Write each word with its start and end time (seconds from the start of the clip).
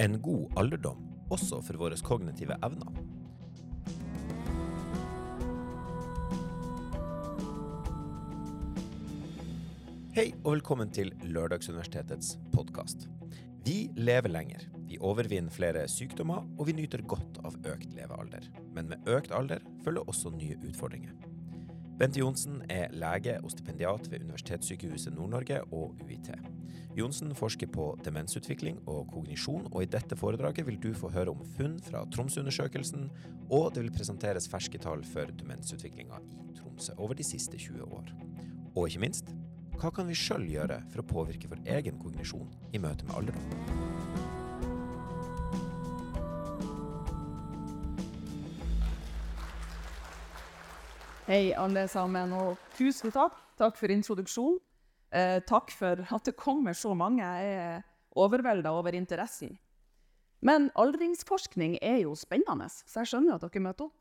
En 0.00 0.14
god 0.22 0.52
alderdom, 0.56 1.00
også 1.28 1.58
for 1.60 1.76
våre 1.76 1.96
kognitive 2.00 2.54
evner. 2.64 2.94
Hei 10.16 10.30
og 10.38 10.54
velkommen 10.54 10.88
til 10.96 11.12
Lørdagsuniversitetets 11.28 12.38
podkast. 12.54 13.10
Vi 13.68 13.90
lever 14.00 14.32
lenger, 14.32 14.64
vi 14.88 14.96
overvinner 15.04 15.52
flere 15.52 15.84
sykdommer, 15.92 16.48
og 16.56 16.70
vi 16.70 16.78
nyter 16.80 17.04
godt 17.04 17.42
av 17.44 17.60
økt 17.68 17.92
levealder. 17.92 18.48
Men 18.72 18.88
med 18.94 19.04
økt 19.04 19.36
alder 19.36 19.60
følger 19.84 20.08
også 20.08 20.32
nye 20.32 20.56
utfordringer. 20.64 21.12
Bente 22.00 22.16
Johnsen 22.22 22.62
er 22.72 22.94
lege 22.96 23.34
og 23.44 23.50
stipendiat 23.52 24.06
ved 24.08 24.22
Universitetssykehuset 24.24 25.12
Nord-Norge 25.12 25.58
og 25.68 25.98
UiT. 26.00 26.30
Johnsen 26.96 27.34
forsker 27.36 27.68
på 27.68 27.90
demensutvikling 28.06 28.78
og 28.88 29.10
kognisjon, 29.12 29.66
og 29.68 29.84
i 29.84 29.90
dette 29.92 30.16
foredraget 30.16 30.64
vil 30.64 30.78
du 30.80 30.94
få 30.96 31.10
høre 31.12 31.34
om 31.34 31.44
funn 31.58 31.76
fra 31.84 32.06
Tromsø-undersøkelsen, 32.08 33.10
og 33.52 33.74
det 33.74 33.84
vil 33.84 33.92
presenteres 33.92 34.48
ferske 34.48 34.80
tall 34.80 35.04
for 35.12 35.28
demensutviklinga 35.42 36.22
i 36.48 36.56
Tromsø 36.56 36.96
over 36.96 37.20
de 37.20 37.26
siste 37.34 37.60
20 37.60 37.92
år. 37.92 38.08
Og 38.72 38.88
ikke 38.88 39.04
minst, 39.04 39.34
hva 39.76 39.92
kan 39.92 40.08
vi 40.08 40.16
sjøl 40.16 40.48
gjøre 40.48 40.80
for 40.88 41.04
å 41.04 41.08
påvirke 41.12 41.52
vår 41.52 41.68
egen 41.76 42.00
kognisjon 42.00 42.48
i 42.72 42.80
møte 42.80 43.04
med 43.04 43.20
alderdom? 43.20 43.79
Hei, 51.30 51.52
alle 51.54 51.84
sammen, 51.86 52.32
og 52.34 52.56
tusen 52.74 53.12
takk. 53.14 53.36
Takk 53.54 53.76
for 53.78 53.92
introduksjonen. 53.94 54.56
Eh, 55.14 55.36
takk 55.46 55.70
for 55.70 56.00
at 56.02 56.26
det 56.26 56.32
kommer 56.34 56.74
så 56.74 56.90
mange. 56.90 57.22
Jeg 57.22 57.52
er 57.54 57.84
overvelda 58.18 58.72
over 58.74 58.96
interessen. 58.98 59.52
Men 60.42 60.72
aldringsforskning 60.74 61.76
er 61.78 62.00
jo 62.02 62.16
spennende, 62.18 62.66
så 62.66 63.04
jeg 63.04 63.12
skjønner 63.12 63.36
at 63.36 63.46
dere 63.46 63.62
møter 63.62 63.86
opp. 63.86 63.94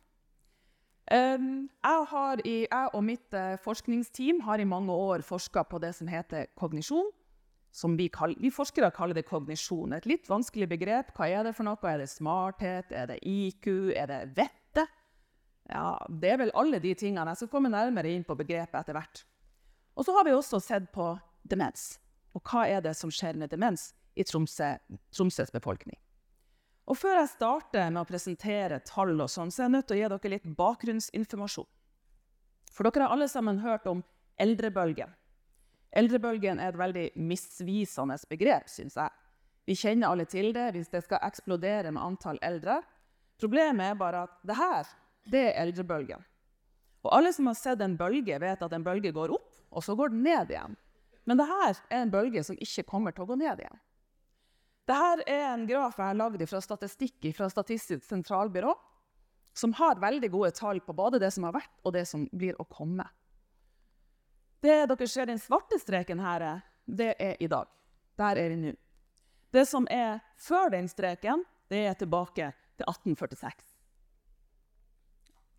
Eh, 1.05 1.45
jeg, 1.45 2.41
i, 2.49 2.55
jeg, 2.65 2.89
og 2.97 3.05
mitt 3.05 3.37
uh, 3.37 3.61
forskningsteam 3.61 4.41
har 4.47 4.57
i 4.57 4.65
mange 4.65 4.89
år 4.89 5.21
forska 5.21 5.67
på 5.69 5.77
det 5.85 5.93
som 5.99 6.09
heter 6.09 6.49
kognisjon. 6.57 7.13
Som 7.69 7.93
vi, 7.93 8.07
kall, 8.09 8.33
vi, 8.41 8.49
forskere 8.49 8.89
kaller 8.89 9.13
det 9.13 9.29
kognisjon. 9.29 9.93
Et 9.93 10.09
litt 10.09 10.25
vanskelig 10.25 10.65
begrep. 10.73 11.13
Hva 11.13 11.29
er 11.29 11.45
det 11.45 11.53
for 11.53 11.69
noe? 11.69 11.77
Er 11.93 12.01
det 12.01 12.09
smarthet? 12.09 12.89
Er 12.89 13.13
det 13.13 13.21
IQ? 13.21 13.93
Er 13.93 14.09
det 14.09 14.23
vette? 14.33 14.58
Ja, 15.69 15.97
Det 16.09 16.31
er 16.31 16.37
vel 16.41 16.51
alle 16.57 16.79
de 16.81 16.93
tingene. 16.97 17.29
Jeg 17.31 17.43
skal 17.43 17.51
komme 17.53 17.69
nærmere 17.69 18.09
inn 18.09 18.25
på 18.25 18.37
begrepet 18.37 18.79
etter 18.81 18.97
hvert. 18.97 19.23
Og 19.95 20.05
så 20.05 20.15
har 20.15 20.25
vi 20.25 20.33
også 20.33 20.59
sett 20.63 20.91
på 20.91 21.11
demens. 21.43 21.99
Og 22.33 22.41
hva 22.45 22.65
er 22.69 22.81
det 22.81 22.95
som 22.97 23.11
skjer 23.13 23.37
med 23.37 23.51
demens 23.51 23.91
i 24.15 24.23
Tromsø, 24.23 24.75
Tromsøs 25.13 25.51
befolkning? 25.53 25.97
Og 26.89 26.97
Før 26.97 27.19
jeg 27.19 27.29
starter 27.35 27.91
med 27.93 28.01
å 28.01 28.09
presentere 28.09 28.79
tall, 28.81 29.13
og 29.21 29.29
sånn, 29.29 29.51
så 29.53 29.61
er 29.61 29.67
jeg 29.67 29.73
nødt 29.75 29.87
til 29.89 29.97
å 29.97 29.99
gi 29.99 30.09
dere 30.09 30.31
litt 30.33 30.47
bakgrunnsinformasjon. 30.57 31.67
For 32.73 32.87
dere 32.87 33.05
har 33.05 33.13
alle 33.13 33.27
sammen 33.29 33.61
hørt 33.61 33.85
om 33.89 34.01
eldrebølgen. 34.41 35.11
Eldrebølgen 35.99 36.61
er 36.61 36.71
et 36.71 36.79
veldig 36.79 37.05
misvisende 37.17 38.17
begrep, 38.29 38.69
syns 38.69 38.97
jeg. 38.97 39.13
Vi 39.69 39.75
kjenner 39.77 40.09
alle 40.09 40.25
til 40.25 40.49
det 40.53 40.71
hvis 40.73 40.89
det 40.89 41.03
skal 41.05 41.21
eksplodere 41.27 41.91
med 41.93 42.01
antall 42.01 42.39
eldre. 42.45 42.79
Problemet 43.41 43.91
er 43.91 43.99
bare 43.99 44.23
at 44.25 44.37
det 44.45 44.57
her, 44.57 44.89
det 45.27 45.41
er 45.49 45.57
eldrebølgen. 45.63 46.23
Og 47.05 47.11
alle 47.15 47.31
som 47.35 47.47
har 47.47 47.57
sett 47.57 47.81
en 47.81 47.97
bølge, 47.99 48.39
vet 48.41 48.63
at 48.63 48.73
en 48.75 48.85
bølge 48.85 49.11
går 49.15 49.33
opp, 49.35 49.51
og 49.71 49.83
så 49.85 49.95
går 49.95 50.11
den 50.13 50.23
ned 50.25 50.51
igjen. 50.51 50.75
Men 51.29 51.39
dette 51.39 51.59
er 51.91 52.01
en 52.01 52.11
bølge 52.11 52.43
som 52.43 52.57
ikke 52.59 52.87
kommer 52.89 53.15
til 53.15 53.23
å 53.23 53.29
gå 53.29 53.37
ned 53.39 53.61
igjen. 53.63 53.81
Dette 54.89 55.25
er 55.29 55.51
en 55.53 55.67
graf 55.69 55.99
jeg 55.99 56.07
har 56.07 56.17
lagd 56.17 56.43
fra 56.49 56.61
statistikk 56.65 57.29
fra 57.37 57.49
Statistisk 57.51 58.07
sentralbyrå, 58.07 58.73
som 59.53 59.73
har 59.77 60.01
veldig 60.01 60.29
gode 60.33 60.51
tall 60.57 60.79
på 60.81 60.95
både 60.95 61.19
det 61.21 61.29
som 61.35 61.45
har 61.45 61.55
vært, 61.55 61.71
og 61.83 61.93
det 61.93 62.05
som 62.09 62.25
blir 62.31 62.57
å 62.57 62.65
komme. 62.65 63.05
Det 64.59 64.81
dere 64.91 65.07
ser 65.07 65.29
den 65.29 65.39
svarte 65.39 65.79
streken 65.79 66.19
her, 66.23 66.47
det 66.85 67.13
er 67.21 67.37
i 67.39 67.47
dag. 67.47 67.69
Der 68.19 68.39
er 68.41 68.49
vi 68.51 68.57
nå. 68.63 68.73
Det 69.53 69.65
som 69.65 69.87
er 69.89 70.19
før 70.37 70.73
den 70.73 70.89
streken, 70.89 71.45
det 71.69 71.85
er 71.89 71.95
tilbake 71.97 72.51
til 72.77 72.89
1846. 72.89 73.68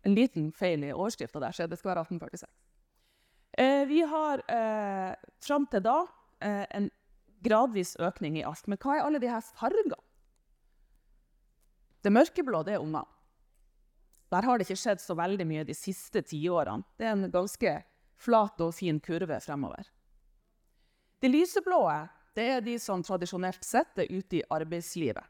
En 0.03 0.15
liten 0.17 0.49
feil 0.51 0.83
i 0.83 0.93
overskrifta 0.93 1.41
der, 1.43 1.53
så 1.53 1.67
det 1.69 1.77
skal 1.79 1.93
være 1.93 2.05
1846. 2.07 2.49
Eh, 3.57 3.85
vi 3.87 4.01
har 4.07 4.41
eh, 4.47 5.13
fram 5.43 5.67
til 5.69 5.83
da 5.85 5.97
eh, 6.41 6.65
en 6.77 6.89
gradvis 7.43 7.95
økning 7.99 8.39
i 8.39 8.45
alt. 8.47 8.67
Men 8.67 8.79
hva 8.81 8.97
er 8.97 9.05
alle 9.05 9.21
de 9.21 9.29
her 9.29 9.43
fargene? 9.43 9.99
Det 12.01 12.13
mørkeblå 12.13 12.63
det 12.65 12.77
er 12.77 12.85
unger. 12.85 13.05
Der 14.31 14.47
har 14.47 14.57
det 14.57 14.65
ikke 14.65 14.79
skjedd 14.79 15.01
så 15.03 15.15
veldig 15.19 15.45
mye 15.45 15.67
de 15.67 15.75
siste 15.75 16.23
tiårene. 16.23 16.87
Det 16.97 17.05
er 17.05 17.17
en 17.17 17.33
ganske 17.33 17.75
flat 18.21 18.61
og 18.63 18.73
fin 18.77 19.01
kurve 19.03 19.37
fremover. 19.43 19.89
De 21.21 21.29
lyseblå 21.29 21.81
det 22.37 22.45
er 22.47 22.63
de 22.63 22.77
som 22.79 23.03
tradisjonelt 23.03 23.65
sett 23.65 23.99
er 23.99 24.09
ute 24.09 24.39
i 24.39 24.45
arbeidslivet. 24.49 25.25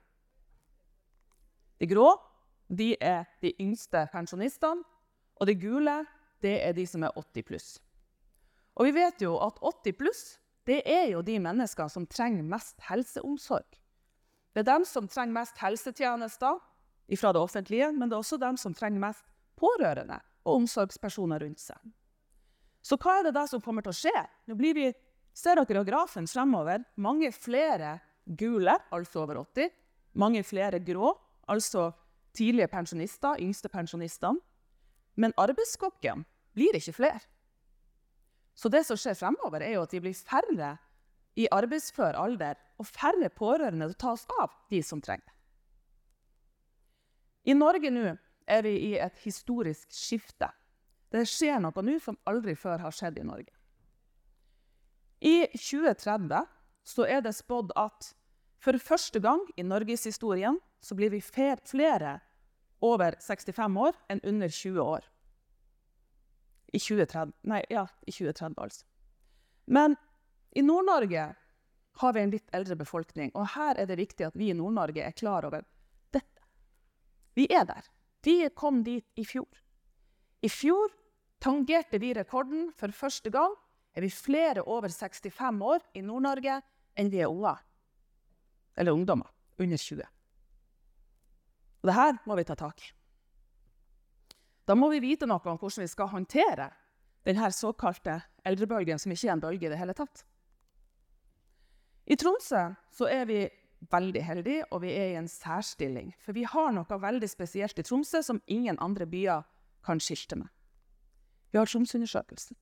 De 1.82 1.88
grå 1.90 2.12
de 2.72 2.96
er 3.04 3.28
de 3.44 3.52
yngste 3.60 4.06
pensjonistene, 4.14 4.84
og 5.42 5.48
de 5.50 5.56
gule 5.60 5.98
det 6.42 6.58
er 6.64 6.74
de 6.78 6.86
som 6.88 7.04
er 7.04 7.14
80 7.18 7.46
pluss. 7.48 7.70
Og 8.80 8.88
vi 8.88 8.96
vet 8.96 9.22
jo 9.22 9.36
at 9.44 9.60
80 9.60 9.98
pluss 10.00 10.24
det 10.70 10.82
er 10.88 11.08
jo 11.12 11.24
de 11.26 11.40
menneskene 11.42 11.90
som 11.90 12.06
trenger 12.08 12.46
mest 12.46 12.82
helseomsorg. 12.86 13.78
Det 14.54 14.62
er 14.62 14.68
dem 14.68 14.86
som 14.86 15.08
trenger 15.10 15.40
mest 15.40 15.58
helsetjenester 15.62 16.60
fra 17.18 17.32
det 17.34 17.42
offentlige, 17.42 17.90
men 17.92 18.10
det 18.10 18.16
er 18.16 18.24
også 18.24 18.40
dem 18.40 18.60
som 18.60 18.76
trenger 18.78 19.02
mest 19.02 19.26
pårørende 19.60 20.20
og 20.46 20.62
omsorgspersoner 20.62 21.42
rundt 21.44 21.62
seg. 21.62 21.80
Så 22.82 22.98
hva 23.02 23.20
er 23.20 23.28
det 23.28 23.36
da 23.36 23.46
som 23.50 23.62
kommer 23.62 23.86
til 23.86 23.94
å 23.94 23.98
skje? 23.98 24.22
Nå 24.50 24.58
blir 24.58 24.78
vi, 24.78 24.88
ser 25.34 25.60
dere 25.60 25.84
grafen 25.86 26.28
fremover. 26.30 26.86
Mange 27.02 27.30
flere 27.34 27.98
gule, 28.26 28.78
altså 28.94 29.26
over 29.26 29.42
80. 29.44 29.70
Mange 30.22 30.42
flere 30.44 30.82
grå, 30.84 31.14
altså 31.52 31.92
tidlige 32.38 32.70
pensjonister, 32.72 33.40
yngste 33.42 33.70
pensjonistene. 33.70 34.40
Men 35.20 35.36
arbeidsskokken 35.38 36.24
blir 36.56 36.76
ikke 36.78 36.96
flere. 36.96 37.20
Så 38.56 38.70
det 38.72 38.84
som 38.88 39.00
skjer 39.00 39.18
fremover, 39.20 39.64
er 39.64 39.76
jo 39.76 39.84
at 39.86 39.92
de 39.92 40.02
blir 40.04 40.16
færre 40.16 40.78
i 41.40 41.48
arbeidsfør 41.52 42.18
alder 42.20 42.60
og 42.80 42.88
færre 42.88 43.30
pårørende 43.30 43.88
til 43.88 43.96
å 43.96 44.02
tas 44.04 44.26
av 44.42 44.56
de 44.72 44.82
som 44.84 45.02
trenger 45.04 45.26
det. 45.26 45.38
I 47.52 47.56
Norge 47.58 47.90
nå 47.90 48.12
er 48.52 48.66
vi 48.66 48.74
i 48.92 48.92
et 49.02 49.18
historisk 49.24 49.90
skifte. 49.96 50.52
Det 51.12 51.24
skjer 51.28 51.60
noe 51.64 51.84
nå 51.84 51.98
som 52.04 52.20
aldri 52.30 52.56
før 52.56 52.84
har 52.84 52.94
skjedd 52.96 53.18
i 53.20 53.26
Norge. 53.28 53.54
I 55.22 55.48
2030 55.54 56.48
så 56.88 57.06
er 57.06 57.22
det 57.26 57.34
spådd 57.38 57.74
at 57.78 58.12
for 58.62 58.78
første 58.78 59.20
gang 59.20 59.42
i 59.58 59.66
norgeshistorien 59.66 60.60
så 60.82 60.96
blir 60.98 61.10
vi 61.14 61.22
flere 61.22 62.20
over 62.82 63.18
65 63.22 63.78
år 63.78 63.98
enn 64.10 64.22
under 64.24 64.50
20 64.50 64.82
år. 64.82 65.06
I 66.72 66.80
2030. 66.80 67.34
Nei, 67.52 67.62
ja, 67.70 67.88
i 68.08 68.14
2030, 68.14 68.56
altså. 68.62 68.86
Men 69.66 69.96
i 70.56 70.62
Nord-Norge 70.62 71.26
har 72.02 72.14
vi 72.14 72.22
en 72.22 72.32
litt 72.32 72.54
eldre 72.56 72.78
befolkning, 72.80 73.32
og 73.36 73.52
her 73.56 73.82
er 73.82 73.90
det 73.90 74.00
viktig 74.00 74.30
at 74.30 74.38
vi 74.40 74.50
i 74.52 74.58
Nord-Norge 74.58 75.04
er 75.04 75.18
klar 75.18 75.46
over 75.50 75.66
dette. 76.14 76.46
Vi 77.36 77.48
er 77.52 77.66
der. 77.68 77.90
Vi 78.24 78.38
kom 78.56 78.84
dit 78.86 79.06
i 79.20 79.26
fjor. 79.26 79.50
I 80.42 80.50
fjor 80.50 80.94
tangerte 81.42 82.00
vi 82.02 82.14
rekorden. 82.14 82.70
For 82.78 82.94
første 82.94 83.34
gang 83.34 83.54
er 83.98 84.06
vi 84.06 84.14
flere 84.14 84.64
over 84.64 84.90
65 84.90 85.62
år 85.66 85.84
i 85.98 86.06
Nord-Norge 86.06 86.62
enn 86.98 87.12
vi 87.12 87.22
er 87.22 87.32
unger. 87.32 87.60
Eller 88.82 88.98
ungdommer 88.98 89.30
under 89.62 89.78
20. 89.78 90.02
Og 91.82 91.90
det 91.90 92.10
må 92.26 92.38
vi 92.38 92.46
ta 92.50 92.58
tak 92.58 92.82
i. 92.82 92.90
Da 94.66 94.76
må 94.78 94.90
vi 94.90 95.02
vite 95.04 95.28
noe 95.30 95.42
om 95.52 95.58
hvordan 95.60 95.84
vi 95.84 95.92
skal 95.92 96.10
håndtere 96.10 96.70
denne 97.26 97.50
såkalte 97.54 98.22
eldrebølgen, 98.46 99.00
som 99.00 99.14
ikke 99.14 99.28
er 99.28 99.34
en 99.36 99.44
bølge 99.44 99.68
i 99.68 99.72
det 99.72 99.78
hele 99.78 99.94
tatt. 99.98 100.24
I 102.10 102.18
Tromsø 102.18 102.62
er 103.10 103.26
vi 103.30 103.42
veldig 103.92 104.24
heldige, 104.26 104.66
og 104.74 104.82
vi 104.82 104.94
er 104.94 105.12
i 105.12 105.20
en 105.20 105.30
særstilling. 105.30 106.14
For 106.22 106.34
vi 106.38 106.44
har 106.50 106.72
noe 106.74 107.02
veldig 107.02 107.30
spesielt 107.30 107.80
i 107.80 107.86
Tromsø 107.86 108.22
som 108.26 108.42
ingen 108.48 108.80
andre 108.82 109.06
byer 109.10 109.46
kan 109.86 110.02
skilte 110.02 110.38
med. 110.38 110.50
Vi 111.52 111.58
har 111.58 111.70
Tromsøundersøkelsen. 111.70 112.58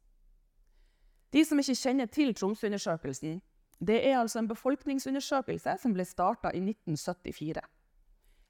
De 1.34 1.46
som 1.46 1.60
ikke 1.60 1.78
kjenner 1.78 2.10
til 2.10 2.34
Tromsøundersøkelsen, 2.36 3.42
det 3.80 4.00
er 4.04 4.18
altså 4.20 4.42
en 4.42 4.50
befolkningsundersøkelse 4.50 5.78
som 5.80 5.94
ble 5.96 6.04
starta 6.08 6.52
i 6.52 6.60
1974. 6.62 7.62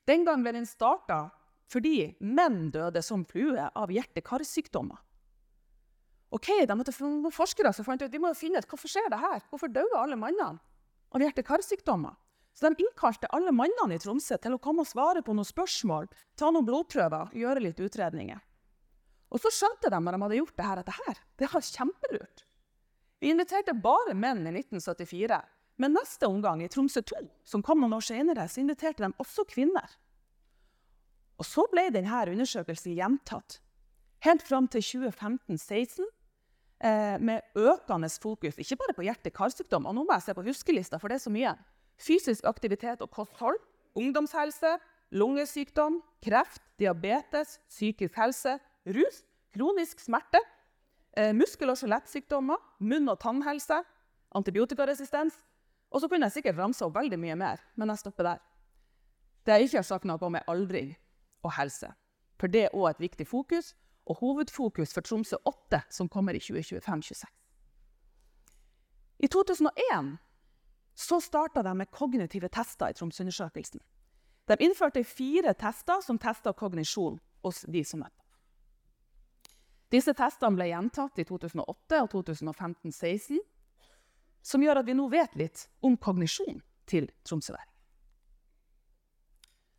Den 0.10 0.26
gang 0.26 0.42
ble 0.42 0.56
den 0.58 0.66
starta 0.66 1.28
fordi 1.70 2.16
menn 2.26 2.72
døde 2.74 3.02
som 3.06 3.22
flue 3.30 3.68
av 3.78 3.92
hjerte-karsykdommer. 3.94 4.98
Ok, 6.34 6.50
de 6.66 6.78
måtte 6.78 6.94
forskere 7.34 7.74
så 7.74 7.86
fant 7.86 8.02
ut, 8.02 8.10
de 8.10 8.22
må 8.22 8.34
finne 8.38 8.62
ut 8.62 8.70
hvorfor 8.70 8.90
skjer 8.90 9.10
det 9.14 9.22
her. 9.22 9.46
Hvorfor 9.50 9.70
døde 9.74 9.98
alle 9.98 10.18
mannene 10.18 10.58
av 11.14 11.24
hjerte-karsykdommer? 11.26 12.18
Så 12.58 12.70
de 12.74 12.84
innkalte 12.84 13.30
alle 13.34 13.54
mannene 13.56 13.96
i 13.96 14.02
Tromsø 14.02 14.38
til 14.42 14.58
å 14.58 14.62
komme 14.62 14.84
og 14.84 14.90
svare 14.90 15.22
på 15.26 15.34
noen 15.38 15.48
spørsmål, 15.48 16.10
ta 16.38 16.50
noen 16.50 16.66
blodprøver, 16.68 17.30
gjøre 17.38 17.64
litt 17.64 17.82
utredninger. 17.82 18.42
Og 19.30 19.42
så 19.42 19.54
skjønte 19.54 19.94
de 19.94 20.02
når 20.02 20.18
de 20.18 20.24
hadde 20.26 20.40
gjort 20.42 20.58
det 20.58 20.66
her, 20.66 20.82
at 20.82 20.90
det 20.90 20.98
her 20.98 21.26
det 21.40 21.50
var 21.54 21.66
kjempelurt. 21.70 22.46
Vi 23.20 23.32
inviterte 23.34 23.76
bare 23.76 24.16
menn 24.16 24.46
i 24.48 24.54
1974, 24.54 25.40
men 25.80 25.96
neste 25.96 26.28
omgang, 26.28 26.62
i 26.64 26.70
Tromsø 26.72 27.02
2, 27.04 27.24
som 27.48 27.64
kom 27.64 27.82
noen 27.82 27.98
år 27.98 28.06
senere, 28.06 28.48
så 28.48 28.62
inviterte 28.62 29.04
de 29.04 29.12
også 29.20 29.46
kvinner. 29.48 29.88
Og 31.40 31.48
så 31.48 31.64
ble 31.72 31.88
denne 31.96 32.24
undersøkelsen 32.34 32.96
gjentatt 32.98 33.60
helt 34.26 34.44
fram 34.44 34.68
til 34.68 34.82
2015-2016. 34.84 36.08
eh, 36.84 37.20
med 37.20 37.42
økende 37.56 38.10
fokus 38.22 38.56
ikke 38.58 38.76
bare 38.80 38.94
på 38.96 39.04
hjerte-karsykdom, 39.04 39.86
og 39.86 39.96
nå 39.96 40.04
må 40.04 40.16
jeg 40.16 40.22
se 40.22 40.34
på 40.34 40.44
huskelista, 40.44 40.98
for 40.98 41.08
det 41.08 41.16
er 41.16 41.26
så 41.26 41.32
mye. 41.32 41.56
Fysisk 42.00 42.46
aktivitet 42.48 43.02
og 43.02 43.12
kosthold, 43.12 43.58
ungdomshelse, 43.96 44.78
lungesykdom, 45.12 46.02
kreft, 46.24 46.62
diabetes, 46.80 47.60
psykisk 47.68 48.16
helse, 48.16 48.60
rus, 48.88 49.24
kronisk 49.52 50.00
smerte, 50.00 50.40
muskel- 51.34 51.72
og 51.72 51.78
skjelettsykdommer, 51.78 52.58
munn- 52.80 53.10
og 53.10 53.20
tannhelse, 53.20 53.82
antibiotikaresistens. 54.36 55.34
Og 55.92 56.02
så 56.02 56.08
kunne 56.08 56.26
jeg 56.26 56.32
sikkert 56.32 56.58
ramse 56.58 56.86
opp 56.86 56.96
veldig 56.96 57.20
mye 57.20 57.36
mer, 57.36 57.62
men 57.76 57.90
jeg 57.90 57.98
stopper 57.98 58.24
der. 58.24 58.38
Det 59.46 59.54
jeg 59.54 59.70
ikke 59.70 59.78
har 59.78 59.88
sagt 59.88 60.06
noe 60.06 60.22
om, 60.22 60.36
er 60.36 60.46
aldring 60.48 60.96
og 61.44 61.54
helse. 61.58 61.90
For 62.40 62.48
det 62.48 62.64
er 62.68 62.76
òg 62.76 62.90
et 62.90 63.00
viktig 63.00 63.28
fokus, 63.28 63.74
og 64.06 64.18
hovedfokus 64.22 64.94
for 64.94 65.02
Tromsø 65.02 65.38
8, 65.46 65.82
som 65.90 66.10
kommer 66.10 66.34
i 66.34 66.40
2025-2026. 66.40 67.26
I 69.20 69.28
2001 69.28 70.18
så 70.96 71.20
starta 71.20 71.62
de 71.64 71.76
med 71.76 71.92
kognitive 71.92 72.48
tester 72.48 72.90
i 72.90 72.94
Tromsø-undersøkelsen. 72.94 73.82
De 74.48 74.56
innførte 74.60 75.04
fire 75.04 75.54
tester 75.54 76.02
som 76.02 76.18
testa 76.18 76.52
kognisjon 76.52 77.20
hos 77.44 77.66
de 77.68 77.84
som 77.84 78.00
møtte. 78.00 78.19
Disse 79.90 80.14
testene 80.14 80.58
ble 80.58 80.70
gjentatt 80.70 81.18
i 81.18 81.26
2008 81.26 82.02
og 82.04 82.12
2015-16, 82.14 83.40
som 84.46 84.64
gjør 84.64 84.82
at 84.82 84.88
vi 84.88 84.96
nå 84.98 85.08
vet 85.10 85.34
litt 85.40 85.66
om 85.86 85.98
kognisjon 85.98 86.62
til 86.90 87.10
tromsøværing. 87.26 87.74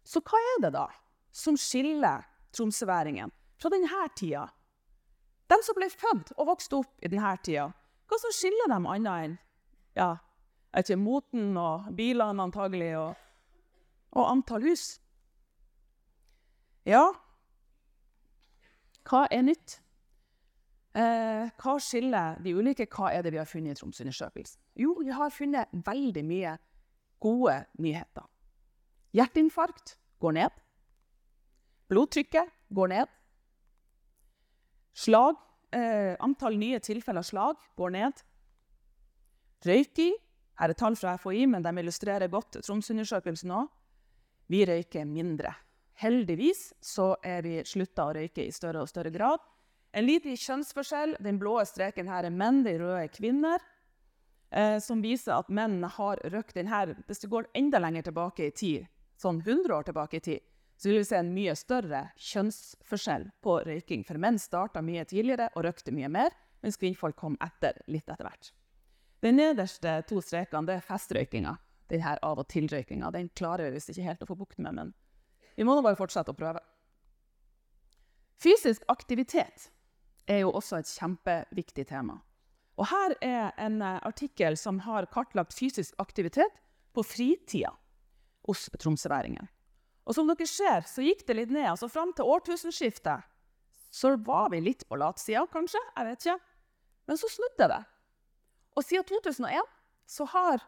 Så 0.04 0.22
hva 0.26 0.40
er 0.54 0.64
det 0.64 0.72
da 0.74 0.88
som 1.30 1.58
skiller 1.58 2.24
tromsøværingen 2.56 3.30
fra 3.60 3.70
denne 3.70 4.08
tida? 4.18 4.48
De 5.50 5.58
som 5.66 5.78
ble 5.78 5.86
født 5.90 6.32
og 6.36 6.48
vokste 6.50 6.80
opp 6.80 7.04
i 7.04 7.10
denne 7.10 7.36
tida, 7.44 7.68
hva 8.10 8.18
som 8.18 8.34
skiller 8.34 8.70
dem 8.70 8.88
annet 8.90 9.28
enn 9.28 9.38
ja, 9.98 10.10
ikke, 10.76 10.98
moten 10.98 11.54
og 11.58 11.90
bilene 11.94 12.42
antagelig, 12.42 12.92
og, 12.98 13.14
og 14.14 14.26
antall 14.30 14.66
hus? 14.66 14.84
Ja, 16.86 17.04
hva 19.06 19.24
er 19.30 19.46
nytt? 19.46 19.78
Eh, 21.00 21.50
hva 21.62 21.76
skiller 21.80 22.40
de 22.42 22.52
ulike? 22.56 22.88
Hva 22.90 23.12
er 23.14 23.24
det 23.24 23.32
vi 23.34 23.40
har 23.40 23.48
funnet 23.48 23.76
i 23.76 23.80
Tromsø-undersøkelsen? 23.80 24.58
Jo, 24.82 24.96
vi 24.98 25.12
har 25.14 25.32
funnet 25.32 25.70
veldig 25.86 26.24
mye 26.26 26.56
gode 27.22 27.56
nyheter. 27.80 28.26
Hjerteinfarkt 29.16 29.96
går 30.20 30.36
ned. 30.36 30.58
Blodtrykket 31.90 32.50
går 32.74 32.92
ned. 32.92 33.14
Slag, 34.94 35.38
eh, 35.72 36.16
antall 36.20 36.58
nye 36.58 36.78
tilfeller 36.78 37.22
slag 37.22 37.56
går 37.76 37.90
ned. 37.90 38.24
Røyking 39.66 40.16
Her 40.60 40.68
er 40.68 40.76
tall 40.76 40.96
fra 40.96 41.16
FHI, 41.16 41.46
men 41.46 41.62
de 41.62 41.70
illustrerer 41.80 42.28
godt 42.28 42.58
Tromsø-undersøkelsen 42.60 43.50
òg. 43.50 43.68
Vi 44.48 44.64
røyker 44.68 45.06
mindre. 45.08 45.54
Heldigvis 45.94 46.74
så 46.82 47.14
er 47.24 47.40
vi 47.42 47.54
slutta 47.64 48.04
å 48.04 48.12
røyke 48.12 48.44
i 48.44 48.52
større 48.52 48.82
og 48.82 48.88
større 48.88 49.10
grad. 49.10 49.40
En 49.92 50.06
liten 50.06 50.36
kjønnsforskjell. 50.38 51.16
Den 51.22 51.38
blå 51.40 51.56
streken 51.66 52.10
her 52.10 52.26
er 52.26 52.34
menn, 52.34 52.62
den 52.66 52.78
røde 52.82 53.04
er 53.04 53.12
kvinner. 53.12 53.62
Eh, 54.50 54.78
som 54.82 55.02
viser 55.02 55.36
at 55.36 55.50
menn 55.50 55.82
har 55.86 56.18
røkt 56.32 56.56
den 56.56 56.66
her 56.66 56.96
Hvis 57.06 57.20
du 57.22 57.28
går 57.30 57.46
enda 57.54 57.78
lenger 57.78 58.08
tilbake 58.08 58.48
i 58.48 58.50
tid, 58.50 58.86
sånn 59.14 59.38
100 59.44 59.74
år 59.76 59.86
tilbake 59.86 60.18
i 60.18 60.24
tid, 60.24 60.46
så 60.80 60.88
vil 60.88 61.02
vi 61.02 61.08
se 61.10 61.18
en 61.20 61.34
mye 61.34 61.54
større 61.58 62.00
kjønnsforskjell 62.16 63.28
på 63.44 63.58
røyking. 63.66 64.02
For 64.08 64.18
menn 64.18 64.38
starta 64.40 64.82
mye 64.82 65.04
tidligere 65.04 65.50
og 65.54 65.66
røykte 65.66 65.94
mye 65.94 66.08
mer, 66.08 66.34
mens 66.64 66.80
kvinnfolk 66.80 67.18
kom 67.20 67.36
etter 67.44 67.78
litt 67.86 68.08
etter 68.08 68.26
hvert. 68.26 68.52
De 69.20 69.32
nederste 69.34 69.98
to 70.08 70.22
strekene 70.24 70.66
det 70.66 70.78
er 70.78 70.86
festrøykinga. 70.86 71.58
Den 71.90 72.04
her 72.06 72.20
av 72.24 72.38
og 72.40 72.48
til-røykinga. 72.48 73.10
Den 73.12 73.28
klarer 73.36 73.68
vi 73.68 73.76
visst 73.76 73.90
ikke 73.92 74.06
helt 74.06 74.22
å 74.24 74.30
få 74.30 74.38
bukt 74.38 74.58
med, 74.62 74.72
men 74.78 74.92
vi 75.58 75.66
må 75.66 75.74
nå 75.74 75.82
bare 75.84 75.98
fortsette 75.98 76.32
å 76.32 76.38
prøve. 76.38 76.62
Fysisk 78.40 78.86
aktivitet 78.88 79.68
er 80.28 80.42
jo 80.44 80.52
også 80.52 80.80
et 80.80 80.90
kjempeviktig 80.90 81.86
tema. 81.88 82.18
Og 82.80 82.88
her 82.88 83.14
er 83.20 83.50
en 83.60 83.80
eh, 83.84 84.00
artikkel 84.08 84.56
som 84.56 84.80
har 84.86 85.08
kartlagt 85.12 85.54
fysisk 85.56 85.94
aktivitet 86.00 86.60
på 86.96 87.04
fritida 87.04 87.74
hos 88.48 88.68
tromsøværingen. 88.80 89.48
Og 90.08 90.16
som 90.16 90.30
dere 90.30 90.48
ser, 90.48 90.86
så 90.88 91.04
gikk 91.04 91.26
det 91.28 91.36
litt 91.36 91.52
ned. 91.54 91.68
altså 91.74 91.90
Fram 91.92 92.14
til 92.16 92.26
årtusenskiftet 92.26 93.26
så 93.90 94.14
var 94.16 94.50
vi 94.52 94.62
litt 94.62 94.86
på 94.88 94.98
latsida, 94.98 95.44
kanskje. 95.50 95.80
Jeg 95.96 96.08
vet 96.08 96.26
ikke. 96.26 96.38
Men 97.10 97.18
så 97.18 97.30
snudde 97.30 97.68
det. 97.72 97.80
Og 98.78 98.86
siden 98.86 99.06
2001 99.06 99.70
så 100.10 100.26
har, 100.30 100.62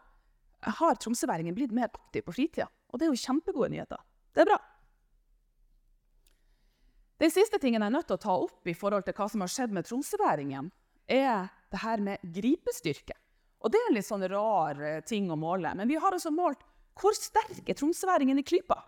har 0.78 0.98
tromsøværingen 1.00 1.54
blitt 1.54 1.74
mer 1.74 1.90
aktiv 1.90 2.26
på 2.26 2.34
fritida. 2.34 2.68
Og 2.90 2.98
det 2.98 3.06
er 3.06 3.14
jo 3.14 3.22
kjempegode 3.22 3.70
nyheter. 3.72 4.02
Det 4.34 4.42
er 4.42 4.50
bra. 4.50 4.58
Den 7.22 7.30
siste 7.30 7.58
tingen 7.62 7.84
jeg 7.84 7.86
er 7.86 7.94
nødt 7.94 8.08
til 8.10 8.18
å 8.18 8.22
ta 8.22 8.34
opp 8.34 8.66
i 8.66 8.74
forhold 8.74 9.04
til 9.06 9.14
hva 9.14 9.28
som 9.30 9.44
har 9.44 9.50
skjedd 9.52 9.74
med 9.76 9.86
tromsøværingen, 9.86 10.70
er 11.06 11.52
det 11.70 11.82
her 11.84 12.02
med 12.02 12.22
gripestyrke. 12.34 13.14
Og 13.62 13.70
det 13.70 13.78
er 13.78 13.90
en 13.90 13.94
litt 13.94 14.08
sånn 14.08 14.24
rar 14.32 14.80
eh, 14.82 15.02
ting 15.06 15.28
å 15.30 15.38
måle, 15.38 15.70
men 15.78 15.86
vi 15.86 16.00
har 16.02 16.14
altså 16.14 16.32
målt 16.34 16.64
hvor 16.98 17.14
sterk 17.14 17.62
er 17.70 17.78
tromsøværingen 17.78 18.42
i 18.42 18.44
klypa. 18.46 18.80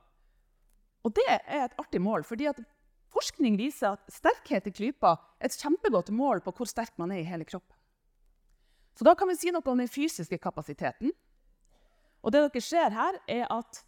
Og 1.07 1.15
det 1.15 1.29
er 1.31 1.69
et 1.69 1.79
artig 1.79 2.01
mål, 2.03 2.27
fordi 2.27 2.49
at 2.51 2.59
forskning 3.15 3.55
viser 3.61 3.95
at 3.95 4.03
sterkhet 4.11 4.67
i 4.67 4.75
klypa 4.75 5.15
er 5.39 5.47
et 5.47 5.61
kjempegodt 5.61 6.11
mål 6.11 6.43
på 6.43 6.57
hvor 6.59 6.69
sterk 6.69 6.99
man 6.99 7.15
er 7.15 7.23
i 7.23 7.29
hele 7.29 7.47
kroppen. 7.47 7.77
Så 8.99 9.07
da 9.07 9.15
kan 9.19 9.31
vi 9.31 9.39
si 9.39 9.55
noe 9.55 9.63
om 9.71 9.79
den 9.79 9.91
fysiske 9.91 10.41
kapasiteten. 10.43 11.15
Og 12.25 12.35
det 12.35 12.43
dere 12.43 12.63
ser 12.63 12.95
her, 12.95 13.19
er 13.31 13.47
at 13.53 13.83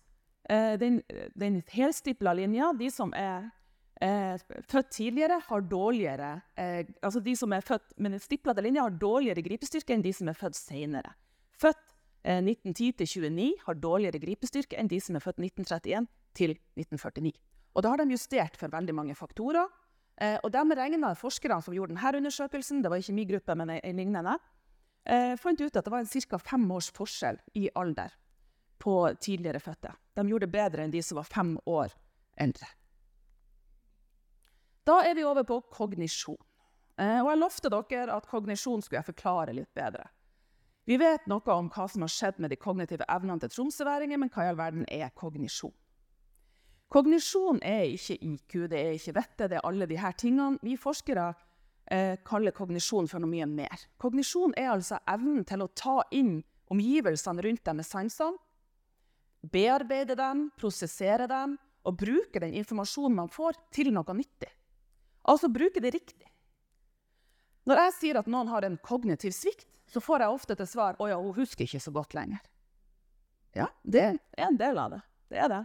eh, 0.50 0.74
den, 0.78 1.02
den 1.34 1.62
helstipla 1.74 2.34
linja, 2.38 2.70
de 2.78 2.94
som 2.94 3.14
er 3.16 3.50
eh, 4.02 4.36
født 4.70 4.90
tidligere, 4.90 5.40
har 5.48 5.60
dårligere 5.60 6.30
eh, 6.56 6.86
Altså 7.02 7.20
de 7.20 7.36
som 7.36 7.52
er 7.52 7.64
født 7.64 7.96
med 7.96 8.16
den 8.16 8.20
stiplede 8.20 8.62
linja, 8.62 8.82
har 8.82 8.98
dårligere 9.00 9.44
gripestyrke 9.44 9.94
enn 9.94 10.04
de 10.04 10.12
som 10.12 10.28
er 10.28 10.38
født 10.38 10.58
senere. 10.58 11.14
Født 11.60 11.94
eh, 12.24 12.42
1910 12.42 12.92
til 13.00 13.06
29 13.30 13.52
har 13.66 13.80
dårligere 13.80 14.22
gripestyrke 14.22 14.78
enn 14.78 14.90
de 14.90 15.00
som 15.00 15.16
er 15.16 15.24
født 15.24 15.40
1931 15.40 16.08
1949. 16.36 17.32
Og 17.76 17.84
da 17.84 17.92
har 17.92 18.00
de 18.00 18.12
justert 18.16 18.56
for 18.56 18.72
veldig 18.72 18.94
mange 18.96 19.16
faktorer. 19.16 19.68
Eh, 20.16 20.38
og 20.42 20.52
de 20.52 20.76
regna 20.76 21.12
forskerne 21.16 21.60
som 21.62 21.74
gjorde 21.76 21.94
denne 21.94 22.20
undersøkelsen, 22.22 22.82
det 22.82 22.92
var 22.92 23.02
ikke 23.02 23.16
min 23.16 23.28
gruppe, 23.28 23.56
men 23.56 23.74
en 23.76 24.00
lignende, 24.00 24.38
eh, 25.04 25.34
fant 25.36 25.60
ut 25.60 25.76
at 25.76 25.84
det 25.84 25.92
var 25.92 26.00
en 26.00 26.06
ca. 26.06 26.38
fem 26.38 26.70
års 26.72 26.90
forskjell 26.90 27.38
i 27.54 27.68
alder 27.74 28.12
på 28.78 28.96
tidligere 29.20 29.60
fødte. 29.60 29.92
De 30.14 30.28
gjorde 30.28 30.46
det 30.46 30.52
bedre 30.52 30.84
enn 30.84 30.90
de 30.90 31.02
som 31.02 31.16
var 31.16 31.24
fem 31.24 31.58
år 31.66 31.92
eldre. 32.36 32.66
Da 34.86 35.00
er 35.02 35.16
vi 35.18 35.24
over 35.26 35.46
på 35.46 35.60
kognisjon. 35.74 36.38
Eh, 36.96 37.18
og 37.20 37.30
jeg 37.32 37.40
lovte 37.40 37.72
dere 37.72 38.14
at 38.14 38.28
kognisjon 38.30 38.84
skulle 38.84 39.00
jeg 39.00 39.10
forklare 39.10 39.54
litt 39.56 39.72
bedre. 39.76 40.06
Vi 40.86 40.96
vet 41.00 41.26
noe 41.26 41.42
om 41.56 41.68
hva 41.74 41.88
som 41.90 42.04
har 42.04 42.12
skjedd 42.12 42.38
med 42.38 42.52
de 42.54 42.58
kognitive 42.62 43.06
evnene 43.10 43.42
til 43.42 43.50
tromsøværinger, 43.50 44.20
men 44.22 44.30
hva 44.30 44.44
i 44.44 44.52
all 44.52 44.60
verden 44.60 44.86
er 44.86 45.10
kognisjon? 45.18 45.74
Kognisjon 46.94 47.58
er 47.66 47.88
ikke 47.90 48.14
IQ, 48.22 48.54
det 48.70 48.78
er 48.78 48.92
ikke 48.94 49.16
vettet, 49.16 49.48
det 49.50 49.58
er 49.58 49.66
alle 49.66 49.88
disse 49.90 50.12
tingene. 50.22 50.60
Vi 50.62 50.76
forskere 50.78 51.26
eh, 51.90 52.14
kaller 52.24 52.54
kognisjon 52.54 53.10
for 53.10 53.18
noe 53.18 53.32
mye 53.32 53.48
mer. 53.50 53.88
Kognisjon 53.98 54.54
er 54.54 54.70
altså 54.76 55.00
evnen 55.10 55.42
til 55.48 55.66
å 55.66 55.72
ta 55.74 55.96
inn 56.14 56.38
omgivelsene 56.70 57.42
rundt 57.42 57.64
deg 57.66 57.78
med 57.80 57.86
sansene, 57.86 58.38
bearbeide 59.46 60.14
dem, 60.18 60.46
prosessere 60.58 61.26
dem 61.30 61.58
og 61.86 61.98
bruke 61.98 62.40
den 62.42 62.54
informasjonen 62.58 63.18
man 63.18 63.30
får, 63.30 63.58
til 63.74 63.92
noe 63.94 64.14
nyttig. 64.14 64.55
Altså 65.26 65.50
bruke 65.52 65.82
det 65.82 65.94
riktig. 65.94 66.28
Når 67.66 67.80
jeg 67.82 67.94
sier 67.96 68.18
at 68.20 68.28
noen 68.30 68.50
har 68.52 68.62
en 68.62 68.78
kognitiv 68.78 69.34
svikt, 69.34 69.80
så 69.90 70.02
får 70.02 70.22
jeg 70.22 70.34
ofte 70.34 70.56
til 70.58 70.68
svar 70.70 70.98
å 71.02 71.08
ja, 71.10 71.16
hun 71.18 71.34
husker 71.34 71.66
ikke 71.66 71.82
så 71.82 71.92
godt 71.94 72.14
lenger. 72.14 72.42
Ja, 73.56 73.70
det 73.82 74.02
er 74.04 74.18
en 74.46 74.58
del 74.60 74.78
av 74.78 74.94
det. 74.94 75.00
Det 75.32 75.40
er 75.42 75.50
det. 75.50 75.62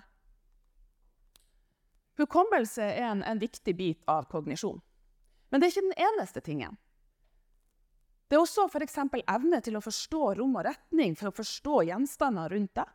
Hukommelse 2.22 2.86
er 2.86 3.10
en, 3.12 3.22
en 3.24 3.42
viktig 3.42 3.76
bit 3.78 4.02
av 4.10 4.26
kognisjon. 4.32 4.80
Men 5.50 5.62
det 5.62 5.68
er 5.68 5.74
ikke 5.76 5.90
den 5.90 6.06
eneste 6.10 6.42
tingen. 6.46 6.78
Det 8.32 8.38
er 8.38 8.46
også 8.46 8.70
f.eks. 8.72 8.98
evne 9.20 9.60
til 9.60 9.76
å 9.76 9.84
forstå 9.84 10.36
rom 10.40 10.54
og 10.56 10.64
retning, 10.64 11.18
for 11.20 11.30
å 11.30 11.36
forstå 11.36 11.82
gjenstander 11.90 12.54
rundt 12.56 12.78
deg. 12.80 12.94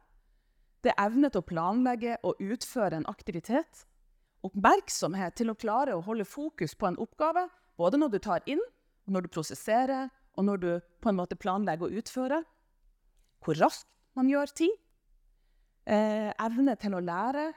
Det 0.87 0.94
er 0.94 1.02
evne 1.04 1.28
til 1.28 1.42
å 1.42 1.46
planlegge 1.46 2.16
og 2.25 2.40
utføre 2.40 2.96
en 2.96 3.08
aktivitet. 3.11 3.85
Oppmerksomhet 4.47 5.37
til 5.38 5.50
å 5.50 5.59
klare 5.59 5.97
å 5.97 6.05
holde 6.05 6.26
fokus 6.29 6.76
på 6.79 6.88
en 6.88 6.99
oppgave, 7.03 7.47
både 7.79 7.99
når 7.99 8.15
du 8.15 8.19
tar 8.23 8.47
inn, 8.47 8.62
når 9.11 9.26
du 9.26 9.33
prosesserer, 9.37 10.11
og 10.37 10.45
når 10.47 10.62
du 10.62 10.71
på 11.03 11.11
en 11.11 11.19
måte 11.19 11.38
planlegger 11.38 11.87
å 11.87 12.00
utføre. 12.00 12.43
Hvor 13.43 13.59
raskt 13.59 13.88
man 14.19 14.29
gjør 14.31 14.53
ting. 14.57 14.73
Eh, 15.87 16.33
evne 16.43 16.76
til 16.81 16.97
å 16.97 17.03
lære. 17.03 17.53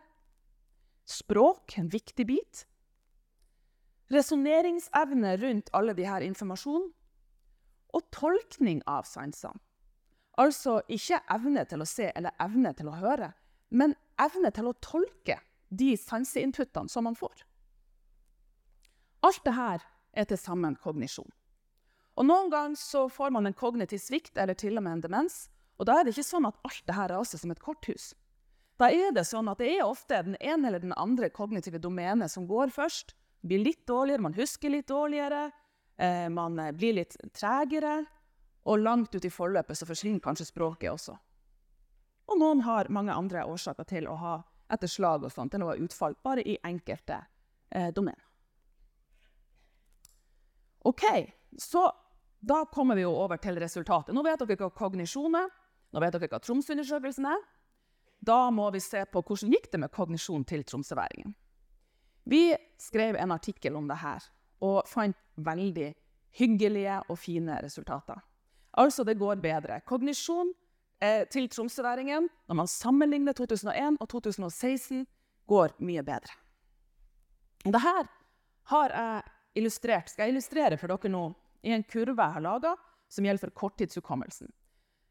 Språk, 1.09 1.77
en 1.81 1.89
viktig 1.89 2.25
bit. 2.29 2.65
Resonneringsevne 4.13 5.35
rundt 5.41 5.69
alle 5.73 5.95
disse 5.97 6.21
informasjonene. 6.25 6.29
informasjonen. 6.29 6.93
Og 7.93 8.11
tolkning 8.11 8.83
av 8.85 9.03
sansene. 9.09 9.59
Altså 10.37 10.81
ikke 10.87 11.19
evne 11.33 11.65
til 11.65 11.81
å 11.81 11.87
se 11.89 12.11
eller 12.15 12.31
evne 12.39 12.71
til 12.73 12.87
å 12.87 12.95
høre, 12.95 13.33
men 13.75 13.95
evne 14.21 14.51
til 14.55 14.69
å 14.69 14.77
tolke 14.79 15.39
de 15.69 15.93
sanseinputtene 15.97 16.89
som 16.89 17.05
man 17.07 17.17
får. 17.17 17.45
Alt 19.25 19.43
dette 19.45 19.81
er 20.15 20.27
til 20.29 20.39
sammen 20.39 20.77
kognisjon. 20.79 21.29
Og 22.19 22.27
Noen 22.27 22.49
ganger 22.51 23.09
får 23.13 23.31
man 23.31 23.47
en 23.47 23.55
kognitiv 23.55 24.01
svikt 24.03 24.37
eller 24.37 24.57
til 24.57 24.77
og 24.77 24.83
med 24.83 24.97
en 24.97 25.05
demens. 25.07 25.47
Og 25.79 25.87
Da 25.87 25.99
er 25.99 26.03
det 26.03 26.15
ikke 26.15 26.27
sånn 26.27 26.47
at 26.49 26.59
alt 26.67 26.83
dette 26.85 27.07
raser 27.13 27.39
som 27.39 27.51
et 27.51 27.61
korthus. 27.63 28.13
Da 28.79 28.89
er 28.91 29.11
det 29.15 29.25
sånn 29.27 29.47
at 29.51 29.59
det 29.59 29.73
er 29.75 29.85
ofte 29.85 30.21
den 30.23 30.37
ene 30.39 30.67
eller 30.67 30.79
den 30.79 30.95
andre 30.95 31.29
kognitive 31.29 31.79
domenet 31.79 32.31
som 32.31 32.47
går 32.47 32.71
først. 32.71 33.13
Blir 33.43 33.63
litt 33.63 33.85
dårligere, 33.87 34.23
man 34.23 34.35
husker 34.35 34.71
litt 34.71 34.87
dårligere, 34.87 35.51
eh, 35.97 36.27
man 36.29 36.55
blir 36.75 36.95
litt 36.95 37.15
tregere. 37.33 38.05
Og 38.65 38.79
langt 38.79 39.15
ut 39.15 39.25
i 39.25 39.31
forløpet 39.31 39.77
så 39.77 39.87
forsvinner 39.87 40.19
kanskje 40.19 40.47
språket 40.47 40.91
også. 40.91 41.15
Og 42.29 42.39
noen 42.39 42.61
har 42.61 42.91
mange 42.91 43.15
andre 43.15 43.45
årsaker 43.47 43.87
til 43.87 44.07
å 44.07 44.15
ha 44.19 44.35
etter 44.69 44.91
slag 44.91 45.25
og 45.25 45.33
sånt, 45.33 45.55
å 45.55 45.71
ha 45.71 45.77
utfall 45.79 46.15
bare 46.23 46.43
i 46.45 46.57
enkelte 46.63 47.19
eh, 47.69 47.89
domener. 47.95 48.25
OK, 50.89 51.03
så 51.57 51.89
da 52.39 52.63
kommer 52.71 52.95
vi 52.95 53.03
jo 53.03 53.11
over 53.11 53.37
til 53.41 53.59
resultatet. 53.59 54.13
Nå 54.15 54.23
vet 54.23 54.39
dere 54.39 54.57
hva 54.61 54.69
kognisjon 54.71 55.35
er. 55.35 55.49
Nå 55.91 56.01
vet 56.03 56.15
dere 56.15 56.29
hva 56.31 56.39
Tromsø-undersøkelsen 56.43 57.27
er. 57.27 57.41
Da 58.19 58.49
må 58.51 58.69
vi 58.75 58.81
se 58.83 59.03
på 59.07 59.21
hvordan 59.23 59.53
gikk 59.55 59.69
det 59.73 59.79
med 59.83 59.91
kognisjon 59.95 60.45
til 60.47 60.63
tromsøværingen. 60.67 61.33
Vi 62.29 62.53
skrev 62.79 63.15
en 63.15 63.31
artikkel 63.31 63.75
om 63.79 63.87
det 63.89 63.99
her 64.01 64.25
og 64.65 64.87
fant 64.91 65.17
veldig 65.39 65.93
hyggelige 66.39 66.99
og 67.09 67.17
fine 67.17 67.57
resultater. 67.63 68.19
Altså, 68.77 69.03
det 69.03 69.17
går 69.17 69.39
bedre. 69.41 69.79
Kognisjon 69.87 70.51
eh, 71.01 71.25
til 71.31 71.49
tromsøværingen, 71.51 72.29
når 72.49 72.59
man 72.61 72.69
sammenligner 72.69 73.35
2001 73.37 73.99
og 73.99 74.09
2016, 74.09 75.05
går 75.49 75.73
mye 75.81 76.03
bedre. 76.05 76.35
Dette 77.65 77.81
har 77.83 78.93
jeg 78.93 79.23
illustrert, 79.59 80.11
skal 80.11 80.27
jeg 80.27 80.35
illustrere 80.35 80.77
for 80.77 80.91
dere 80.91 81.11
nå 81.11 81.25
i 81.65 81.73
en 81.75 81.83
kurve 81.83 82.15
jeg 82.15 82.37
har 82.37 82.45
laga, 82.45 82.75
som 83.09 83.25
gjelder 83.25 83.47
for 83.47 83.55
korttidshukommelsen. 83.63 84.51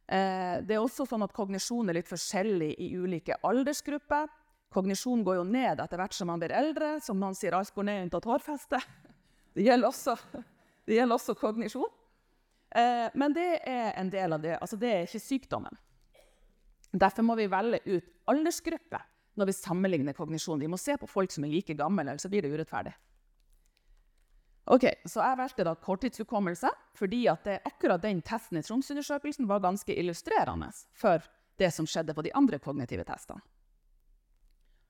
Eh, 0.09 0.61
det 0.65 0.77
er 0.77 0.81
også 0.81 1.05
sånn 1.09 1.27
at 1.27 1.35
Kognisjon 1.37 1.91
er 1.91 1.99
litt 1.99 2.09
forskjellig 2.09 2.71
i 2.81 2.93
ulike 2.97 3.37
aldersgrupper. 3.45 4.31
Kognisjon 4.73 5.25
går 5.25 5.41
jo 5.41 5.45
ned 5.49 5.83
etter 5.83 6.01
hvert 6.01 6.17
som 6.17 6.31
man 6.31 6.41
blir 6.41 6.55
eldre. 6.57 6.97
Som 7.05 7.21
noen 7.21 7.37
sier, 7.37 7.57
alt 7.57 7.75
går 7.75 7.89
ned 7.89 8.07
unntatt 8.07 8.29
hårfestet. 8.29 8.85
Det 9.57 9.65
det 10.89 10.97
gjelder 10.97 11.19
også 11.19 11.35
kognisjon. 11.37 11.91
Eh, 12.77 13.09
men 13.15 13.35
det 13.37 13.51
er 13.67 13.93
en 13.97 14.11
del 14.13 14.37
av 14.37 14.43
det. 14.43 14.57
Altså, 14.61 14.77
det 14.77 14.91
er 14.93 15.07
ikke 15.07 15.23
sykdommen. 15.25 15.79
Derfor 16.93 17.25
må 17.25 17.37
vi 17.37 17.49
velge 17.51 17.81
ut 17.87 18.09
aldersgruppe 18.29 19.01
når 19.39 19.51
vi 19.51 19.57
sammenligner 19.57 20.17
kognisjon. 20.17 20.61
Vi 20.61 20.71
må 20.71 20.79
se 20.81 20.97
på 20.99 21.09
folk 21.09 21.33
som 21.33 21.45
er 21.47 21.53
like 21.53 21.77
gamle, 21.79 22.05
ellers 22.05 22.27
blir 22.29 22.43
det 22.43 22.53
urettferdig. 22.53 22.95
Ok, 24.69 24.85
Så 25.07 25.23
jeg 25.25 25.39
valgte 25.39 25.65
da 25.65 25.73
korttidshukommelse 25.75 26.69
fordi 26.99 27.23
at 27.31 27.45
det, 27.45 27.61
akkurat 27.65 28.03
den 28.03 28.21
testen 28.21 28.59
i 28.59 28.63
Tromsø-undersøkelsen 28.63 29.49
var 29.49 29.63
ganske 29.65 29.95
illustrerende 29.95 30.69
for 30.93 31.25
det 31.59 31.71
som 31.73 31.87
skjedde 31.89 32.15
på 32.15 32.25
de 32.27 32.35
andre 32.37 32.59
kognitive 32.59 33.05
testene. 33.09 33.41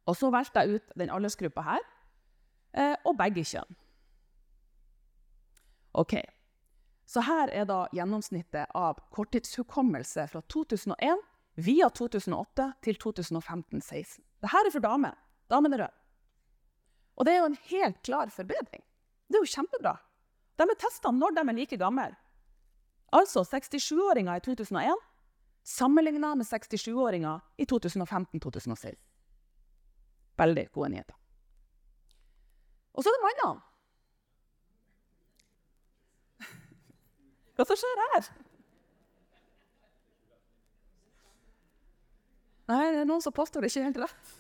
Og 0.09 0.17
så 0.17 0.31
valgte 0.33 0.65
jeg 0.65 0.81
ut 0.81 0.97
den 0.99 1.13
aldersgruppa 1.13 1.63
her, 1.63 1.85
eh, 2.75 2.97
og 3.05 3.17
begge 3.19 3.45
kjønn. 3.45 3.77
Ok, 5.95 6.15
Så 7.09 7.23
her 7.25 7.49
er 7.49 7.65
da 7.65 7.87
gjennomsnittet 7.97 8.69
av 8.77 8.99
korttidshukommelse 9.17 10.27
fra 10.29 10.43
2001 10.53 11.23
via 11.65 11.89
2008 11.89 12.67
til 12.85 12.99
2015-16. 13.01 14.21
Dette 14.45 14.61
er 14.61 14.71
for 14.75 14.85
damer. 14.85 15.17
Damen 15.49 15.73
er 15.73 15.87
rød. 15.87 15.95
Og 17.19 17.27
det 17.27 17.33
er 17.33 17.41
jo 17.41 17.49
en 17.49 17.61
helt 17.71 18.03
klar 18.05 18.31
forbedring. 18.31 18.85
Det 19.27 19.39
er 19.39 19.43
jo 19.43 19.55
kjempebra. 19.57 19.95
De 20.61 20.67
er 20.67 20.81
testa 20.81 21.11
når 21.15 21.35
de 21.35 21.45
er 21.47 21.57
like 21.57 21.79
gamle. 21.81 22.11
Altså 23.17 23.41
67-åringer 23.41 24.37
i 24.37 24.45
2001 24.45 25.07
sammenligna 25.69 26.35
med 26.37 26.47
67-åringer 26.47 27.41
i 27.57 27.65
2015-2016. 27.65 28.99
Veldig 30.39 30.67
gode 30.77 30.93
nyheter. 30.93 31.17
Og 32.93 33.05
så 33.05 33.11
er 33.11 33.17
det 33.17 33.25
mannene. 33.25 33.68
Hva 37.59 37.65
som 37.67 37.79
skjer 37.79 38.01
her? 38.05 38.27
Nei, 42.69 42.85
det 42.93 43.01
er 43.01 43.09
noen 43.09 43.25
som 43.25 43.35
påstår 43.35 43.65
det 43.65 43.73
ikke 43.73 43.87
helt 43.89 44.03
rett. 44.05 44.35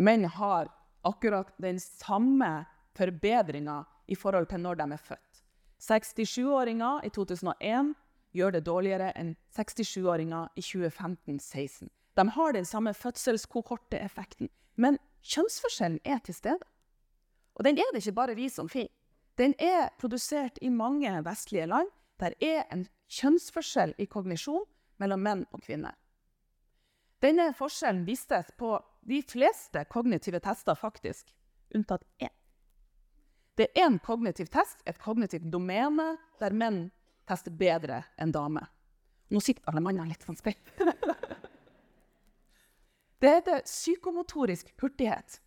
Menn 0.00 0.24
har 0.24 0.70
akkurat 1.04 1.50
den 1.60 1.80
samme 1.82 2.64
forbedringa 2.96 3.82
i 4.08 4.16
forhold 4.16 4.48
til 4.48 4.62
når 4.64 4.78
de 4.80 4.86
er 4.96 5.02
født. 5.04 5.42
67-åringer 5.80 7.04
i 7.04 7.10
2001 7.12 7.92
gjør 8.36 8.54
det 8.56 8.62
dårligere 8.64 9.10
enn 9.20 9.34
67-åringer 9.56 10.48
i 10.56 10.64
2015-16. 10.64 11.90
De 12.16 12.24
har 12.36 12.56
den 12.56 12.68
samme 12.68 12.94
fødselskohorteeffekten, 12.96 14.48
men 14.80 14.96
kjønnsforskjellen 15.20 16.00
er 16.04 16.24
til 16.24 16.36
stede. 16.36 16.64
Og 17.60 17.68
den 17.68 17.76
er 17.76 17.92
det 17.92 18.00
ikke 18.00 18.16
bare 18.16 18.38
vi 18.38 18.48
som 18.48 18.68
finner. 18.72 18.99
Den 19.40 19.54
er 19.56 19.88
produsert 19.96 20.58
i 20.60 20.68
mange 20.68 21.10
vestlige 21.24 21.66
land. 21.66 21.88
Der 22.20 22.34
er 22.44 22.66
en 22.72 22.84
kjønnsforskjell 23.08 23.94
i 23.96 24.04
kognisjon 24.04 24.66
mellom 25.00 25.22
menn 25.24 25.46
og 25.54 25.62
kvinner. 25.64 25.96
Denne 27.24 27.50
forskjellen 27.56 28.04
vistes 28.04 28.52
på 28.60 28.74
de 29.08 29.22
fleste 29.24 29.84
kognitive 29.88 30.40
tester, 30.44 30.76
faktisk, 30.76 31.32
unntatt 31.74 32.04
én. 32.20 32.32
Det 33.56 33.68
er 33.68 33.86
én 33.86 33.98
kognitiv 34.04 34.48
test, 34.52 34.84
et 34.84 35.00
kognitivt 35.00 35.48
domene, 35.52 36.14
der 36.40 36.52
menn 36.52 36.90
tester 37.28 37.52
bedre 37.52 38.02
enn 38.20 38.32
damer. 38.32 38.68
Nå 39.30 39.40
sitter 39.40 39.64
alle 39.68 39.82
mannene 39.84 40.12
litt 40.12 40.24
sånn 40.24 40.36
spent. 40.36 40.72
det 43.20 43.34
heter 43.36 43.64
psykomotorisk 43.64 44.72
hurtighet. 44.80 45.40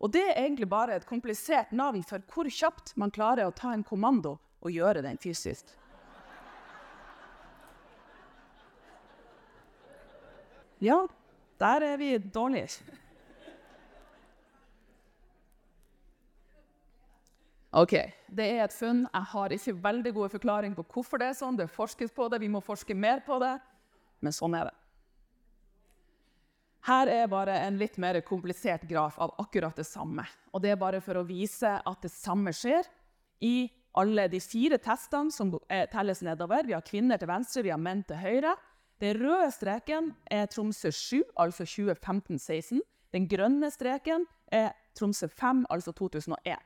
Og 0.00 0.12
det 0.12 0.22
er 0.30 0.38
egentlig 0.40 0.68
bare 0.68 0.96
et 0.96 1.06
komplisert 1.06 1.72
navn 1.76 2.02
for 2.06 2.24
hvor 2.32 2.48
kjapt 2.48 2.94
man 2.96 3.12
klarer 3.12 3.46
å 3.46 3.54
ta 3.56 3.74
en 3.74 3.84
kommando 3.84 4.38
og 4.60 4.72
gjøre 4.72 5.04
den 5.04 5.20
fysisk. 5.20 5.76
Ja, 10.80 11.02
der 11.60 11.84
er 11.84 12.00
vi 12.00 12.14
dårlige. 12.18 12.80
OK, 17.70 17.92
det 18.26 18.46
er 18.48 18.64
et 18.64 18.72
funn. 18.74 19.04
Jeg 19.12 19.28
har 19.30 19.52
ikke 19.54 19.76
veldig 19.84 20.12
gode 20.16 20.32
forklaringer 20.32 20.80
på 20.80 20.86
hvorfor 20.96 21.20
det 21.20 21.28
er 21.28 21.36
sånn. 21.38 21.60
Det 21.60 21.68
forskes 21.70 22.10
på 22.16 22.26
det, 22.32 22.40
vi 22.40 22.48
må 22.50 22.64
forske 22.64 22.96
mer 22.96 23.20
på 23.26 23.36
det. 23.38 23.58
Men 24.24 24.34
sånn 24.34 24.56
er 24.56 24.72
det. 24.72 24.79
Her 26.86 27.10
er 27.12 27.28
bare 27.28 27.58
en 27.66 27.76
litt 27.80 27.98
mer 28.00 28.16
komplisert 28.24 28.86
graf 28.88 29.18
av 29.20 29.34
akkurat 29.42 29.76
det 29.76 29.84
samme. 29.84 30.24
Og 30.54 30.62
det 30.64 30.72
er 30.72 30.80
bare 30.80 31.02
for 31.04 31.20
å 31.20 31.26
vise 31.28 31.74
at 31.76 32.00
det 32.02 32.12
samme 32.12 32.54
skjer 32.56 32.88
i 33.44 33.68
alle 34.00 34.28
de 34.32 34.40
fire 34.40 34.78
testene 34.80 35.34
som 35.34 35.52
telles 35.92 36.22
nedover. 36.24 36.64
Vi 36.66 36.76
har 36.76 36.86
kvinner 36.86 37.20
til 37.20 37.28
venstre, 37.28 37.64
vi 37.66 37.74
har 37.74 37.80
menn 37.80 38.04
til 38.08 38.20
høyre. 38.22 38.54
Den 39.00 39.20
røde 39.20 39.50
streken 39.52 40.10
er 40.30 40.48
Tromsø 40.52 40.92
7, 40.92 41.22
altså 41.40 41.64
2015-16. 41.68 42.80
Den 43.12 43.28
grønne 43.28 43.70
streken 43.72 44.26
er 44.52 44.72
Tromsø 44.96 45.28
5, 45.28 45.66
altså 45.72 45.92
2001. 45.96 46.56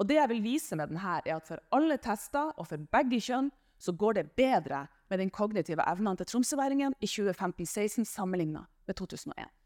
Og 0.00 0.08
det 0.08 0.16
jeg 0.16 0.32
vil 0.32 0.42
vise 0.42 0.76
med 0.78 0.90
denne, 0.90 1.18
er 1.26 1.36
at 1.36 1.46
for 1.46 1.62
alle 1.76 1.98
tester 2.00 2.54
og 2.56 2.70
for 2.70 2.90
begge 2.90 3.20
kjønn 3.20 3.50
så 3.80 3.92
går 3.96 4.18
det 4.18 4.30
bedre 4.36 4.86
med 5.10 5.18
den 5.18 5.30
kognitive 5.30 5.84
evnen 5.88 6.16
til 6.16 6.26
tromsøværingen 6.26 6.94
i 7.00 7.08
2015-16 7.08 8.04
sammenlignet 8.04 8.68
med 8.86 8.96
2001. 8.96 9.59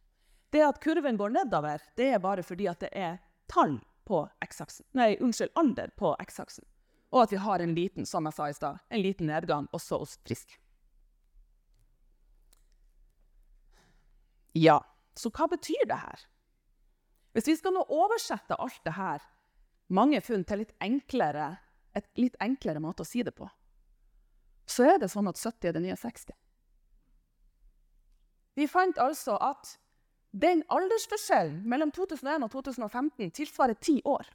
Det 0.54 0.62
at 0.62 0.78
kurven 0.80 1.16
går 1.18 1.32
nedover, 1.34 1.82
det 1.98 2.12
er 2.14 2.20
bare 2.22 2.42
fordi 2.46 2.68
at 2.70 2.84
det 2.84 2.92
er 2.94 3.16
tall 3.50 3.80
på 4.06 4.20
x-aksen. 4.44 4.86
Nei, 4.94 5.16
unnskyld, 5.18 5.50
alder 5.58 5.90
på 5.98 6.12
x-aksen. 6.22 6.62
Og 7.10 7.24
at 7.24 7.34
vi 7.34 7.40
har 7.42 7.62
en 7.62 7.74
liten 7.74 8.06
som 8.06 8.28
jeg 8.28 8.36
sa 8.36 8.46
i 8.46 8.54
sted, 8.54 8.78
en 8.86 9.02
liten 9.02 9.26
nedgang 9.30 9.66
også 9.74 9.98
hos 10.04 10.14
friske. 10.22 10.60
Ja, 14.54 14.78
så 15.18 15.34
hva 15.34 15.50
betyr 15.50 15.88
det 15.90 15.98
her? 15.98 16.24
Hvis 17.34 17.50
vi 17.50 17.58
skal 17.58 17.74
nå 17.74 17.82
oversette 17.90 18.54
alt 18.54 18.78
det 18.86 18.94
her, 18.94 19.26
mange 19.90 20.22
funn, 20.22 20.46
til 20.46 20.62
litt 20.62 20.74
enklere, 20.78 21.56
et 21.98 22.06
litt 22.14 22.38
enklere 22.42 22.82
måte 22.82 23.02
å 23.02 23.08
si 23.08 23.26
det 23.26 23.34
på, 23.34 23.50
så 24.70 24.86
er 24.94 25.02
det 25.02 25.10
sånn 25.10 25.26
at 25.26 25.40
70 25.40 25.66
er 25.66 25.74
det 25.74 25.82
nye 25.82 25.98
60. 25.98 26.38
Vi 28.54 28.70
fant 28.70 29.02
altså 29.02 29.34
at 29.42 29.80
den 30.34 30.64
aldersforskjellen 30.66 31.62
mellom 31.68 31.92
2001 31.94 32.42
og 32.42 32.50
2015 32.50 33.30
tilsvarer 33.30 33.78
ti 33.78 34.00
år. 34.04 34.26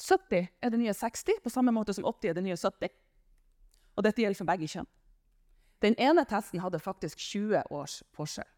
70 0.00 0.48
er 0.62 0.70
det 0.70 0.80
nye 0.80 0.94
60, 0.94 1.38
på 1.44 1.52
samme 1.52 1.72
måte 1.72 1.94
som 1.94 2.04
80 2.04 2.32
er 2.32 2.34
det 2.34 2.44
nye 2.44 2.58
70. 2.58 2.90
Og 3.94 4.02
dette 4.02 4.22
gjelder 4.22 4.40
for 4.40 4.50
begge 4.50 4.68
kjønn. 4.68 4.90
Den 5.84 5.94
ene 6.02 6.24
testen 6.26 6.62
hadde 6.64 6.82
faktisk 6.82 7.20
20 7.20 7.62
års 7.70 8.00
forskjell. 8.16 8.48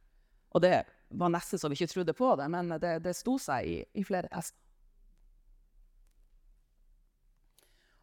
Og 0.57 0.63
det 0.65 0.87
var 1.11 1.33
nesten 1.35 1.61
så 1.61 1.69
vi 1.69 1.77
ikke 1.77 1.93
trodde 1.93 2.15
på 2.17 2.31
det, 2.41 2.47
men 2.51 2.73
det, 2.81 2.95
det 3.05 3.13
sto 3.19 3.37
seg 3.43 3.69
i, 3.69 3.77
i, 3.93 4.05
flere 4.07 4.31
tester. 4.33 4.57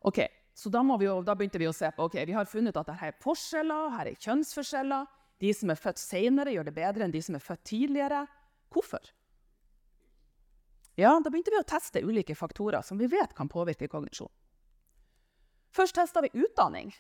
Ok, 0.04 0.20
så 0.54 0.70
da, 0.70 0.84
vi 1.00 1.08
jo, 1.08 1.22
da, 1.26 1.34
begynte 1.40 1.58
vi 1.58 1.70
å 1.70 1.74
se 1.74 1.90
på 1.96 2.06
ok, 2.06 2.20
vi 2.28 2.36
har 2.36 2.46
funnet 2.46 2.78
at 2.78 2.92
her 3.00 3.14
er 3.14 3.22
forskjeller, 3.24 3.94
her 3.98 4.12
er 4.12 4.20
kjønnsforskjeller. 4.20 5.08
De 5.44 5.52
som 5.54 5.74
er 5.74 5.80
født 5.80 6.00
senere, 6.00 6.54
gjør 6.56 6.70
det 6.70 6.78
bedre 6.78 7.04
enn 7.04 7.14
de 7.14 7.22
som 7.24 7.36
er 7.36 7.44
født 7.44 7.66
tidligere. 7.68 8.24
Hvorfor? 8.72 9.12
Ja, 10.96 11.20
Da 11.20 11.30
begynte 11.30 11.52
vi 11.52 11.60
å 11.60 11.68
teste 11.68 12.04
ulike 12.06 12.36
faktorer 12.38 12.82
som 12.86 12.98
vi 13.02 13.10
vet 13.12 13.34
kan 13.36 13.50
påvirke 13.50 13.90
kognisjon. 13.92 14.32
Først 15.74 15.96
testa 15.98 16.22
vi 16.22 16.30
utdanning. 16.38 16.94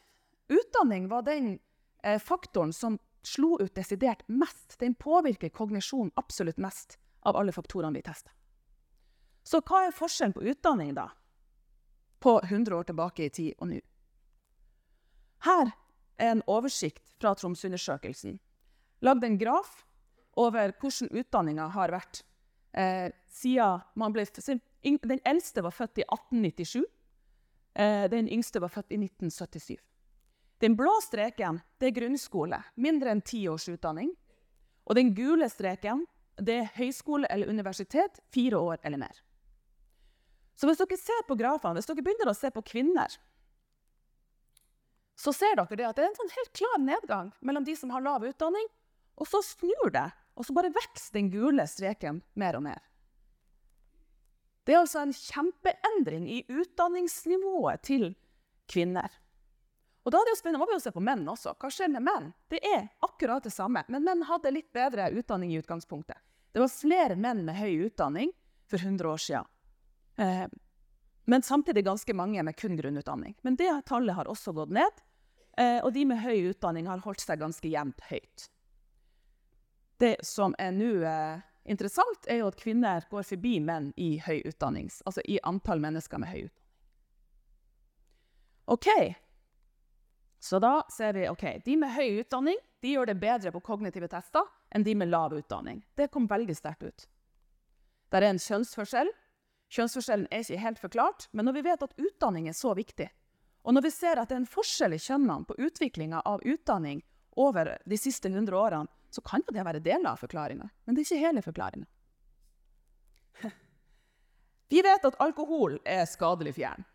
Utdanning 0.50 1.08
var 1.08 1.22
den 1.24 1.60
eh, 2.04 2.20
faktoren 2.20 2.74
som 2.74 2.98
slo 3.24 3.60
ut 3.62 3.76
desidert 3.76 4.26
mest. 4.28 4.80
Den 4.80 4.96
påvirker 4.96 5.50
kognisjon 5.50 6.12
absolutt 6.16 6.58
mest 6.58 6.98
av 7.22 7.38
alle 7.38 7.54
faktorene 7.54 7.96
vi 7.96 8.04
tester. 8.04 8.34
Så 9.44 9.62
hva 9.62 9.86
er 9.88 9.96
forskjellen 9.96 10.34
på 10.34 10.44
utdanning 10.52 10.94
da? 10.98 11.12
På 12.20 12.40
100 12.44 12.76
år 12.76 12.84
tilbake 12.90 13.28
i 13.28 13.30
tid 13.30 13.54
og 13.60 13.70
nå? 13.72 13.80
Her 15.44 15.68
er 15.68 15.72
en 16.18 16.44
oversikt 16.48 17.14
fra 17.22 17.34
Tromsøundersøkelsen. 17.38 18.38
Lagd 19.04 19.24
en 19.24 19.38
graf 19.38 19.84
over 20.40 20.74
hvordan 20.80 21.12
utdanninga 21.14 21.70
har 21.76 21.94
vært 21.94 22.24
eh, 22.74 23.10
siden 23.30 23.84
man 23.96 24.14
ble 24.14 24.26
Den 24.84 25.20
eldste 25.26 25.64
var 25.64 25.72
født 25.72 26.02
i 26.02 26.06
1897. 26.08 26.84
Eh, 27.76 28.06
den 28.10 28.30
yngste 28.30 28.62
var 28.62 28.70
født 28.74 28.92
i 28.92 29.00
1977. 29.00 29.78
Den 30.64 30.78
blå 30.80 30.94
streken 31.04 31.60
det 31.80 31.90
er 31.90 31.98
grunnskole, 31.98 32.60
mindre 32.76 33.12
enn 33.12 33.22
ti 33.22 33.48
års 33.52 33.68
utdanning. 33.68 34.14
Og 34.88 34.96
den 34.96 35.14
gule 35.16 35.50
streken 35.50 36.06
det 36.40 36.56
er 36.62 36.72
høyskole 36.78 37.28
eller 37.30 37.50
universitet, 37.52 38.20
fire 38.34 38.58
år 38.58 38.80
eller 38.84 39.02
mer. 39.04 39.20
Så 40.56 40.70
hvis 40.70 40.80
dere 40.80 40.98
ser 40.98 41.26
på 41.28 41.38
grafene, 41.38 41.78
hvis 41.78 41.90
dere 41.90 42.06
begynner 42.06 42.30
å 42.32 42.38
se 42.38 42.50
på 42.54 42.64
kvinner, 42.66 43.14
så 45.16 45.34
ser 45.36 45.58
dere 45.60 45.78
det 45.78 45.88
at 45.88 45.98
det 45.98 46.06
er 46.06 46.10
en 46.12 46.20
sånn 46.22 46.34
helt 46.38 46.54
klar 46.58 46.80
nedgang 46.82 47.32
mellom 47.46 47.66
de 47.68 47.76
som 47.78 47.94
har 47.94 48.04
lav 48.06 48.26
utdanning, 48.26 48.66
og 49.20 49.30
så 49.30 49.44
snur 49.46 49.94
det, 49.94 50.08
og 50.34 50.48
så 50.48 50.56
bare 50.58 50.74
vokser 50.74 51.20
den 51.20 51.30
gule 51.34 51.66
streken 51.70 52.24
mer 52.40 52.58
og 52.58 52.66
mer. 52.66 52.82
Det 54.64 54.74
er 54.74 54.80
altså 54.80 55.04
en 55.04 55.14
kjempeendring 55.14 56.30
i 56.32 56.40
utdanningsnivået 56.48 57.84
til 57.84 58.14
kvinner. 58.72 59.12
Og 60.04 60.12
da 60.12 60.20
er 60.20 60.28
det 60.28 60.34
jo 60.34 60.40
spennende, 60.40 60.60
må 60.60 60.68
vi 60.68 60.76
jo 60.76 60.84
se 60.84 60.92
på 60.92 61.04
menn 61.04 61.24
også. 61.32 61.54
Hva 61.60 61.70
skjer 61.72 61.92
med 61.92 62.04
menn? 62.04 62.30
Det 62.52 62.60
er 62.68 62.90
akkurat 63.06 63.44
det 63.44 63.54
samme, 63.56 63.84
men 63.92 64.04
menn 64.04 64.24
hadde 64.28 64.52
litt 64.52 64.72
bedre 64.76 65.10
utdanning 65.16 65.54
i 65.54 65.60
utgangspunktet. 65.62 66.20
Det 66.54 66.62
var 66.62 66.72
flere 66.72 67.16
menn 67.20 67.44
med 67.48 67.58
høy 67.58 67.88
utdanning 67.88 68.34
for 68.72 68.84
100 68.84 69.10
år 69.10 69.22
siden. 69.24 69.48
Eh, 70.20 70.46
men 71.26 71.46
samtidig 71.46 71.86
ganske 71.86 72.14
mange 72.14 72.44
med 72.44 72.56
kun 72.60 72.76
grunnutdanning. 72.78 73.38
Men 73.42 73.56
det 73.56 73.72
tallet 73.88 74.16
har 74.16 74.30
også 74.32 74.54
gått 74.54 74.74
ned. 74.76 75.04
Eh, 75.58 75.80
og 75.86 75.94
de 75.94 76.06
med 76.10 76.20
høy 76.24 76.50
utdanning 76.50 76.90
har 76.90 77.04
holdt 77.06 77.24
seg 77.24 77.40
ganske 77.40 77.70
jevnt 77.70 78.02
høyt. 78.10 78.50
Det 80.02 80.18
som 80.26 80.56
er 80.60 80.74
nå 80.76 80.92
eh, 81.08 81.44
interessant, 81.70 82.28
er 82.28 82.42
jo 82.42 82.50
at 82.50 82.60
kvinner 82.60 83.06
går 83.12 83.28
forbi 83.28 83.60
menn 83.64 83.92
i 83.96 84.18
høy 84.26 84.42
utdanning. 84.50 84.90
Altså 85.06 85.24
i 85.30 85.40
antall 85.48 85.84
mennesker 85.84 86.20
med 86.20 86.34
høy 86.34 86.42
utdanning. 86.48 86.60
OK, 88.72 88.88
så 90.40 90.60
da 90.60 90.86
ser 90.92 91.14
vi 91.14 91.26
ok, 91.28 91.44
de 91.66 91.76
med 91.80 91.92
høy 91.92 92.22
utdanning 92.22 92.60
de 92.84 92.94
gjør 92.94 93.08
det 93.12 93.16
bedre 93.20 93.52
på 93.56 93.62
kognitive 93.64 94.10
tester 94.12 94.48
enn 94.76 94.84
de 94.84 94.96
med 94.96 95.08
lav 95.12 95.36
utdanning. 95.36 95.82
Det 95.96 96.10
kom 96.12 96.28
veldig 96.28 96.56
sterkt 96.56 96.84
ut. 96.84 97.06
Det 98.12 98.20
er 98.20 98.28
en 98.28 98.42
kjønnsforskjell. 98.44 99.12
Kjønnsforskjellen 99.74 100.28
er 100.30 100.44
ikke 100.44 100.62
helt 100.62 100.82
forklart, 100.82 101.28
men 101.32 101.48
når 101.48 101.58
vi 101.58 101.66
vet 101.66 101.84
at 101.86 101.96
utdanning 101.98 102.48
er 102.50 102.58
så 102.58 102.76
viktig, 102.78 103.08
og 103.64 103.74
når 103.74 103.88
vi 103.88 103.92
ser 103.96 104.20
at 104.20 104.30
det 104.30 104.36
er 104.36 104.44
en 104.44 104.50
forskjell 104.50 104.94
i 104.94 105.02
kjønnene 105.02 105.48
på 105.48 105.58
utviklinga 105.58 106.22
av 106.30 106.44
utdanning 106.46 107.02
over 107.40 107.72
de 107.90 107.98
siste 107.98 108.30
100 108.30 108.54
årene, 108.60 108.92
så 109.14 109.22
kan 109.26 109.44
jo 109.46 109.54
det 109.56 109.66
være 109.66 109.82
deler 109.84 110.12
av 110.12 110.22
forklaringa, 110.22 110.70
men 110.86 110.96
det 110.96 111.04
er 111.04 111.08
ikke 111.08 111.26
hele 111.26 111.44
forklaringa. 111.46 111.90
Vi 114.74 114.82
vet 114.86 115.06
at 115.10 115.20
alkohol 115.22 115.80
er 115.86 116.06
skadelig 116.10 116.56
for 116.56 116.66
hjernen. 116.66 116.90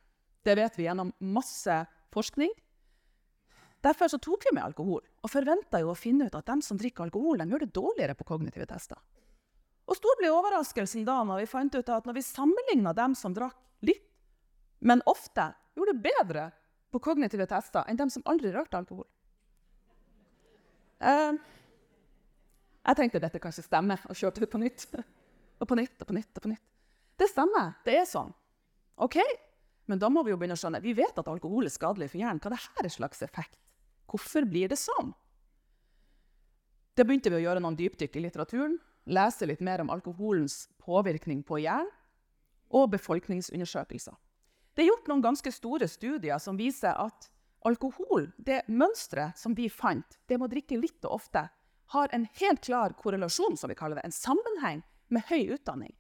Det 0.47 0.55
vet 0.57 0.79
vi 0.79 0.87
gjennom 0.87 1.11
masse 1.35 1.75
forskning. 2.15 2.53
Derfor 3.85 4.11
tok 4.17 4.47
vi 4.47 4.55
med 4.55 4.65
alkohol, 4.65 5.03
og 5.03 5.31
forventa 5.31 5.83
å 5.85 5.97
finne 5.99 6.29
ut 6.31 6.37
at 6.39 6.47
de 6.47 6.63
som 6.65 6.79
drikker 6.79 7.05
alkohol, 7.05 7.43
de 7.43 7.47
gjør 7.51 7.65
det 7.67 7.75
dårligere 7.75 8.17
på 8.17 8.27
kognitive 8.31 8.67
tester. 8.71 8.99
Og 9.89 9.97
stor 9.97 10.19
ble 10.21 10.31
overraskelsen 10.33 11.07
da 11.09 11.23
når 11.25 11.43
vi 11.43 11.51
fant 11.51 11.75
ut 11.75 11.93
at 11.95 12.09
når 12.09 12.19
vi 12.19 12.25
sammenligna 12.27 12.93
dem 12.97 13.15
som 13.17 13.35
drakk 13.37 13.57
litt, 13.89 14.05
men 14.85 15.03
ofte, 15.11 15.51
gjorde 15.75 15.95
det 15.97 16.11
bedre 16.11 16.49
på 16.93 17.01
kognitive 17.03 17.47
tester 17.49 17.89
enn 17.89 17.99
dem 17.99 18.11
som 18.13 18.25
aldri 18.29 18.53
rørte 18.55 18.79
alkohol. 18.79 19.07
Uh, 20.99 21.39
jeg 22.89 22.99
tenkte 22.99 23.23
dette 23.23 23.41
kanskje 23.43 23.65
stemmer, 23.67 24.03
og 24.09 24.17
kjørte 24.17 24.43
det 24.45 24.51
på 24.53 24.61
nytt. 24.61 24.87
og 25.59 25.69
på 25.69 25.77
nytt 25.79 26.01
og 26.01 26.09
på 26.09 26.17
nytt. 26.17 26.33
og 26.37 26.43
på 26.43 26.53
nytt. 26.53 26.65
Det 27.19 27.29
stemmer. 27.29 27.75
Det 27.85 27.97
er 27.99 28.07
sånn. 28.09 28.33
OK, 29.03 29.19
men 29.91 30.01
da 30.01 30.11
må 30.13 30.23
vi 30.25 30.33
jo 30.33 30.39
begynne 30.39 30.57
å 30.57 30.61
skjønne. 30.61 30.83
Vi 30.85 30.95
vet 30.97 31.19
at 31.19 31.31
alkohol 31.31 31.67
er 31.67 31.75
skadelig 31.75 32.11
for 32.13 32.21
hjernen. 32.21 32.41
Hva 32.43 32.53
er 32.55 32.83
dette 32.83 32.95
slags 32.95 33.23
effekt? 33.27 33.59
Hvorfor 34.09 34.47
blir 34.49 34.71
det 34.71 34.79
sånn? 34.81 35.13
Det 36.97 37.07
begynte 37.07 37.31
vi 37.31 37.39
å 37.39 37.45
gjøre 37.45 37.63
noen 37.63 37.77
dypdykk 37.79 38.17
i 38.19 38.23
litteraturen. 38.25 38.79
Lese 39.09 39.49
litt 39.49 39.63
mer 39.65 39.81
om 39.81 39.91
alkoholens 39.91 40.67
påvirkning 40.85 41.43
på 41.47 41.63
hjernen, 41.63 41.89
og 42.69 42.91
befolkningsundersøkelser. 42.93 44.13
Det 44.77 44.85
er 44.85 44.91
gjort 44.91 45.07
noen 45.09 45.23
ganske 45.25 45.51
store 45.53 45.89
studier 45.89 46.37
som 46.43 46.59
viser 46.61 46.93
at 46.93 47.31
alkohol, 47.67 48.29
det 48.37 48.61
mønsteret 48.69 49.41
som 49.41 49.55
vi 49.57 49.71
fant, 49.73 50.19
det 50.29 50.37
med 50.37 50.51
å 50.51 50.53
drikke 50.53 50.77
litt 50.77 51.07
og 51.09 51.17
ofte, 51.17 51.47
har 51.95 52.13
en 52.13 52.27
helt 52.39 52.61
klar 52.67 52.93
korrelasjon, 52.99 53.57
som 53.57 53.73
vi 53.73 53.77
kaller 53.79 53.97
det, 53.97 54.05
en 54.05 54.15
sammenheng 54.15 54.83
med 55.09 55.25
høy 55.31 55.55
utdanning. 55.57 55.95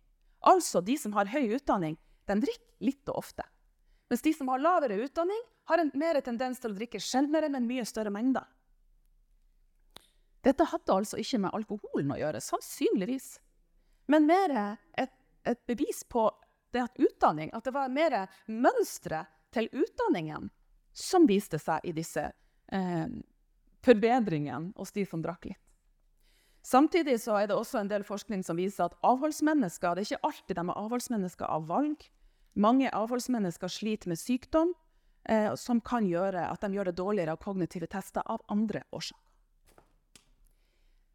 Altså, 0.44 0.83
de 0.85 0.99
som 1.01 1.16
har 1.16 1.33
høy 1.33 1.57
utdanning, 1.57 1.97
de 2.29 2.37
drikker 2.44 2.85
litt 2.85 3.09
og 3.09 3.23
ofte. 3.25 3.47
Mens 4.12 4.23
de 4.25 4.35
som 4.37 4.53
har 4.53 4.61
lavere 4.61 5.01
utdanning, 5.01 5.40
har 5.68 5.81
en 5.81 5.90
mer 5.97 6.21
tendens 6.25 6.61
til 6.61 6.73
å 6.73 6.77
drikke 6.77 7.01
sjeldnere, 7.01 7.49
men 7.53 7.66
mye 7.68 7.88
større 7.88 8.12
mengder. 8.12 8.44
Dette 10.46 10.66
hadde 10.70 10.94
altså 10.94 11.18
ikke 11.20 11.40
med 11.42 11.55
alkoholen 11.57 12.12
å 12.14 12.18
gjøre, 12.20 12.42
sannsynligvis. 12.42 13.38
Men 14.09 14.29
mer 14.29 14.55
et, 14.96 15.14
et 15.44 15.61
bevis 15.68 16.05
på 16.09 16.29
det 16.72 16.85
at 16.85 17.01
utdanning, 17.01 17.51
at 17.57 17.64
det 17.64 17.74
var 17.74 17.90
mer 17.92 18.20
mønstre 18.46 19.24
til 19.55 19.68
utdanningen 19.72 20.51
som 20.92 21.27
viste 21.29 21.61
seg 21.61 21.85
i 21.88 21.94
disse 21.96 22.24
eh, 22.24 23.09
forbedringene 23.85 24.74
hos 24.77 24.92
de 24.92 25.05
som 25.09 25.22
drakk 25.24 25.48
litt. 25.51 25.64
Samtidig 26.68 27.14
er 27.33 27.46
det 27.48 27.57
også 27.57 27.81
en 27.81 27.88
del 27.88 28.05
forskning 28.05 28.42
som 28.44 28.59
viser 28.59 28.88
at 28.88 28.96
avholdsmennesker 29.07 29.94
det 29.94 30.03
er 30.03 30.09
ikke 30.09 30.29
alltid 30.29 30.59
de 30.59 30.64
er 30.66 30.81
avholdsmennesker 30.83 31.48
av 31.48 31.68
valg. 31.70 32.03
Mange 32.59 32.90
avholdsmennesker 32.92 33.70
sliter 33.72 34.11
med 34.11 34.20
sykdom 34.20 34.74
eh, 35.31 35.55
som 35.57 35.81
kan 35.81 36.09
gjøre 36.09 36.48
at 36.51 36.61
de 36.61 36.74
gjør 36.74 36.90
det 36.90 36.98
dårligere 36.98 37.37
av 37.37 37.40
kognitive 37.40 37.88
tester 37.88 38.27
av 38.27 38.42
andre 38.53 38.83
årsaker. 38.90 39.27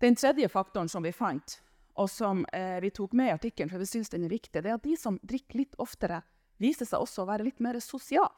Den 0.03 0.15
tredje 0.15 0.49
faktoren 0.49 0.89
som 0.89 1.03
vi 1.03 1.13
fant, 1.15 1.61
og 1.95 2.09
som 2.11 2.41
eh, 2.51 2.81
vi 2.83 2.89
tok 2.91 3.13
med 3.15 3.29
i 3.29 3.31
artikkelen, 3.37 3.69
for 3.71 3.79
vi 3.79 3.87
syns 3.87 4.11
den 4.11 4.25
er 4.27 4.33
viktig, 4.33 4.59
det 4.59 4.67
er 4.67 4.75
at 4.75 4.83
de 4.83 4.97
som 4.99 5.15
drikker 5.23 5.61
litt 5.61 5.77
oftere, 5.79 6.17
viser 6.59 6.89
seg 6.89 6.99
også 7.05 7.23
å 7.23 7.29
være 7.29 7.45
litt 7.47 7.63
mer 7.63 7.79
sosiale. 7.79 8.35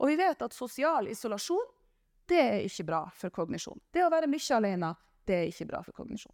Og 0.00 0.08
vi 0.08 0.16
vet 0.16 0.40
at 0.40 0.56
sosial 0.56 1.12
isolasjon 1.12 1.68
det 2.32 2.40
er 2.40 2.64
ikke 2.64 2.88
bra 2.88 3.02
for 3.12 3.34
kognisjon. 3.36 3.76
Det 3.92 4.06
å 4.06 4.08
være 4.08 4.32
mye 4.32 4.56
alene 4.56 4.94
det 5.28 5.36
er 5.36 5.52
ikke 5.52 5.68
bra 5.68 5.84
for 5.84 6.00
kognisjon. 6.00 6.32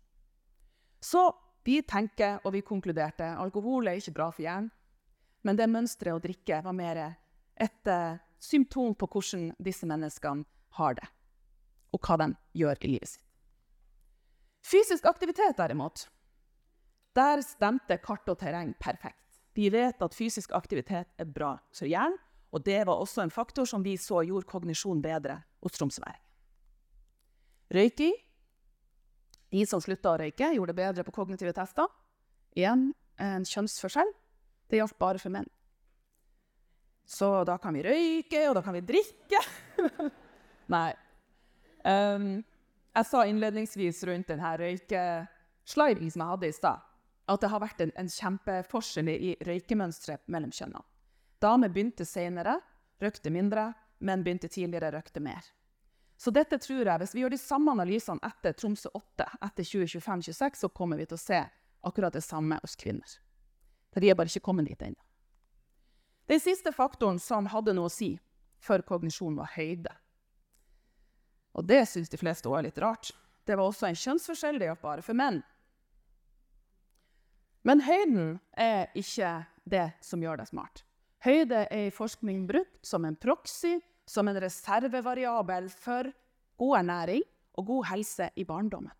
Så 1.02 1.26
vi 1.66 1.82
tenker, 1.82 2.38
og 2.46 2.54
vi 2.54 2.62
konkluderte, 2.62 3.34
alkohol 3.34 3.90
er 3.90 3.98
ikke 3.98 4.14
bra 4.14 4.30
for 4.30 4.46
hjernen. 4.46 4.70
Men 5.42 5.58
det 5.58 5.72
mønsteret 5.74 6.14
å 6.14 6.22
drikke 6.22 6.62
var 6.62 6.82
mer 6.86 7.06
et 7.58 7.90
uh, 7.90 8.14
symptom 8.38 8.94
på 8.94 9.10
hvordan 9.10 9.56
disse 9.58 9.90
menneskene 9.90 10.46
har 10.78 10.94
det, 11.02 11.14
og 11.90 12.06
hva 12.06 12.22
de 12.22 12.36
gjør 12.62 12.86
i 12.86 12.94
livet 12.94 13.18
sitt. 13.18 13.27
Fysisk 14.64 15.06
aktivitet, 15.06 15.56
derimot, 15.56 16.06
der 17.16 17.42
stemte 17.42 17.98
kart 18.02 18.28
og 18.28 18.38
terreng 18.40 18.74
perfekt. 18.80 19.40
Vi 19.56 19.70
vet 19.74 20.02
at 20.02 20.14
fysisk 20.14 20.52
aktivitet 20.54 21.08
er 21.18 21.26
bra 21.26 21.56
for 21.74 21.88
hjernen, 21.90 22.18
og 22.54 22.62
det 22.64 22.78
var 22.88 22.96
også 22.96 23.24
en 23.24 23.32
faktor 23.32 23.66
som 23.68 23.82
vi 23.84 23.96
så 24.00 24.22
gjorde 24.24 24.48
kognisjon 24.48 25.02
bedre 25.04 25.42
hos 25.60 25.74
tromsøværinger. 25.76 26.24
Røyking. 27.74 28.14
De 29.52 29.64
som 29.68 29.82
slutta 29.84 30.14
å 30.14 30.20
røyke, 30.20 30.48
gjorde 30.54 30.72
det 30.72 30.78
bedre 30.78 31.04
på 31.04 31.12
kognitive 31.12 31.52
tester. 31.56 31.88
Igjen 32.56 32.90
en 33.20 33.44
kjønnsforskjell. 33.48 34.08
Det 34.68 34.80
gjaldt 34.80 34.96
bare 35.00 35.20
for 35.20 35.32
menn. 35.32 35.48
Så 37.08 37.28
da 37.48 37.56
kan 37.60 37.76
vi 37.76 37.84
røyke, 37.84 38.42
og 38.48 38.56
da 38.58 38.62
kan 38.64 38.76
vi 38.76 38.84
drikke. 38.84 39.40
Nei. 40.74 40.90
Um, 41.84 42.42
jeg 42.98 43.06
sa 43.06 43.24
innledningsvis 43.26 44.02
rundt 44.08 44.30
denne 44.32 44.52
røykesliden 44.58 46.10
som 46.10 46.22
jeg 46.24 46.32
hadde 46.32 46.48
i 46.48 46.56
stad, 46.56 46.86
at 47.28 47.42
det 47.44 47.50
har 47.52 47.62
vært 47.62 47.82
en, 47.84 47.92
en 48.00 48.10
kjempeforskjell 48.10 49.10
i 49.12 49.34
røykemønsteret 49.46 50.24
mellom 50.32 50.50
kjønnene. 50.54 50.86
Damer 51.38 51.70
begynte 51.70 52.06
senere, 52.08 52.56
røykte 52.98 53.30
mindre, 53.30 53.70
menn 54.02 54.24
begynte 54.26 54.50
tidligere, 54.50 54.90
røykte 54.96 55.22
mer. 55.22 55.46
Så 56.18 56.32
dette 56.34 56.58
tror 56.58 56.82
jeg, 56.82 56.98
hvis 56.98 57.14
vi 57.14 57.22
gjør 57.22 57.36
de 57.36 57.38
samme 57.38 57.70
analysene 57.76 58.18
etter 58.26 58.56
Tromsø 58.58 58.90
8, 58.90 59.28
etter 59.46 59.68
2025-2026, 59.68 60.64
så 60.64 60.70
kommer 60.74 60.98
vi 60.98 61.06
til 61.06 61.14
å 61.14 61.22
se 61.22 61.44
akkurat 61.86 62.16
det 62.16 62.24
samme 62.26 62.58
hos 62.58 62.74
kvinner. 62.78 63.12
Vi 63.94 64.10
er 64.10 64.18
bare 64.18 64.30
ikke 64.30 64.48
kommet 64.50 64.66
dit 64.66 64.82
ennå. 64.82 64.98
Den 66.28 66.42
siste 66.42 66.74
faktoren 66.74 67.20
som 67.22 67.46
hadde 67.50 67.72
noe 67.76 67.86
å 67.88 67.92
si 67.92 68.16
for 68.62 68.82
kognisjon, 68.82 69.38
var 69.38 69.54
høyde. 69.54 69.94
Og 71.58 71.66
det 71.66 71.82
syns 71.90 72.10
de 72.12 72.20
fleste 72.20 72.46
òg 72.46 72.60
er 72.60 72.68
litt 72.68 72.82
rart. 72.82 73.10
Det 73.42 73.56
var 73.56 73.66
også 73.66 73.88
en 73.88 73.98
kjønnsforskjell, 73.98 74.60
det 74.60 74.68
gjaldt 74.68 74.84
bare 74.84 75.02
for 75.02 75.18
menn. 75.18 75.40
Men 77.66 77.82
høyden 77.82 78.36
er 78.54 78.92
ikke 78.96 79.32
det 79.68 79.88
som 80.04 80.22
gjør 80.22 80.38
deg 80.40 80.50
smart. 80.52 80.84
Høyde 81.26 81.64
er 81.66 81.88
i 81.88 81.94
forskning 81.94 82.44
brukt 82.46 82.78
som 82.86 83.04
en 83.08 83.18
proxy, 83.18 83.80
som 84.08 84.28
en 84.30 84.38
reservevariabel 84.40 85.66
for 85.72 86.12
god 86.62 86.76
ernæring 86.78 87.24
og 87.58 87.66
god 87.72 87.88
helse 87.90 88.28
i 88.38 88.46
barndommen. 88.46 88.94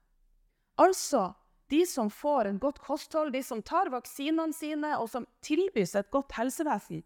Altså, 0.79 1.31
de 1.71 1.85
som 1.87 2.11
får 2.11 2.51
en 2.51 2.59
godt 2.59 2.81
kosthold, 2.83 3.33
de 3.33 3.43
som 3.43 3.63
tar 3.63 3.91
vaksinene 3.93 4.55
sine, 4.57 4.97
og 4.99 5.09
som 5.11 5.27
tilbys 5.45 5.95
et 5.99 6.11
godt 6.11 6.35
helsevesen, 6.39 7.05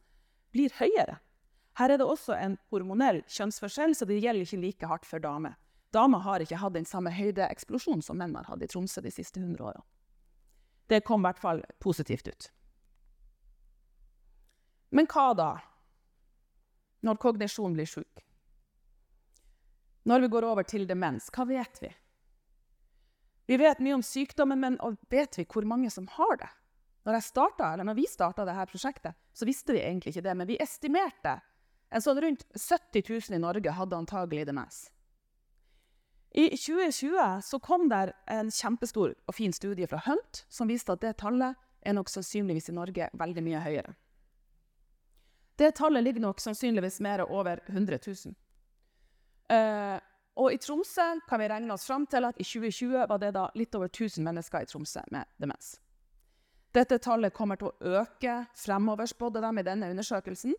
blir 0.52 0.72
høyere. 0.78 1.18
Her 1.80 1.94
er 1.94 2.00
det 2.00 2.06
også 2.06 2.37
en 2.37 2.58
hormonell 2.72 3.22
kjønnsforskjell, 3.30 3.94
så 3.96 4.08
det 4.08 4.20
gjelder 4.20 4.44
ikke 4.44 4.61
like 4.61 4.88
hardt 4.90 5.08
for 5.08 5.22
damer. 5.24 5.56
Damer 5.92 6.24
har 6.24 6.44
ikke 6.44 6.61
hatt 6.61 6.76
den 6.76 6.88
samme 6.88 7.12
høydeeksplosjonen 7.12 8.04
som 8.04 8.18
menn 8.20 8.35
har 8.37 8.48
hatt 8.48 8.64
i 8.64 8.68
Tromsø 8.68 9.02
de 9.04 9.12
siste 9.12 9.40
100 9.40 9.61
årene. 9.61 9.85
Det 10.88 11.02
kom 11.06 11.22
i 11.22 11.28
hvert 11.28 11.40
fall 11.40 11.62
positivt 11.80 12.28
ut. 12.28 12.48
Men 14.92 15.08
hva 15.08 15.30
da, 15.37 15.50
når 17.04 17.20
kognisjon 17.20 17.76
blir 17.76 17.88
sjuk? 17.88 18.24
Når 20.08 20.24
vi 20.24 20.32
går 20.35 20.46
over 20.48 20.66
til 20.68 20.85
demens, 20.88 21.30
hva 21.32 21.46
vet 21.48 21.78
vi? 21.80 21.92
Vi 23.48 23.58
vet 23.61 23.80
mye 23.82 23.96
om 23.96 24.04
sykdommen, 24.04 24.61
men 24.61 24.76
vet 25.11 25.38
vi 25.38 25.46
hvor 25.48 25.64
mange 25.68 25.90
som 25.90 26.08
har 26.18 26.37
det? 26.40 26.50
Når, 27.06 27.18
startet, 27.24 27.80
når 27.82 27.96
vi 27.98 28.04
starta 28.06 28.44
dette 28.46 28.68
prosjektet, 28.70 29.16
så 29.35 29.48
visste 29.48 29.74
vi 29.74 29.82
egentlig 29.82 30.12
ikke 30.12 30.26
det, 30.28 30.35
men 30.38 30.48
vi 30.48 30.61
estimerte 30.62 31.40
en 31.92 32.02
sånn 32.02 32.20
rundt 32.24 32.44
70 32.57 33.05
000 33.09 33.37
i 33.37 33.42
Norge 33.42 33.76
hadde 33.76 33.98
antagelig 33.98 34.46
demens. 34.48 34.87
I 36.33 36.48
2020 36.57 37.42
så 37.44 37.59
kom 37.61 37.90
der 37.92 38.14
en 38.33 38.48
kjempestor 38.50 39.12
og 39.28 39.35
fin 39.37 39.52
studie 39.52 39.88
fra 39.88 40.00
Hunt 40.07 40.46
som 40.48 40.70
viste 40.70 40.94
at 40.94 41.02
det 41.05 41.18
tallet 41.20 41.59
er 41.85 41.96
nok 41.98 42.09
sannsynligvis 42.09 42.70
i 42.72 42.76
Norge 42.76 43.11
veldig 43.20 43.44
mye 43.44 43.61
høyere. 43.61 43.92
Det 45.61 45.74
tallet 45.76 46.05
ligger 46.07 46.24
nok 46.24 46.40
sannsynligvis 46.40 47.02
mer 47.05 47.26
over 47.26 47.61
100 47.68 47.98
000. 48.07 48.33
Uh, 49.52 50.00
og 50.40 50.55
i 50.55 50.61
Tromsø 50.62 51.05
kan 51.28 51.42
vi 51.42 51.50
regne 51.52 51.74
oss 51.74 51.85
fram 51.85 52.07
til 52.09 52.24
at 52.24 52.38
i 52.40 52.46
2020 52.46 53.05
var 53.11 53.20
det 53.20 53.35
da 53.37 53.50
litt 53.59 53.74
over 53.76 53.90
1000 53.92 54.24
mennesker 54.24 54.64
i 54.64 54.70
Tromsø 54.70 55.05
med 55.12 55.28
demens. 55.37 55.74
Dette 56.72 56.96
tallet 57.05 57.35
kommer 57.37 57.61
til 57.61 57.68
å 57.68 57.98
øke 58.00 58.46
fremover, 58.57 59.05
spådde 59.05 59.42
de 59.44 59.61
i 59.61 59.66
denne 59.66 59.90
undersøkelsen. 59.92 60.55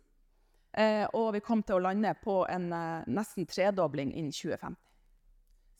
Eh, 0.74 1.06
og 1.14 1.32
vi 1.36 1.42
kom 1.44 1.62
til 1.62 1.78
å 1.78 1.84
lande 1.86 2.10
på 2.24 2.40
en 2.50 2.72
eh, 2.74 3.06
nesten 3.06 3.46
tredobling 3.46 4.10
innen 4.10 4.34
2050. 4.34 4.80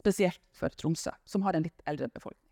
Spesielt 0.05 0.43
for 0.55 0.75
Tromsø, 0.79 1.11
som 1.25 1.43
har 1.47 1.57
en 1.57 1.65
litt 1.65 1.83
eldre 1.89 2.11
befolkning. 2.13 2.45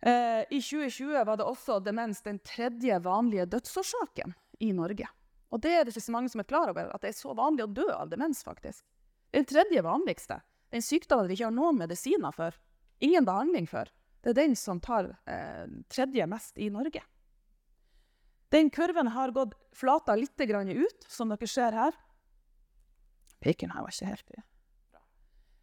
Eh, 0.00 0.42
I 0.50 0.60
2020 0.62 1.24
var 1.28 1.38
det 1.38 1.46
også 1.46 1.78
demens 1.84 2.22
den 2.26 2.40
tredje 2.42 2.98
vanlige 3.04 3.46
dødsårsaken 3.54 4.34
i 4.64 4.72
Norge. 4.74 5.06
Og 5.54 5.62
det 5.62 5.74
er 5.74 5.84
det 5.84 5.94
ikke 5.94 6.06
så 6.08 6.14
mange 6.14 6.32
som 6.32 6.42
er 6.42 6.48
klar 6.48 6.72
over, 6.72 6.90
at 6.92 7.04
det 7.04 7.12
er 7.12 7.18
så 7.18 7.34
vanlig 7.36 7.64
å 7.66 7.72
dø 7.78 7.86
av 7.94 8.10
demens. 8.10 8.42
faktisk. 8.44 8.84
Den 9.30 9.44
tredje 9.44 9.82
vanligste. 9.84 10.40
Den 10.72 10.82
sykdommen 10.82 11.28
vi 11.28 11.38
ikke 11.38 11.48
har 11.48 11.54
noen 11.54 11.78
medisiner 11.78 12.34
for, 12.34 12.56
ingen 13.00 13.24
behandling 13.24 13.68
for, 13.68 13.88
det 14.22 14.32
er 14.32 14.40
den 14.40 14.56
som 14.58 14.80
tar 14.80 15.12
eh, 15.30 15.66
tredje 15.88 16.26
mest 16.26 16.58
i 16.58 16.68
Norge. 16.74 17.04
Den 18.48 18.70
kurven 18.70 19.10
har 19.12 19.30
gått 19.30 19.54
flata 19.76 20.16
litt 20.16 20.40
ut, 20.40 21.04
som 21.08 21.28
dere 21.28 21.46
ser 21.46 21.72
her. 21.72 21.92
Pekeren 23.40 23.74
her 23.74 23.82
var 23.84 23.92
ikke 23.92 24.08
helt 24.08 24.26
bra. 24.26 24.42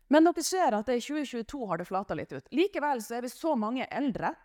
Men 0.07 0.29
dere 0.29 0.43
ser 0.43 0.77
at 0.77 0.85
det 0.85 0.99
i 0.99 1.01
2022 1.01 1.65
har 1.67 1.81
det 1.81 1.89
flata 1.89 2.13
litt 2.13 2.31
ut. 2.31 2.47
Likevel 2.51 3.01
er 3.01 3.21
vi 3.25 3.29
så 3.29 3.55
mange 3.55 3.87
eldre 3.89 4.35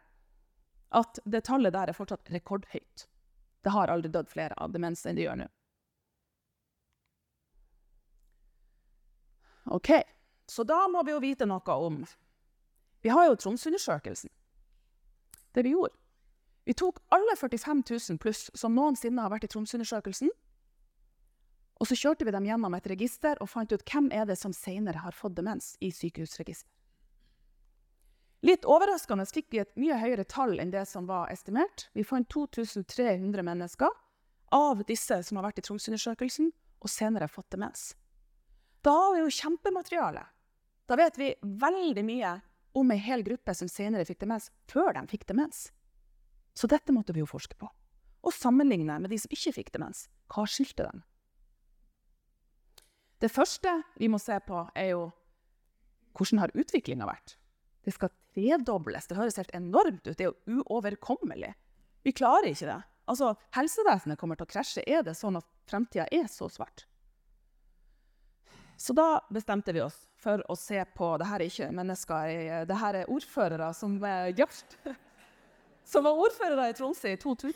at 0.91 1.21
det 1.25 1.45
tallet 1.47 1.73
der 1.73 1.93
er 1.93 1.97
fortsatt 1.97 2.33
rekordhøyt. 2.33 3.07
Det 3.61 3.71
har 3.75 3.93
aldri 3.93 4.11
dødd 4.11 4.31
flere 4.33 4.57
av 4.57 4.73
demens 4.73 5.05
enn 5.07 5.19
det 5.19 5.29
gjør 5.29 5.43
nå. 5.43 5.49
OK, 9.71 9.91
så 10.49 10.65
da 10.65 10.81
må 10.89 11.05
vi 11.05 11.13
jo 11.13 11.21
vite 11.23 11.47
noe 11.47 11.77
om 11.77 12.01
Vi 13.05 13.13
har 13.13 13.29
jo 13.29 13.37
Tromsøundersøkelsen. 13.37 14.33
Det 15.55 15.63
vi 15.63 15.77
gjorde. 15.77 16.00
Vi 16.71 16.75
tok 16.75 16.99
alle 17.09 17.37
45 17.37 17.83
000 18.11 18.19
pluss 18.19 18.51
som 18.55 18.77
noensinne 18.79 19.25
har 19.25 19.33
vært 19.33 19.43
i 19.43 19.49
Tromsøundersøkelsen. 19.51 20.29
Og 21.83 21.89
så 21.91 21.97
kjørte 21.99 22.29
vi 22.29 22.31
dem 22.31 22.45
gjennom 22.47 22.77
et 22.79 22.85
register 22.93 23.41
og 23.43 23.51
fant 23.51 23.73
ut 23.75 23.83
hvem 23.91 24.07
er 24.15 24.29
det 24.31 24.37
som 24.39 24.55
senere 24.55 25.03
har 25.03 25.17
fått 25.19 25.35
demens 25.35 25.73
i 25.83 25.89
sykehusregister. 25.91 26.71
Litt 28.47 28.69
overraskende 28.71 29.27
fikk 29.27 29.49
vi 29.51 29.65
et 29.65 29.75
mye 29.83 29.97
høyere 29.99 30.29
tall 30.31 30.63
enn 30.63 30.71
det 30.71 30.85
som 30.87 31.11
var 31.11 31.33
estimert. 31.35 31.89
Vi 31.91 32.07
fant 32.07 32.31
2300 32.31 33.43
mennesker 33.51 33.91
av 34.55 34.87
disse 34.87 35.19
som 35.27 35.41
har 35.43 35.49
vært 35.49 35.59
i 35.65 35.67
Tromsøundersøkelsen 35.67 36.53
og 36.55 36.95
senere 36.95 37.27
fått 37.35 37.51
demens. 37.57 37.97
Da 38.87 38.95
har 38.95 39.17
vi 39.17 39.25
jo 39.25 39.35
kjempemateriale. 39.41 40.23
Da 40.87 41.03
vet 41.03 41.19
vi 41.19 41.35
veldig 41.43 42.07
mye 42.15 42.33
om 42.79 42.95
ei 42.95 43.03
hel 43.11 43.27
gruppe 43.27 43.59
som 43.59 43.67
senere 43.67 44.07
fikk 44.07 44.23
demens, 44.23 44.53
før 44.71 44.95
de 44.95 45.07
fikk 45.11 45.27
demens. 45.35 45.73
Så 46.55 46.69
dette 46.71 46.93
måtte 46.93 47.15
vi 47.17 47.23
jo 47.23 47.29
forske 47.31 47.57
på. 47.59 47.69
Og 48.27 48.35
sammenligne 48.37 48.99
med 49.01 49.11
de 49.13 49.19
som 49.21 49.33
ikke 49.33 49.55
fikk 49.57 49.73
demens. 49.75 50.09
Hva 50.33 50.45
skyldte 50.49 50.87
dem? 50.89 51.05
Det 53.21 53.31
første 53.33 53.73
vi 54.01 54.09
må 54.09 54.19
se 54.21 54.37
på, 54.45 54.65
er 54.75 54.95
jo 54.95 55.09
hvordan 56.17 56.43
har 56.43 56.53
utviklinga 56.59 57.07
vært? 57.09 57.37
Det 57.85 57.95
skal 57.95 58.13
tredobles. 58.35 59.09
Det 59.09 59.17
høres 59.17 59.39
helt 59.41 59.53
enormt 59.57 60.07
ut. 60.07 60.17
Det 60.17 60.27
er 60.27 60.31
jo 60.33 60.63
uoverkommelig. 60.65 61.53
Vi 62.05 62.13
klarer 62.17 62.51
ikke 62.51 62.69
det. 62.69 62.81
Altså, 63.11 63.35
Helsevesenet 63.57 64.19
kommer 64.21 64.39
til 64.39 64.49
å 64.49 64.53
krasje. 64.53 64.85
Er 64.87 65.05
det 65.07 65.17
sånn 65.19 65.39
at 65.41 65.47
fremtida 65.71 66.07
er 66.13 66.29
så 66.31 66.49
svart? 66.53 66.87
Så 68.81 68.95
da 68.97 69.21
bestemte 69.29 69.75
vi 69.77 69.83
oss 69.85 70.07
for 70.21 70.41
å 70.49 70.57
se 70.57 70.81
på 70.97 71.13
det 71.21 71.29
her 71.29 71.43
er 71.43 71.51
ikke 71.53 71.69
mennesker, 71.77 72.31
det 72.69 72.79
her 72.81 72.97
er 73.03 73.11
ordførere 73.13 73.69
som 73.77 73.99
gjaldt. 74.01 74.79
Som 75.91 76.07
var 76.07 76.19
ordfører 76.23 76.69
i 76.71 76.75
Tromsø 76.79 77.11
i 77.11 77.19
2000. 77.19 77.55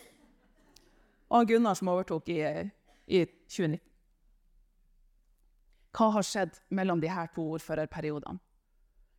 Og 1.34 1.46
Gunnar 1.48 1.76
som 1.78 1.90
overtok 1.92 2.28
i, 2.34 2.40
i 3.06 3.20
2019. 3.46 3.78
Hva 5.94 6.08
har 6.16 6.26
skjedd 6.26 6.58
mellom 6.74 7.02
her 7.06 7.30
to 7.34 7.44
ordførerperiodene? 7.54 8.40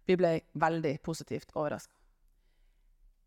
Vi 0.06 0.17
ble 0.19 0.34
veldig 0.60 0.97
positivt 1.01 1.56
overraska. 1.56 1.95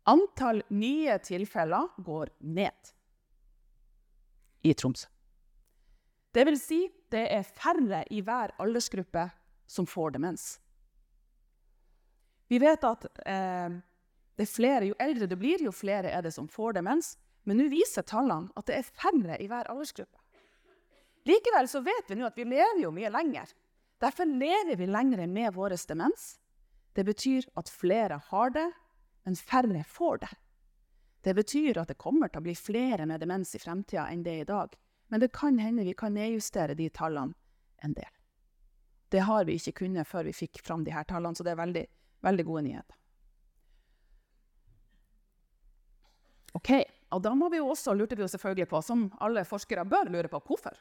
Antall 0.07 0.61
nye 0.69 1.17
tilfeller 1.25 1.89
går 2.05 2.29
ned 2.39 2.93
i 4.61 4.73
Tromsø. 4.73 5.09
Det 6.33 6.45
vil 6.45 6.57
si, 6.61 6.83
det 7.09 7.25
er 7.33 7.49
færre 7.49 8.03
i 8.13 8.21
hver 8.21 8.53
aldersgruppe 8.61 9.25
som 9.65 9.89
får 9.89 10.13
demens. 10.19 10.59
Vi 12.49 12.61
vet 12.61 12.85
at 12.85 13.05
eh, 13.25 13.79
flere, 14.47 14.87
jo 14.87 14.95
eldre 15.01 15.27
du 15.27 15.35
blir, 15.35 15.59
jo 15.63 15.73
flere 15.75 16.11
er 16.13 16.23
det 16.23 16.31
som 16.35 16.47
får 16.47 16.77
demens. 16.79 17.15
Men 17.43 17.59
nå 17.59 17.69
viser 17.71 18.05
tallene 18.07 18.51
at 18.59 18.67
det 18.69 18.77
er 18.77 18.87
færre 18.87 19.39
i 19.41 19.47
hver 19.49 19.67
aldersgruppe. 19.71 20.19
Likevel 21.27 21.67
så 21.67 21.81
vet 21.83 22.07
vi 22.07 22.17
nå 22.19 22.27
at 22.27 22.37
vi 22.37 22.45
lever 22.47 22.83
jo 22.83 22.91
mye 22.95 23.11
lenger. 23.11 23.51
Derfor 23.99 24.29
lever 24.29 24.77
vi 24.79 24.87
lenger 24.87 25.25
med 25.27 25.53
vår 25.53 25.75
demens. 25.87 26.37
Det 26.95 27.03
betyr 27.03 27.49
at 27.59 27.69
flere 27.69 28.21
har 28.29 28.53
det, 28.55 28.69
men 29.25 29.35
færre 29.35 29.83
får 29.83 30.21
det. 30.23 30.31
Det 31.21 31.33
betyr 31.35 31.77
at 31.81 31.89
det 31.91 31.99
kommer 31.99 32.31
til 32.31 32.39
å 32.39 32.45
bli 32.47 32.55
flere 32.55 33.05
med 33.05 33.19
demens 33.19 33.51
i 33.55 33.59
fremtida 33.59 34.07
enn 34.07 34.23
det 34.23 34.37
er 34.37 34.45
i 34.45 34.47
dag. 34.47 34.77
Men 35.09 35.19
det 35.19 35.33
kan 35.35 35.57
hende 35.59 35.83
vi 35.83 35.93
kan 35.97 36.13
nedjustere 36.15 36.77
de 36.77 36.87
tallene 36.89 37.35
en 37.83 37.93
del. 37.93 38.13
Det 39.09 39.25
har 39.25 39.45
vi 39.45 39.57
ikke 39.57 39.83
kunnet 39.83 40.07
før 40.07 40.27
vi 40.29 40.37
fikk 40.37 40.61
fram 40.63 40.85
de 40.85 40.93
her 40.93 41.03
tallene, 41.09 41.35
så 41.35 41.43
det 41.43 41.55
er 41.55 41.63
veldig, 41.63 41.85
veldig 42.23 42.45
gode 42.45 42.63
nyheter. 42.67 42.98
Ok, 46.57 46.71
og 47.13 47.21
da 47.21 47.33
må 47.37 47.49
vi 47.53 47.59
jo 47.59 47.69
også, 47.69 47.93
lurte 47.93 48.17
vi 48.17 48.23
jo 48.25 48.31
selvfølgelig 48.31 48.69
på, 48.71 48.81
som 48.81 49.05
alle 49.21 49.43
forskere 49.45 49.85
bør 49.85 50.09
lure 50.09 50.31
på, 50.31 50.41
hvorfor? 50.47 50.77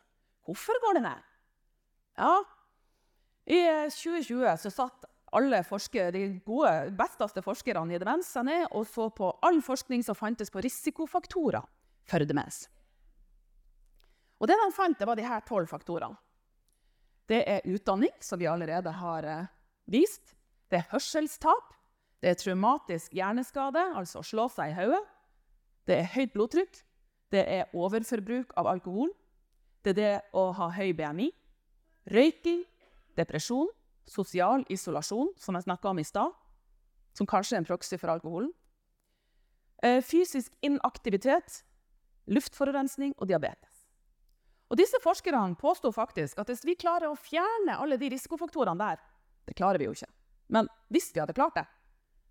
Hvorfor 0.48 0.80
går 0.84 0.96
det 0.96 1.02
ned? 1.04 1.26
Ja, 2.18 2.32
i 3.48 3.60
2020 3.92 4.44
så 4.60 4.72
satt 4.72 5.06
alle 5.36 5.60
forskere, 5.64 6.12
de 6.12 6.22
gode, 6.44 6.72
besteste 6.96 7.42
forskerne 7.44 7.94
i 7.94 8.00
demens 8.00 8.30
seg 8.32 8.46
ned 8.48 8.64
og 8.76 8.86
så 8.88 9.08
på 9.12 9.28
all 9.44 9.60
forskning 9.64 10.04
som 10.04 10.16
fantes 10.16 10.52
på 10.52 10.62
risikofaktorer 10.64 11.64
for 12.08 12.24
demens. 12.28 12.66
Og 14.38 14.48
det 14.48 14.56
de 14.56 14.72
fant, 14.72 14.96
det 14.98 15.08
var 15.08 15.18
de 15.18 15.26
her 15.26 15.44
tolv 15.48 15.68
faktorene. 15.68 16.16
Det 17.28 17.42
er 17.44 17.66
utdanning, 17.68 18.12
som 18.24 18.40
vi 18.40 18.48
allerede 18.48 18.92
har 19.02 19.26
eh, 19.28 19.48
vist. 19.90 20.32
Det 20.70 20.78
er 20.78 20.86
hørselstap. 20.94 21.74
Det 22.22 22.30
er 22.30 22.38
traumatisk 22.40 23.12
hjerneskade, 23.12 23.82
altså 23.98 24.22
å 24.22 24.26
slå 24.26 24.46
seg 24.52 24.72
i 24.72 24.78
hodet. 24.78 25.02
Det 25.88 25.96
er 25.96 26.10
høyt 26.12 26.34
blodtrykk. 26.36 26.82
Det 27.32 27.44
er 27.48 27.72
overforbruk 27.76 28.52
av 28.60 28.68
alkohol. 28.68 29.10
Det 29.84 29.94
er 29.94 29.98
det 29.98 30.14
å 30.36 30.50
ha 30.56 30.68
høy 30.76 30.92
BMI. 30.96 31.30
Røyking, 32.12 32.62
depresjon, 33.16 33.68
sosial 34.08 34.64
isolasjon, 34.72 35.32
som 35.40 35.56
jeg 35.56 35.66
snakka 35.66 35.90
om 35.90 36.00
i 36.00 36.06
stad, 36.06 36.32
som 37.16 37.28
kanskje 37.28 37.56
er 37.56 37.62
en 37.62 37.68
proxy 37.68 37.98
for 38.00 38.12
alkoholen. 38.12 38.52
Eh, 39.84 40.00
fysisk 40.04 40.52
inaktivitet, 40.64 41.62
luftforurensning 42.28 43.14
og 43.16 43.28
diabetes. 43.30 43.84
Og 44.68 44.76
disse 44.76 44.98
forskerne 45.00 45.56
påsto 45.56 45.92
faktisk 45.94 46.40
at 46.40 46.50
hvis 46.50 46.66
vi 46.66 46.76
klarer 46.76 47.08
å 47.08 47.16
fjerne 47.16 47.78
alle 47.80 47.96
de 48.00 48.10
risikofaktorene 48.12 48.76
der 48.78 49.00
Det 49.48 49.54
klarer 49.56 49.80
vi 49.80 49.86
jo 49.86 49.94
ikke. 49.96 50.10
Men 50.52 50.66
hvis 50.92 51.08
vi 51.14 51.20
hadde 51.22 51.32
klart 51.32 51.54
det, 51.56 51.64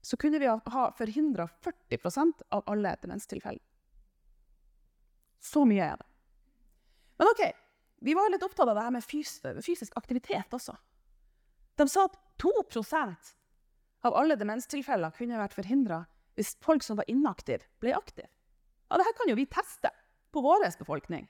så 0.08 0.18
kunne 0.18 0.40
vi 0.40 0.48
ha 0.48 0.84
forhindra 0.96 1.50
40% 1.64 2.46
av 2.56 2.64
alle 2.72 2.94
demenstilfeller. 3.02 3.64
Så 5.44 5.66
mye 5.68 5.84
er 5.84 5.98
det. 6.00 6.08
Men 7.20 7.32
OK, 7.34 7.42
vi 8.08 8.14
var 8.16 8.32
litt 8.32 8.46
opptatt 8.46 8.70
av 8.70 8.78
det 8.78 8.86
her 8.86 8.94
med 8.96 9.04
fysisk 9.66 9.98
aktivitet 10.00 10.54
også. 10.56 10.78
De 11.76 11.88
sa 11.92 12.06
at 12.08 12.16
2% 12.40 13.34
av 14.08 14.16
alle 14.16 14.38
demenstilfeller 14.40 15.12
kunne 15.18 15.42
vært 15.42 15.58
forhindra 15.58 16.06
hvis 16.40 16.54
folk 16.64 16.86
som 16.86 17.02
var 17.02 17.10
inaktive, 17.12 17.66
ble 17.82 17.92
aktive. 17.98 18.30
Ja, 18.88 19.02
Dette 19.02 19.16
kan 19.18 19.28
jo 19.28 19.36
vi 19.36 19.48
teste 19.52 19.92
på 20.32 20.46
vår 20.46 20.70
befolkning. 20.80 21.28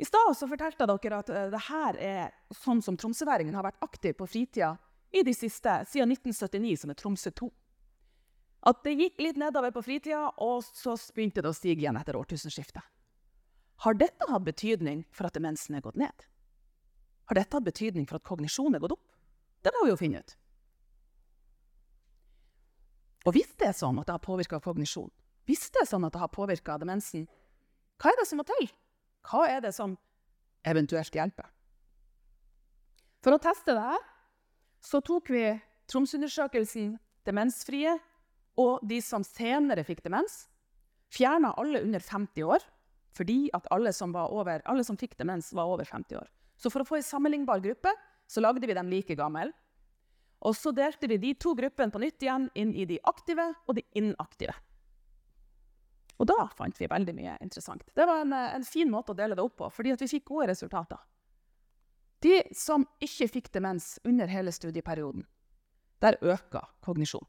I 0.00 0.04
stad 0.04 0.36
fortalte 0.36 0.88
dere 0.92 1.24
at 1.24 1.32
uh, 1.32 1.48
det 1.52 1.64
her 1.70 1.96
er 1.96 2.30
sånn 2.52 2.84
som 2.84 3.00
tromsøværingen 3.00 3.56
har 3.56 3.64
vært 3.64 3.80
aktiv 3.84 4.16
på 4.18 4.28
fritida 4.28 4.74
i 5.10 5.22
de 5.26 5.34
siste, 5.34 5.72
siden 5.90 6.12
1979, 6.12 6.76
som 6.82 6.92
er 6.92 6.98
Tromsø 6.98 7.32
2. 7.42 7.50
At 8.70 8.82
det 8.84 8.96
gikk 8.98 9.22
litt 9.24 9.38
nedover 9.40 9.72
på 9.74 9.82
fritida, 9.82 10.26
og 10.38 10.62
så 10.64 10.94
begynte 11.14 11.42
det 11.42 11.50
å 11.50 11.56
stige 11.56 11.82
igjen 11.84 11.98
etter 11.98 12.18
årtusenskiftet. 12.18 12.84
Har 13.80 13.96
dette 13.96 14.28
hatt 14.28 14.44
betydning 14.44 15.06
for 15.16 15.26
at 15.26 15.36
demensen 15.38 15.78
er 15.78 15.84
gått 15.84 15.96
ned? 15.96 16.26
Har 17.30 17.38
dette 17.38 17.56
hatt 17.56 17.64
betydning 17.64 18.04
for 18.08 18.20
at 18.20 18.26
kognisjonen 18.28 18.76
er 18.76 18.84
gått 18.84 18.98
opp? 18.98 19.06
Det 19.64 19.72
må 19.76 19.86
vi 19.86 19.94
jo 19.94 20.00
finne 20.00 20.20
ut. 20.20 20.36
Og 23.28 23.36
hvis 23.36 23.52
det 23.60 23.70
er 23.70 23.76
sånn 23.76 23.98
at 24.00 24.08
det 24.08 24.16
har 24.16 24.24
påvirka 24.24 24.60
kognisjon, 24.64 25.10
hvis 25.48 25.68
det 25.72 25.82
er 25.82 25.88
sånn 25.88 26.04
at 26.06 26.14
det 26.14 26.20
har 26.22 26.32
påvirka 26.32 26.76
demensen, 26.80 27.26
hva 28.00 28.12
er 28.12 28.20
det 28.20 28.28
som 28.28 28.40
må 28.40 28.46
til? 28.48 28.68
Hva 29.28 29.44
er 29.48 29.64
det 29.64 29.72
som 29.76 29.96
eventuelt 30.64 31.16
hjelper? 31.16 31.48
For 33.20 33.36
å 33.36 33.40
teste 33.42 33.76
det 33.76 33.84
her 33.84 34.04
så 34.80 35.00
tok 35.04 35.30
vi 35.32 35.44
Tromsøundersøkelsen 35.90 36.94
demensfrie 37.26 37.96
og 38.60 38.82
de 38.86 39.00
som 39.04 39.24
senere 39.26 39.84
fikk 39.86 40.02
demens. 40.04 40.44
Fjerna 41.10 41.52
alle 41.58 41.82
under 41.84 42.02
50 42.02 42.46
år, 42.46 42.64
fordi 43.16 43.48
at 43.56 43.66
alle 43.74 43.92
som, 43.92 44.14
over, 44.14 44.62
alle 44.64 44.84
som 44.86 44.98
fikk 45.00 45.16
demens, 45.18 45.50
var 45.56 45.70
over 45.70 45.88
50 45.88 46.20
år. 46.20 46.28
Så 46.60 46.70
for 46.70 46.82
å 46.84 46.88
få 46.88 47.00
en 47.00 47.06
sammenlignbar 47.06 47.62
gruppe 47.64 47.92
så 48.30 48.42
lagde 48.44 48.66
vi 48.66 48.76
dem 48.76 48.90
like 48.92 49.16
gamle. 49.18 49.50
Og 50.46 50.54
så 50.56 50.72
delte 50.72 51.08
vi 51.10 51.18
de 51.20 51.34
to 51.34 51.52
gruppene 51.58 51.92
på 51.92 52.00
nytt 52.00 52.22
igjen 52.22 52.46
inn 52.56 52.70
i 52.72 52.86
de 52.88 53.00
aktive 53.10 53.50
og 53.66 53.76
de 53.76 53.84
inaktive. 53.98 54.54
Og 56.20 56.28
da 56.28 56.44
fant 56.52 56.76
vi 56.76 56.88
veldig 56.88 57.14
mye 57.16 57.38
interessant. 57.40 57.82
Det 57.96 58.06
var 58.06 58.22
en, 58.22 58.32
en 58.36 58.64
fin 58.64 58.88
måte 58.92 59.14
å 59.14 59.18
dele 59.18 59.36
det 59.36 59.44
opp 59.44 59.56
på, 59.60 59.70
fordi 59.72 59.96
vi 59.96 60.08
fikk 60.14 60.28
gode 60.30 60.50
resultater. 60.52 61.00
De 62.20 62.42
som 62.56 62.84
ikke 63.00 63.28
fikk 63.32 63.52
demens 63.54 63.94
under 64.04 64.28
hele 64.28 64.52
studieperioden, 64.52 65.24
der 66.04 66.18
øka 66.20 66.66
kognisjon. 66.84 67.24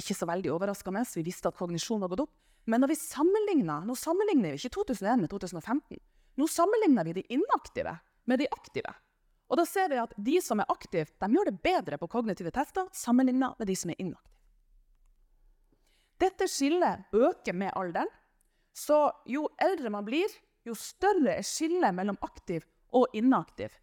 Ikke 0.00 0.16
så 0.16 0.26
veldig 0.28 0.52
overraskende, 0.54 1.04
vi 1.14 1.26
visste 1.26 1.50
at 1.50 1.58
kognisjon 1.58 2.00
var 2.00 2.12
gått 2.12 2.24
opp. 2.24 2.34
Men 2.64 2.80
når 2.80 2.92
vi 2.94 2.96
sammenligner, 2.96 3.84
nå 3.84 3.96
sammenligner 3.98 4.54
vi 4.54 4.60
ikke 4.60 4.76
2001 4.78 5.24
med 5.24 5.30
2015. 5.32 6.00
Nå 6.40 6.48
sammenligner 6.48 7.04
vi 7.04 7.16
de 7.18 7.24
inaktive 7.36 7.98
med 8.24 8.40
de 8.40 8.48
aktive. 8.54 8.94
Og 9.52 9.58
da 9.60 9.66
ser 9.68 9.90
vi 9.92 10.00
at 10.00 10.14
de 10.16 10.38
som 10.40 10.62
er 10.62 10.70
aktive, 10.72 11.10
de 11.20 11.28
gjør 11.34 11.50
det 11.50 11.58
bedre 11.64 11.98
på 12.00 12.08
kognitive 12.08 12.52
tester 12.54 12.88
sammenlignet 12.96 13.58
med 13.58 13.68
de 13.68 13.76
som 13.76 13.92
er 13.92 14.00
inaktive. 14.00 14.32
Dette 16.22 16.46
skillet 16.48 17.12
øker 17.12 17.52
med 17.52 17.74
alderen. 17.76 18.08
Så 18.72 19.10
jo 19.28 19.48
eldre 19.60 19.90
man 19.92 20.06
blir, 20.06 20.30
jo 20.64 20.72
større 20.78 21.34
er 21.34 21.44
skillet 21.44 21.92
mellom 21.92 22.16
aktiv 22.24 22.64
og 22.94 23.12
inaktiv. 23.12 23.74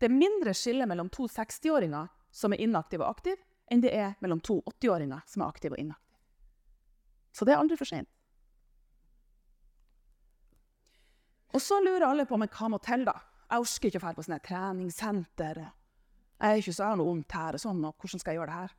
Det 0.00 0.08
er 0.08 0.16
mindre 0.16 0.54
skille 0.56 0.86
mellom 0.88 1.10
to 1.12 1.26
60-åringer 1.28 2.08
som 2.32 2.54
er 2.54 2.62
inaktive 2.64 3.04
og 3.04 3.18
aktive, 3.18 3.36
enn 3.70 3.82
det 3.84 3.92
er 3.92 4.14
mellom 4.24 4.40
to 4.40 4.62
80-åringer 4.64 5.26
som 5.28 5.44
er 5.44 5.52
aktive 5.52 5.76
og 5.76 5.82
inaktive. 5.82 6.16
Så 7.36 7.44
det 7.44 7.52
er 7.52 7.60
aldri 7.60 7.76
for 7.78 7.90
sent. 7.90 8.08
Og 11.52 11.60
så 11.62 11.80
lurer 11.82 12.06
alle 12.06 12.24
på 12.30 12.38
men 12.38 12.48
hva 12.48 12.70
må 12.72 12.78
til, 12.82 13.04
da? 13.04 13.18
Jeg 13.50 13.66
orker 13.66 13.90
ikke 13.90 14.00
å 14.00 14.02
dra 14.04 14.12
på 14.14 14.24
sånne 14.24 14.42
treningssenter. 14.46 15.60
Jeg 16.40 16.48
er 16.54 16.62
ikke 16.62 16.74
så 16.78 16.90
noe 16.94 17.08
vondt 17.10 17.34
her, 17.36 17.58
og 17.58 17.62
sånn, 17.62 17.82
og 17.84 17.96
hvordan 17.98 18.22
skal 18.22 18.32
jeg 18.32 18.40
gjøre 18.40 18.52
det 18.52 18.60
her? 18.60 18.76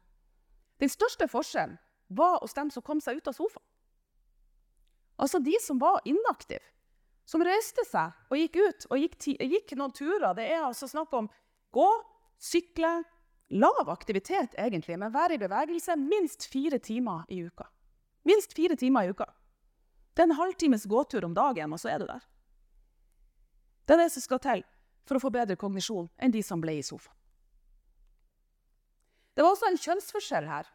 Den 0.82 0.92
største 0.92 1.28
forskjellen 1.30 1.78
var 2.18 2.40
hos 2.42 2.56
dem 2.58 2.72
som 2.74 2.84
kom 2.84 3.04
seg 3.04 3.20
ut 3.20 3.30
av 3.30 3.36
sofaen. 3.38 3.68
Altså 5.22 5.38
de 5.44 5.54
som 5.62 5.78
var 5.78 6.00
inaktive. 6.10 6.64
Som 7.32 7.44
reiste 7.48 7.86
seg 7.88 8.12
og 8.28 8.40
gikk 8.40 8.58
ut 8.60 8.88
og 8.90 9.00
gikk, 9.00 9.30
gikk 9.40 9.76
noen 9.80 9.94
turer. 9.96 10.34
Det 10.36 10.50
er 10.52 10.66
altså 10.66 10.90
snakk 10.92 11.14
om 11.16 11.30
gå, 11.72 11.88
sykle, 12.42 12.98
lav 13.56 13.92
aktivitet 13.92 14.58
egentlig, 14.60 14.98
men 15.00 15.14
være 15.14 15.38
i 15.38 15.40
bevegelse 15.40 15.96
minst 16.00 16.50
fire 16.52 16.82
timer 16.84 17.24
i 17.32 17.40
uka. 17.48 17.70
Minst 18.28 18.56
fire 18.58 18.76
timer 18.76 19.08
i 19.08 19.16
uka. 19.16 19.30
Det 20.12 20.26
er 20.26 20.28
en 20.28 20.40
halvtimes 20.42 20.86
gåtur 20.92 21.24
om 21.24 21.34
dagen, 21.34 21.72
og 21.72 21.80
så 21.80 21.94
er 21.94 22.04
du 22.04 22.10
der. 22.10 22.28
Det 23.88 23.96
er 23.96 24.04
det 24.04 24.12
som 24.12 24.28
skal 24.28 24.44
til 24.44 24.68
for 25.08 25.18
å 25.18 25.24
få 25.24 25.32
bedre 25.32 25.56
kognisjon 25.60 26.12
enn 26.20 26.36
de 26.36 26.44
som 26.44 26.60
ble 26.62 26.76
i 26.80 26.86
sofaen. 26.86 27.16
Det 29.32 29.46
var 29.46 29.56
også 29.56 29.72
en 29.72 29.80
kjønnsforskjell 29.80 30.48
her 30.52 30.68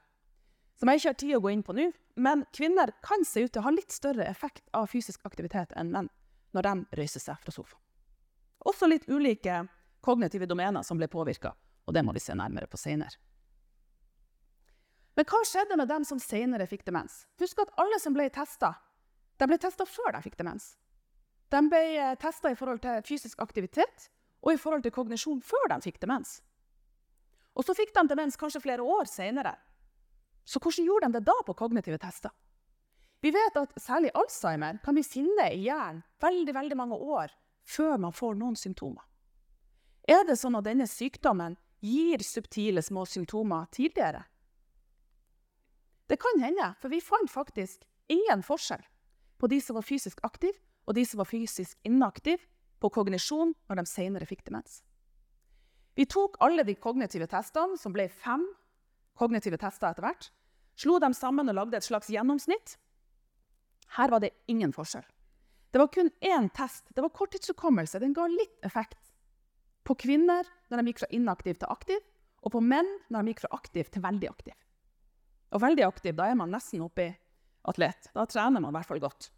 som 0.81 0.89
jeg 0.89 1.01
ikke 1.01 1.11
har 1.13 1.19
tid 1.21 1.37
å 1.37 1.43
gå 1.45 1.53
inn 1.53 1.65
på 1.65 1.75
nå. 1.77 1.91
Men 2.17 2.47
kvinner 2.57 2.95
kan 3.05 3.25
se 3.29 3.45
ut 3.45 3.53
til 3.53 3.61
å 3.61 3.67
ha 3.69 3.73
litt 3.77 3.93
større 3.93 4.25
effekt 4.25 4.65
av 4.77 4.89
fysisk 4.89 5.21
aktivitet 5.29 5.77
enn 5.77 5.93
menn 5.93 6.09
når 6.55 6.69
de 6.69 7.01
reiser 7.01 7.23
seg 7.23 7.39
fra 7.43 7.55
sofaen. 7.55 7.83
Også 8.67 8.89
litt 8.89 9.07
ulike 9.09 9.65
kognitive 10.03 10.47
domener 10.47 10.83
som 10.87 10.99
ble 10.99 11.09
påvirka, 11.11 11.53
og 11.87 11.95
det 11.95 12.03
må 12.07 12.15
vi 12.15 12.23
se 12.23 12.35
nærmere 12.35 12.69
på 12.71 12.79
senere. 12.81 13.19
Men 15.17 15.25
hva 15.31 15.41
skjedde 15.49 15.79
med 15.81 15.89
dem 15.89 16.05
som 16.05 16.21
senere 16.21 16.67
fikk 16.69 16.85
demens? 16.87 17.25
Husk 17.41 17.63
at 17.63 17.73
alle 17.81 17.99
som 18.03 18.15
ble 18.17 18.29
testa, 18.33 18.75
ble 19.41 19.59
testa 19.61 19.87
før 19.89 20.13
de 20.17 20.25
fikk 20.27 20.37
demens. 20.41 20.75
De 21.53 21.63
ble 21.71 21.83
eh, 21.95 22.17
testa 22.21 22.51
i 22.51 22.59
forhold 22.59 22.83
til 22.85 23.05
fysisk 23.07 23.41
aktivitet 23.41 24.11
og 24.43 24.53
i 24.53 24.61
forhold 24.61 24.83
til 24.85 24.93
kognisjon 24.93 25.41
før 25.45 25.71
de 25.73 25.79
fikk 25.87 26.01
demens. 26.03 26.41
Og 27.57 27.65
så 27.65 27.75
fikk 27.77 27.95
de 27.97 28.05
demens 28.11 28.37
kanskje 28.37 28.61
flere 28.61 28.85
år 28.85 29.09
senere, 29.09 29.55
så 30.47 30.61
hvordan 30.63 30.87
gjorde 30.87 31.09
de 31.09 31.19
det 31.19 31.27
da 31.27 31.35
på 31.47 31.57
kognitive 31.59 31.99
tester? 31.99 32.31
Vi 33.25 33.33
vet 33.35 33.57
at 33.57 33.73
særlig 33.81 34.13
Alzheimer 34.15 34.79
kan 34.85 34.97
vi 34.97 35.05
sinne 35.07 35.49
i 35.55 35.65
hjernen 35.65 36.03
veldig, 36.23 36.55
veldig 36.55 36.77
mange 36.79 36.97
år 36.97 37.33
før 37.67 37.97
man 37.99 38.15
får 38.15 38.37
noen 38.39 38.57
symptomer. 38.59 39.03
Er 40.07 40.23
det 40.29 40.39
sånn 40.39 40.55
at 40.59 40.67
denne 40.69 40.87
sykdommen 40.87 41.57
gir 41.83 42.23
subtile 42.23 42.83
små 42.83 43.05
symptomer 43.09 43.67
tidligere? 43.75 44.23
Det 46.07 46.21
kan 46.23 46.39
hende, 46.39 46.75
for 46.79 46.93
vi 46.93 47.03
fant 47.03 47.31
faktisk 47.31 47.83
ingen 48.07 48.45
forskjell 48.47 48.85
på 49.41 49.51
de 49.51 49.59
som 49.61 49.77
var 49.77 49.87
fysisk 49.87 50.21
aktive, 50.23 50.55
og 50.87 50.95
de 50.95 51.03
som 51.03 51.19
var 51.19 51.27
fysisk 51.27 51.79
inaktive 51.83 52.45
på 52.79 52.93
kognisjon 52.95 53.57
når 53.67 53.81
de 53.81 53.91
senere 53.91 54.29
fikk 54.29 54.45
demens. 54.47 54.85
Vi 55.97 56.07
tok 56.07 56.37
alle 56.45 56.63
de 56.63 56.77
kognitive 56.79 57.27
testene, 57.27 57.75
som 57.81 57.95
ble 57.95 58.07
fem 58.13 58.45
kognitive 59.19 59.59
tester 59.59 59.91
etter 59.91 60.05
hvert, 60.05 60.29
slo 60.77 61.01
dem 61.03 61.17
sammen 61.17 61.49
og 61.49 61.57
lagde 61.57 61.81
et 61.81 61.87
slags 61.87 62.11
gjennomsnitt. 62.13 62.77
Her 63.95 64.11
var 64.11 64.21
det 64.21 64.35
ingen 64.51 64.73
forskjell. 64.75 65.05
Det 65.71 65.79
var 65.79 65.89
kun 65.93 66.11
én 66.21 66.49
test. 66.57 66.89
Det 66.95 67.03
var 67.03 67.13
korttidshukommelse. 67.15 68.01
Den 68.01 68.15
ga 68.17 68.27
litt 68.27 68.65
effekt. 68.65 69.13
På 69.85 69.95
kvinner 69.95 70.47
når 70.71 70.81
de 70.81 70.91
gikk 70.91 71.03
fra 71.05 71.13
inaktiv 71.15 71.59
til 71.61 71.71
aktiv, 71.71 72.01
og 72.43 72.55
på 72.55 72.63
menn 72.63 72.89
når 73.11 73.23
de 73.23 73.35
gikk 73.35 73.45
fra 73.45 73.55
aktiv 73.59 73.91
til 73.93 74.03
veldig 74.03 74.31
aktiv. 74.31 74.55
Og 75.55 75.63
veldig 75.63 75.85
aktiv, 75.87 76.17
da 76.17 76.27
er 76.31 76.39
man 76.39 76.51
nesten 76.51 76.83
oppe 76.83 77.07
i 77.07 77.15
atlet. 77.71 78.11
Da 78.15 78.27
trener 78.27 78.63
man 78.63 78.73
i 78.73 78.79
hvert 78.79 78.91
fall 78.91 79.03
godt. 79.03 79.31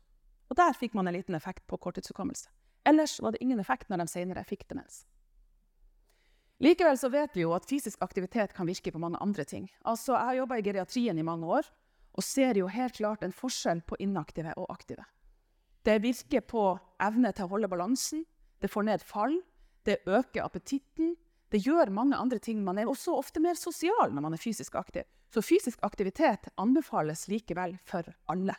Og 0.48 0.56
der 0.56 0.76
fikk 0.76 0.94
man 0.96 1.08
en 1.08 1.16
liten 1.16 1.36
effekt 1.36 1.66
på 1.68 1.76
korttidshukommelse. 1.76 2.48
Ellers 2.88 3.18
var 3.20 3.34
det 3.34 3.42
ingen 3.44 3.60
effekt 3.60 3.90
når 3.90 4.04
de 4.04 4.12
senere 4.12 4.44
fikk 4.48 4.64
demens. 4.70 5.02
Likevel 6.64 6.96
så 6.98 7.10
vet 7.12 7.36
vi 7.36 7.44
jo 7.44 7.52
at 7.54 7.68
fysisk 7.68 8.00
aktivitet 8.02 8.54
kan 8.56 8.66
virke 8.66 8.90
på 8.90 8.98
mange 8.98 9.20
andre 9.22 9.44
ting. 9.44 9.68
Altså, 9.84 10.12
Jeg 10.12 10.24
har 10.24 10.34
jobba 10.34 10.56
i 10.58 10.62
geriatrien 10.62 11.18
i 11.18 11.22
mange 11.22 11.46
år 11.46 11.68
og 12.18 12.26
ser 12.26 12.58
jo 12.58 12.66
helt 12.66 12.98
klart 12.98 13.22
en 13.22 13.34
forskjell 13.34 13.84
på 13.86 13.96
inaktive 14.02 14.56
og 14.58 14.66
aktive. 14.74 15.04
Det 15.86 16.00
virker 16.02 16.42
på 16.42 16.64
evne 17.00 17.30
til 17.32 17.46
å 17.46 17.52
holde 17.52 17.70
balansen, 17.70 18.24
det 18.58 18.70
får 18.72 18.88
ned 18.88 19.04
fall, 19.06 19.38
det 19.86 20.02
øker 20.06 20.42
appetitten. 20.42 21.14
Det 21.48 21.62
gjør 21.64 21.92
mange 21.94 22.18
andre 22.18 22.40
ting. 22.42 22.60
Man 22.64 22.76
er 22.76 22.90
også 22.90 23.14
ofte 23.16 23.40
mer 23.40 23.56
sosial 23.56 24.10
når 24.12 24.24
man 24.24 24.34
er 24.36 24.42
fysisk 24.42 24.74
aktiv. 24.76 25.06
Så 25.32 25.40
fysisk 25.44 25.78
aktivitet 25.86 26.50
anbefales 26.60 27.28
likevel 27.30 27.78
for 27.86 28.08
alle. 28.32 28.56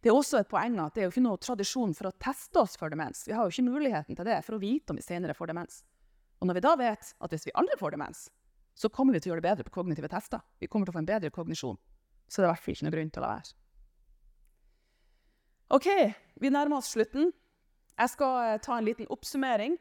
Det 0.00 0.10
er 0.10 0.16
også 0.16 0.40
et 0.40 0.48
poeng 0.50 0.78
at 0.80 0.94
det 0.94 1.02
er 1.02 1.08
jo 1.08 1.14
ikke 1.14 1.24
noe 1.24 1.40
tradisjon 1.40 1.96
for 1.96 2.08
å 2.08 2.14
teste 2.20 2.60
oss 2.62 2.76
for 2.80 2.92
demens. 2.92 3.24
Vi 3.26 3.34
har 3.36 3.44
jo 3.44 3.52
ikke 3.52 3.66
muligheten 3.72 4.16
til 4.16 4.28
det 4.28 4.38
for 4.46 4.56
å 4.56 4.62
vite 4.62 4.92
om 4.92 5.00
vi 5.00 5.04
senere 5.04 5.36
får 5.36 5.50
demens. 5.50 5.82
Og 6.40 6.48
når 6.48 6.60
vi 6.60 6.64
da 6.64 6.76
vet 6.80 7.10
at 7.18 7.34
hvis 7.34 7.48
vi 7.48 7.56
aldri 7.58 7.76
får 7.80 7.96
demens, 7.96 8.28
så 8.76 8.88
kommer 8.88 9.16
vi 9.16 9.20
til 9.20 9.30
å 9.30 9.34
gjøre 9.34 9.42
det 9.42 9.50
bedre 9.50 9.66
på 9.66 9.74
kognitive 9.74 10.08
tester. 10.08 10.40
Vi 10.60 10.70
kommer 10.70 10.88
til 10.88 10.94
å 10.94 10.98
få 10.98 11.02
en 11.02 11.10
bedre 11.10 11.32
kognisjon. 11.34 11.76
Så 12.30 12.38
det 12.38 12.46
er 12.46 12.48
i 12.48 12.52
hvert 12.54 12.62
fall 12.62 12.76
ikke 12.76 12.86
noe 12.86 12.94
grunn 12.94 13.10
til 13.10 13.20
å 13.20 13.26
la 13.26 13.32
være. 13.34 13.54
OK, 15.76 15.88
vi 16.42 16.50
nærmer 16.50 16.78
oss 16.78 16.90
slutten. 16.94 17.32
Jeg 18.00 18.12
skal 18.12 18.36
eh, 18.46 18.60
ta 18.62 18.76
en 18.78 18.86
liten 18.86 19.10
oppsummering 19.10 19.74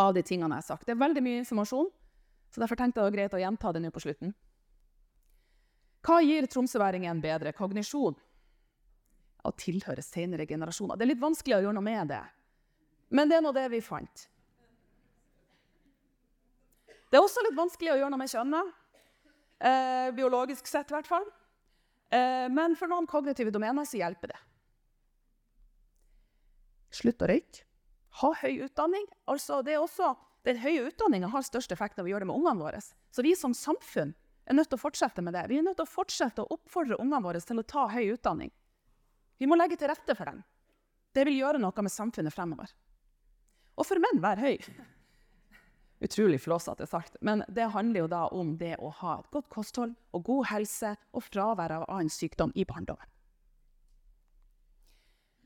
av 0.00 0.14
de 0.16 0.24
tingene 0.24 0.56
jeg 0.56 0.64
har 0.64 0.68
sagt. 0.72 0.86
Det 0.88 0.94
er 0.94 1.02
veldig 1.02 1.22
mye 1.24 1.42
informasjon, 1.42 1.90
så 2.50 2.62
derfor 2.62 2.80
tenkte 2.80 2.98
jeg 2.98 3.04
det 3.04 3.10
var 3.10 3.16
greit 3.18 3.36
å 3.36 3.42
gjenta 3.42 3.72
det 3.76 3.84
nå 3.84 3.92
på 3.92 4.02
slutten. 4.04 4.32
Hva 6.00 6.18
gir 6.24 6.48
tromsøværingen 6.48 7.20
bedre 7.20 7.52
kognisjon? 7.56 8.16
Å 9.40 9.50
tilhøre 9.56 10.02
senere 10.04 10.48
generasjoner. 10.48 10.96
Det 10.96 11.04
er 11.04 11.12
litt 11.12 11.22
vanskelig 11.22 11.56
å 11.58 11.62
gjøre 11.64 11.76
noe 11.76 11.84
med 11.84 12.12
det, 12.12 12.24
men 13.16 13.28
det 13.28 13.38
er 13.38 13.44
nå 13.44 13.52
det 13.56 13.68
vi 13.72 13.80
fant. 13.84 14.26
Det 17.10 17.18
er 17.18 17.24
også 17.24 17.42
litt 17.44 17.56
vanskelig 17.56 17.94
å 17.94 17.98
gjøre 17.98 18.12
noe 18.12 18.20
med 18.20 18.30
kjønnet. 18.30 18.76
Eh, 19.60 20.08
biologisk 20.16 20.66
sett, 20.66 20.90
i 20.90 20.96
hvert 20.96 21.08
fall. 21.08 21.26
Eh, 22.10 22.46
men 22.48 22.76
for 22.76 22.90
noen 22.90 23.08
kognitive 23.10 23.52
domener 23.52 23.84
så 23.84 24.00
hjelper 24.00 24.32
det. 24.32 24.38
Slutt 26.96 27.22
å 27.22 27.28
røyke. 27.30 27.66
Ha 28.20 28.32
høy 28.40 28.64
utdanning. 28.66 29.04
Altså, 29.30 29.60
det 29.62 29.76
er 29.76 29.84
også, 29.84 30.14
den 30.48 30.58
høye 30.62 30.88
utdanninga 30.88 31.28
har 31.30 31.44
størst 31.46 31.72
effekt 31.76 32.00
av 32.00 32.08
å 32.08 32.10
gjøre 32.10 32.24
det 32.24 32.30
med 32.32 32.40
ungene 32.40 32.64
våre. 32.64 32.80
Så 33.14 33.22
vi 33.22 33.36
som 33.38 33.54
samfunn 33.54 34.14
er 34.50 34.56
nødt 34.56 34.72
til 34.72 34.80
å 34.80 34.82
fortsette 34.82 35.22
med 35.22 35.36
det. 35.36 35.44
Vi 35.52 35.60
er 35.60 35.66
nødt 35.66 35.78
til 35.78 35.86
å 35.86 35.92
fortsette 35.92 36.42
å 36.42 36.56
oppfordre 36.56 36.98
ungene 36.98 37.22
våre 37.22 37.42
til 37.44 37.60
å 37.60 37.66
ta 37.68 37.86
høy 37.92 38.16
utdanning. 38.16 38.50
Vi 39.38 39.48
må 39.48 39.56
legge 39.60 39.78
til 39.78 39.92
rette 39.92 40.16
for 40.16 40.26
dem. 40.26 40.42
Det 41.14 41.22
vil 41.28 41.38
gjøre 41.38 41.60
noe 41.62 41.84
med 41.84 41.92
samfunnet 41.92 42.34
fremover. 42.34 42.72
Og 43.78 43.86
for 43.86 44.02
menn, 44.02 44.18
vær 44.22 44.40
høy. 44.42 44.58
Utrolig 46.00 46.40
flåsete 46.40 46.86
sagt, 46.88 47.16
men 47.20 47.42
det 47.48 47.66
handler 47.74 48.00
jo 48.00 48.08
da 48.08 48.22
om 48.32 48.54
det 48.56 48.76
å 48.80 48.88
ha 49.02 49.18
et 49.18 49.32
godt 49.34 49.50
kosthold 49.52 49.92
og 50.16 50.22
god 50.24 50.46
helse 50.48 50.94
og 51.12 51.24
fravær 51.26 51.74
av 51.76 51.84
annen 51.88 52.12
sykdom 52.12 52.54
i 52.56 52.64
barndommen. 52.64 53.04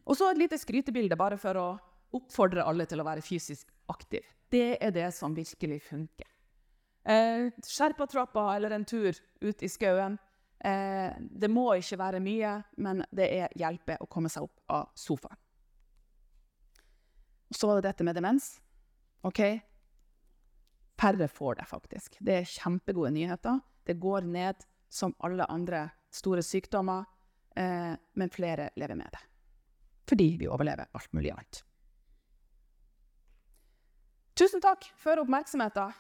Og 0.05 0.19
så 0.19 0.29
et 0.31 0.39
lite 0.39 0.61
skrytebilde 0.61 1.17
bare 1.19 1.41
for 1.41 1.59
å 1.59 1.67
oppfordre 2.15 2.63
alle 2.63 2.87
til 2.87 3.03
å 3.03 3.09
være 3.09 3.25
fysisk 3.25 3.73
aktiv. 3.91 4.23
Det 4.53 4.77
er 4.79 4.95
det 4.95 5.09
som 5.17 5.35
virkelig 5.35 5.81
funker. 5.89 6.29
Eh, 7.05 7.51
Sherpatrappa 7.67 8.47
eller 8.55 8.77
en 8.77 8.85
tur 8.85 9.17
ut 9.41 9.63
i 9.63 9.69
skauen. 9.69 10.19
Eh, 10.65 11.13
det 11.19 11.51
må 11.51 11.67
ikke 11.77 11.99
være 12.01 12.23
mye, 12.25 12.55
men 12.79 13.03
det 13.13 13.27
er 13.41 13.59
hjelper 13.59 14.01
å 14.01 14.09
komme 14.09 14.31
seg 14.33 14.47
opp 14.47 14.63
av 14.73 14.93
sofaen. 14.97 15.41
Så 17.55 17.69
var 17.69 17.79
det 17.79 17.91
dette 17.91 18.07
med 18.07 18.17
demens. 18.17 18.55
Ok, 19.25 19.41
Færre 21.01 21.29
får 21.29 21.55
det, 21.55 21.67
faktisk. 21.69 22.17
Det 22.21 22.35
er 22.39 22.49
kjempegode 22.49 23.11
nyheter. 23.11 23.61
Det 23.87 23.99
går 24.01 24.21
ned 24.31 24.65
som 24.89 25.15
alle 25.19 25.47
andre 25.51 25.89
store 26.15 26.43
sykdommer, 26.43 27.05
eh, 27.57 27.95
men 28.15 28.31
flere 28.31 28.71
lever 28.77 28.95
med 28.95 29.11
det. 29.13 29.23
Fordi 30.09 30.37
vi 30.39 30.49
overlever 30.49 30.87
alt 30.95 31.13
mulig 31.13 31.33
annet. 31.33 31.65
Tusen 34.35 34.61
takk 34.61 34.87
for 34.97 35.19
oppmerksomheten. 35.23 35.93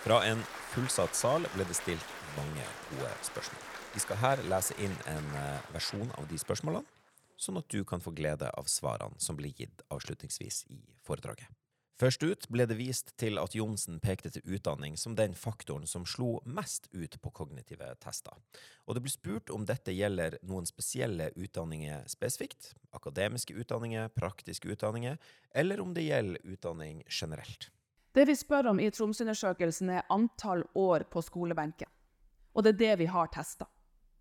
Fra 0.00 0.22
en 0.24 0.40
fullsatt 0.72 1.16
sal 1.16 1.44
ble 1.54 1.66
det 1.68 1.76
stilt 1.76 2.14
mange 2.36 2.64
gode 2.92 3.10
spørsmål. 3.22 3.66
Vi 3.94 4.00
skal 4.00 4.16
her 4.16 4.42
lese 4.48 4.76
inn 4.80 4.96
en 5.10 5.34
eh, 5.36 5.68
versjon 5.74 6.08
av 6.16 6.28
de 6.30 6.38
spørsmålene 6.38 6.99
sånn 7.40 7.60
at 7.60 7.70
du 7.72 7.82
kan 7.88 8.02
få 8.04 8.12
glede 8.16 8.50
av 8.52 8.68
svarene 8.68 9.18
som 9.22 9.38
blir 9.38 9.54
gitt 9.56 9.82
avslutningsvis 9.88 10.64
i 10.70 10.82
foredraget. 11.06 11.48
Først 12.00 12.22
ut 12.24 12.46
ble 12.48 12.64
det 12.64 12.78
vist 12.78 13.10
til 13.20 13.36
at 13.36 13.52
Johnsen 13.52 13.98
pekte 14.00 14.30
til 14.32 14.54
utdanning 14.56 14.94
som 14.96 15.12
den 15.18 15.34
faktoren 15.36 15.84
som 15.84 16.06
slo 16.08 16.38
mest 16.48 16.86
ut 16.94 17.18
på 17.20 17.32
kognitive 17.36 17.90
tester. 18.00 18.38
Og 18.88 18.96
det 18.96 19.02
ble 19.04 19.12
spurt 19.12 19.52
om 19.52 19.66
dette 19.68 19.92
gjelder 19.92 20.38
noen 20.48 20.64
spesielle 20.68 21.28
utdanninger 21.36 22.06
spesifikt, 22.08 22.70
akademiske 22.96 23.52
utdanninger, 23.52 24.08
praktiske 24.16 24.72
utdanninger, 24.72 25.20
eller 25.52 25.84
om 25.84 25.92
det 25.92 26.06
gjelder 26.06 26.40
utdanning 26.54 27.04
generelt. 27.04 27.68
Det 28.16 28.24
vi 28.24 28.38
spør 28.38 28.72
om 28.72 28.80
i 28.80 28.88
Tromsøundersøkelsen 28.90 29.92
er 29.98 30.08
antall 30.08 30.64
år 30.74 31.04
på 31.12 31.20
skolebenken. 31.22 31.90
Og 32.56 32.64
det 32.64 32.72
er 32.72 32.80
det 32.80 32.94
vi 33.04 33.12
har 33.12 33.28
testa. 33.28 33.68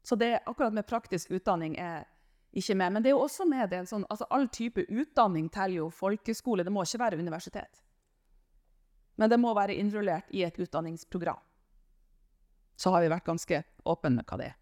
Så 0.03 0.19
det 0.19 0.41
akkurat 0.45 0.75
med 0.75 0.87
praktisk 0.87 1.31
utdanning 1.31 1.79
er 1.79 2.03
ikke 2.51 2.75
med. 2.75 2.93
Men 2.93 3.03
det 3.03 3.11
er 3.11 3.17
jo 3.17 3.25
også 3.25 3.45
med 3.49 3.69
det, 3.71 3.83
sånn, 3.89 4.05
altså 4.09 4.27
all 4.33 4.47
type 4.53 4.85
utdanning 4.89 5.49
teller 5.53 5.83
jo 5.83 5.89
folkeskole. 5.93 6.65
Det 6.65 6.73
må 6.73 6.85
ikke 6.85 7.01
være 7.03 7.19
universitet. 7.19 7.83
Men 9.19 9.29
det 9.29 9.39
må 9.41 9.53
være 9.53 9.75
innrullert 9.75 10.31
i 10.31 10.45
et 10.47 10.57
utdanningsprogram. 10.59 11.41
Så 12.79 12.93
har 12.93 13.03
vi 13.03 13.11
vært 13.11 13.27
ganske 13.27 13.63
åpne 13.91 14.15
med 14.15 14.27
hva 14.29 14.39
det 14.39 14.51
er. 14.53 14.59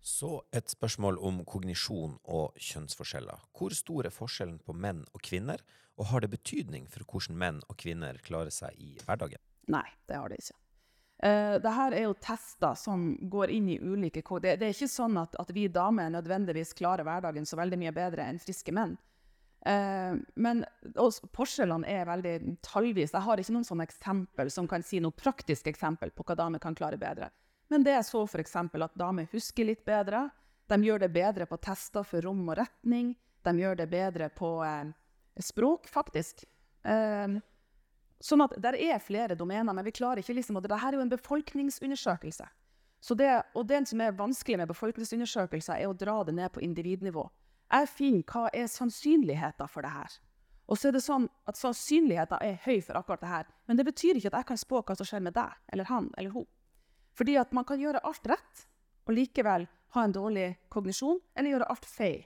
Så 0.00 0.40
et 0.56 0.72
spørsmål 0.72 1.18
om 1.20 1.42
kognisjon 1.44 2.16
og 2.32 2.56
kjønnsforskjeller. 2.56 3.44
Hvor 3.56 3.76
stor 3.76 4.08
er 4.08 4.14
forskjellen 4.14 4.58
på 4.64 4.74
menn 4.74 5.04
og 5.12 5.22
kvinner, 5.22 5.60
og 6.00 6.08
har 6.10 6.24
det 6.24 6.32
betydning 6.32 6.88
for 6.88 7.04
hvordan 7.04 7.36
menn 7.36 7.60
og 7.68 7.76
kvinner 7.78 8.16
klarer 8.24 8.52
seg 8.54 8.76
i 8.80 8.94
hverdagen? 9.04 9.42
Nei, 9.70 9.84
det 10.08 10.16
har 10.16 10.32
det 10.32 10.40
ikke. 10.40 10.56
Uh, 11.20 11.58
det 11.60 11.72
her 11.76 11.92
er 11.92 12.06
jo 12.06 12.16
tester 12.16 12.76
som 12.80 13.10
går 13.28 13.50
inn 13.52 13.66
i 13.68 13.76
ulike 13.76 14.22
det, 14.40 14.54
det 14.56 14.70
er 14.70 14.72
ikke 14.72 14.86
sånn 14.88 15.18
at, 15.20 15.34
at, 15.36 15.50
vi 15.52 15.66
damer 15.68 16.08
nødvendigvis 16.08 16.72
klarer 16.78 17.04
hverdagen 17.04 17.44
så 17.44 17.58
veldig 17.60 17.76
mye 17.76 17.92
bedre 17.92 18.24
enn 18.24 18.40
friske 18.40 18.72
menn. 18.72 18.96
Uh, 19.60 20.16
men 20.40 20.64
forskjellene 21.36 21.84
er 21.84 22.08
veldig 22.08 22.34
tallvis. 22.64 23.12
Jeg 23.12 23.26
har 23.26 23.42
ikke 23.42 23.52
noen 23.52 23.68
sånne 23.68 23.84
eksempel 23.84 24.52
som 24.54 24.68
kan 24.70 24.84
si 24.86 25.02
noe 25.04 25.12
praktisk 25.12 25.68
eksempel 25.68 26.14
på 26.14 26.24
hva 26.24 26.38
damer 26.40 26.62
kan 26.62 26.78
klare 26.78 26.96
bedre. 27.00 27.28
Men 27.68 27.84
det 27.84 27.98
er 27.98 28.06
så 28.06 28.24
f.eks. 28.24 28.56
at 28.56 28.96
damer 28.98 29.28
husker 29.34 29.68
litt 29.68 29.84
bedre. 29.84 30.24
De 30.72 30.80
gjør 30.86 31.04
det 31.04 31.12
bedre 31.12 31.46
på 31.50 31.60
tester 31.60 32.06
for 32.06 32.24
rom 32.24 32.48
og 32.48 32.56
retning. 32.62 33.12
De 33.44 33.54
gjør 33.60 33.76
det 33.76 33.90
bedre 33.92 34.30
på 34.32 34.56
uh, 34.64 34.88
språk, 35.36 35.84
faktisk. 35.92 36.46
Uh, 36.80 37.42
Sånn 38.20 38.44
at 38.44 38.52
Det 38.60 38.76
er 38.76 39.00
flere 39.00 39.34
domener, 39.34 39.72
men 39.72 39.84
vi 39.84 39.96
klarer 39.96 40.20
ikke 40.20 40.36
liksom, 40.36 40.56
og 40.56 40.64
Dette 40.64 40.76
er 40.76 40.96
jo 40.96 41.00
en 41.00 41.12
befolkningsundersøkelse. 41.12 42.48
Så 43.00 43.14
det, 43.16 43.30
og 43.56 43.66
det 43.66 43.86
som 43.88 44.00
er 44.00 44.12
vanskelig 44.12 44.58
med 44.60 44.68
befolkningsundersøkelser, 44.68 45.80
er 45.80 45.88
å 45.88 45.96
dra 45.96 46.18
det 46.24 46.34
ned 46.36 46.52
på 46.52 46.60
individnivå. 46.60 47.24
Jeg 47.70 47.88
finner 47.88 48.26
hva 48.28 48.50
er 48.52 48.66
sannsynligheten 48.68 49.70
for 49.70 49.86
det 49.86 49.94
her. 49.94 50.18
Og 50.70 50.78
så 50.78 50.88
er 50.88 50.94
det 50.94 51.02
sånn 51.02 51.26
at 51.50 51.58
Sannsynligheten 51.58 52.38
er 52.46 52.60
høy 52.62 52.78
for 52.84 52.98
akkurat 52.98 53.22
det 53.24 53.30
her, 53.30 53.46
men 53.66 53.78
det 53.78 53.86
betyr 53.88 54.18
ikke 54.18 54.30
at 54.30 54.36
jeg 54.38 54.48
kan 54.52 54.60
spå 54.60 54.82
hva 54.86 54.94
som 54.94 55.08
skjer 55.08 55.24
med 55.24 55.34
deg 55.34 55.56
eller 55.72 55.88
han 55.88 56.12
eller 56.20 56.30
hun. 56.30 56.46
Fordi 57.18 57.34
at 57.40 57.54
man 57.56 57.66
kan 57.66 57.80
gjøre 57.80 58.02
alt 58.06 58.28
rett 58.30 58.66
og 59.08 59.16
likevel 59.16 59.66
ha 59.96 60.04
en 60.06 60.14
dårlig 60.14 60.52
kognisjon, 60.70 61.18
eller 61.34 61.56
gjøre 61.56 61.66
alt 61.72 61.86
feil. 61.88 62.20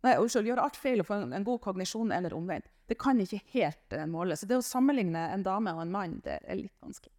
Nei, 0.00 0.14
unnskyld, 0.16 0.48
gjøre 0.48 0.64
alt 0.64 0.78
feil 0.80 1.02
og 1.02 1.08
få 1.10 1.18
en, 1.18 1.34
en 1.36 1.44
god 1.44 1.60
kognisjon 1.66 2.14
eller 2.16 2.32
omvendt 2.32 2.70
det 2.90 2.96
kan 2.98 3.20
ikke 3.22 3.38
helt 3.52 3.94
uh, 3.94 4.02
måles. 4.10 4.40
Så 4.42 4.48
det 4.50 4.56
å 4.58 4.64
sammenligne 4.66 5.28
en 5.30 5.44
dame 5.46 5.70
og 5.76 5.84
en 5.84 5.92
mann, 5.94 6.16
det 6.24 6.40
er 6.42 6.58
litt 6.58 6.74
vanskelig. 6.82 7.14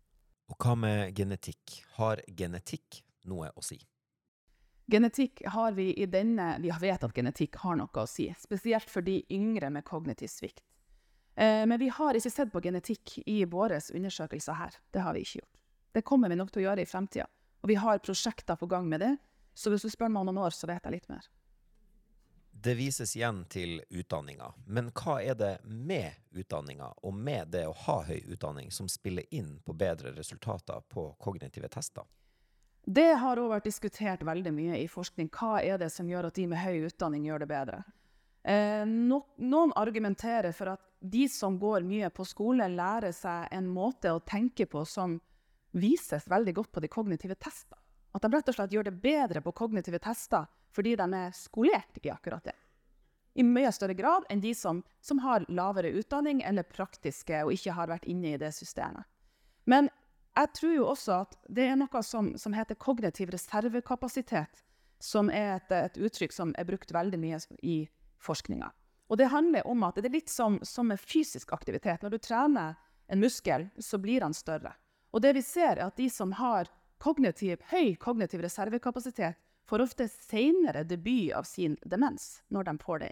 Og 0.51 0.57
hva 0.59 0.75
med 0.75 1.15
genetikk? 1.15 1.77
Har 1.95 2.19
genetikk 2.27 2.99
noe 3.31 3.53
å 3.55 3.63
si? 3.63 3.77
Genetikk 4.91 5.45
har 5.53 5.71
vi 5.77 5.93
i 5.95 6.09
denne 6.11 6.57
Vi 6.59 6.73
vet 6.81 7.05
at 7.07 7.15
genetikk 7.15 7.55
har 7.61 7.77
noe 7.79 8.03
å 8.03 8.09
si, 8.09 8.27
spesielt 8.35 8.91
for 8.91 9.05
de 9.05 9.21
yngre 9.31 9.69
med 9.71 9.87
kognitiv 9.87 10.27
svikt. 10.33 10.59
Eh, 11.39 11.63
men 11.63 11.79
vi 11.79 11.87
har 11.87 12.19
ikke 12.19 12.33
sett 12.33 12.51
på 12.51 12.59
genetikk 12.67 13.21
i 13.23 13.45
våre 13.47 13.79
undersøkelser 13.79 14.59
her. 14.59 14.75
Det 14.91 15.05
har 15.05 15.15
vi 15.15 15.23
ikke 15.23 15.39
gjort. 15.39 15.61
Det 15.95 16.03
kommer 16.03 16.27
vi 16.27 16.39
nok 16.41 16.51
til 16.51 16.65
å 16.65 16.65
gjøre 16.65 16.83
i 16.83 16.89
fremtida. 16.89 17.29
Og 17.63 17.71
vi 17.71 17.79
har 17.79 18.03
prosjekter 18.03 18.59
på 18.59 18.67
gang 18.67 18.91
med 18.91 19.05
det. 19.05 19.13
Så 19.55 19.71
hvis 19.71 19.87
du 19.87 19.91
spør 19.93 20.11
meg 20.11 20.25
om 20.25 20.33
noen 20.33 20.43
år, 20.43 20.51
så 20.51 20.67
vet 20.67 20.83
jeg 20.83 20.99
litt 20.99 21.07
mer. 21.11 21.23
Det 22.63 22.75
vises 22.77 23.15
igjen 23.15 23.45
til 23.49 23.79
utdanninga, 23.89 24.51
men 24.69 24.91
hva 24.93 25.15
er 25.23 25.33
det 25.33 25.53
med 25.65 26.13
utdanninga 26.37 26.91
og 27.01 27.15
med 27.17 27.49
det 27.55 27.63
å 27.65 27.73
ha 27.87 27.95
høy 28.05 28.19
utdanning 28.35 28.69
som 28.69 28.89
spiller 28.91 29.25
inn 29.33 29.55
på 29.65 29.73
bedre 29.73 30.11
resultater 30.13 30.83
på 30.93 31.07
kognitive 31.17 31.71
tester? 31.73 32.05
Det 32.85 33.15
har 33.23 33.41
òg 33.41 33.49
vært 33.55 33.65
diskutert 33.65 34.21
veldig 34.21 34.53
mye 34.53 34.77
i 34.77 34.85
forskning. 34.85 35.31
Hva 35.33 35.63
er 35.65 35.81
det 35.81 35.89
som 35.89 36.09
gjør 36.09 36.29
at 36.29 36.37
de 36.37 36.45
med 36.53 36.61
høy 36.61 36.85
utdanning 36.91 37.25
gjør 37.25 37.41
det 37.41 37.49
bedre? 37.49 37.81
Eh, 38.43 38.85
no, 38.85 39.23
noen 39.41 39.73
argumenterer 39.81 40.53
for 40.53 40.75
at 40.75 40.85
de 41.01 41.25
som 41.33 41.57
går 41.57 41.81
mye 41.81 42.13
på 42.13 42.29
skole, 42.29 42.69
lærer 42.69 43.13
seg 43.15 43.49
en 43.57 43.73
måte 43.73 44.13
å 44.13 44.21
tenke 44.21 44.69
på 44.69 44.85
som 44.85 45.17
vises 45.73 46.29
veldig 46.29 46.59
godt 46.61 46.75
på 46.77 46.85
de 46.85 46.93
kognitive 46.93 47.41
testene. 47.41 47.81
At 48.13 48.21
de 48.21 48.35
rett 48.35 48.53
og 48.53 48.53
slett 48.53 48.73
gjør 48.75 48.91
det 48.91 48.99
bedre 49.01 49.41
på 49.41 49.53
kognitive 49.55 49.97
tester 50.03 50.45
fordi 50.75 50.95
de 50.99 51.07
er 51.13 51.35
skolert 51.35 51.99
i 52.01 52.11
akkurat 52.11 52.43
det. 52.49 52.57
I 53.33 53.43
mye 53.47 53.71
større 53.71 53.95
grad 53.95 54.25
enn 54.29 54.41
de 54.43 54.51
som, 54.55 54.81
som 54.99 55.21
har 55.23 55.45
lavere 55.47 55.93
utdanning 55.95 56.41
eller 56.43 56.67
praktiske 56.67 57.45
og 57.45 57.53
ikke 57.55 57.75
har 57.77 57.91
vært 57.91 58.07
inne 58.11 58.33
i 58.33 58.39
det 58.41 58.51
systemet. 58.55 59.07
Men 59.63 59.87
jeg 60.35 60.51
tror 60.57 60.75
jo 60.75 60.89
også 60.91 61.15
at 61.25 61.37
det 61.51 61.69
er 61.69 61.79
noe 61.79 62.03
som, 62.03 62.33
som 62.39 62.53
heter 62.55 62.79
kognitiv 62.79 63.31
reservekapasitet, 63.31 64.63
som 65.01 65.31
er 65.31 65.57
et, 65.57 65.71
et, 65.71 65.97
uttrykk 65.97 66.35
som 66.35 66.53
er 66.59 66.67
brukt 66.67 66.91
veldig 66.93 67.19
mye 67.19 67.39
i 67.63 67.77
forskninga. 68.21 68.69
Og 69.11 69.19
det 69.19 69.31
handler 69.31 69.67
om 69.67 69.83
at 69.83 69.97
det 69.99 70.07
er 70.07 70.15
litt 70.19 70.31
som, 70.31 70.59
som 70.63 70.87
med 70.87 70.99
fysisk 70.99 71.51
aktivitet. 71.51 72.03
Når 72.03 72.13
du 72.13 72.19
trener 72.23 72.77
en 73.11 73.19
muskel, 73.19 73.67
så 73.79 73.99
blir 73.99 74.23
den 74.23 74.35
større. 74.35 74.71
Og 75.11 75.23
det 75.23 75.33
vi 75.35 75.43
ser, 75.43 75.75
er 75.75 75.89
at 75.89 75.99
de 75.99 76.07
som 76.09 76.31
har 76.39 76.69
kognitiv, 77.01 77.59
høy 77.73 77.97
kognitiv 77.99 78.43
reservekapasitet, 78.45 79.35
får 79.71 79.81
ofte 79.85 80.07
senere 80.11 80.83
debut 80.83 81.31
av 81.33 81.43
sin 81.47 81.77
demens 81.87 82.41
når 82.51 82.63
de 82.67 82.77
får 82.83 82.99
det. 82.99 83.11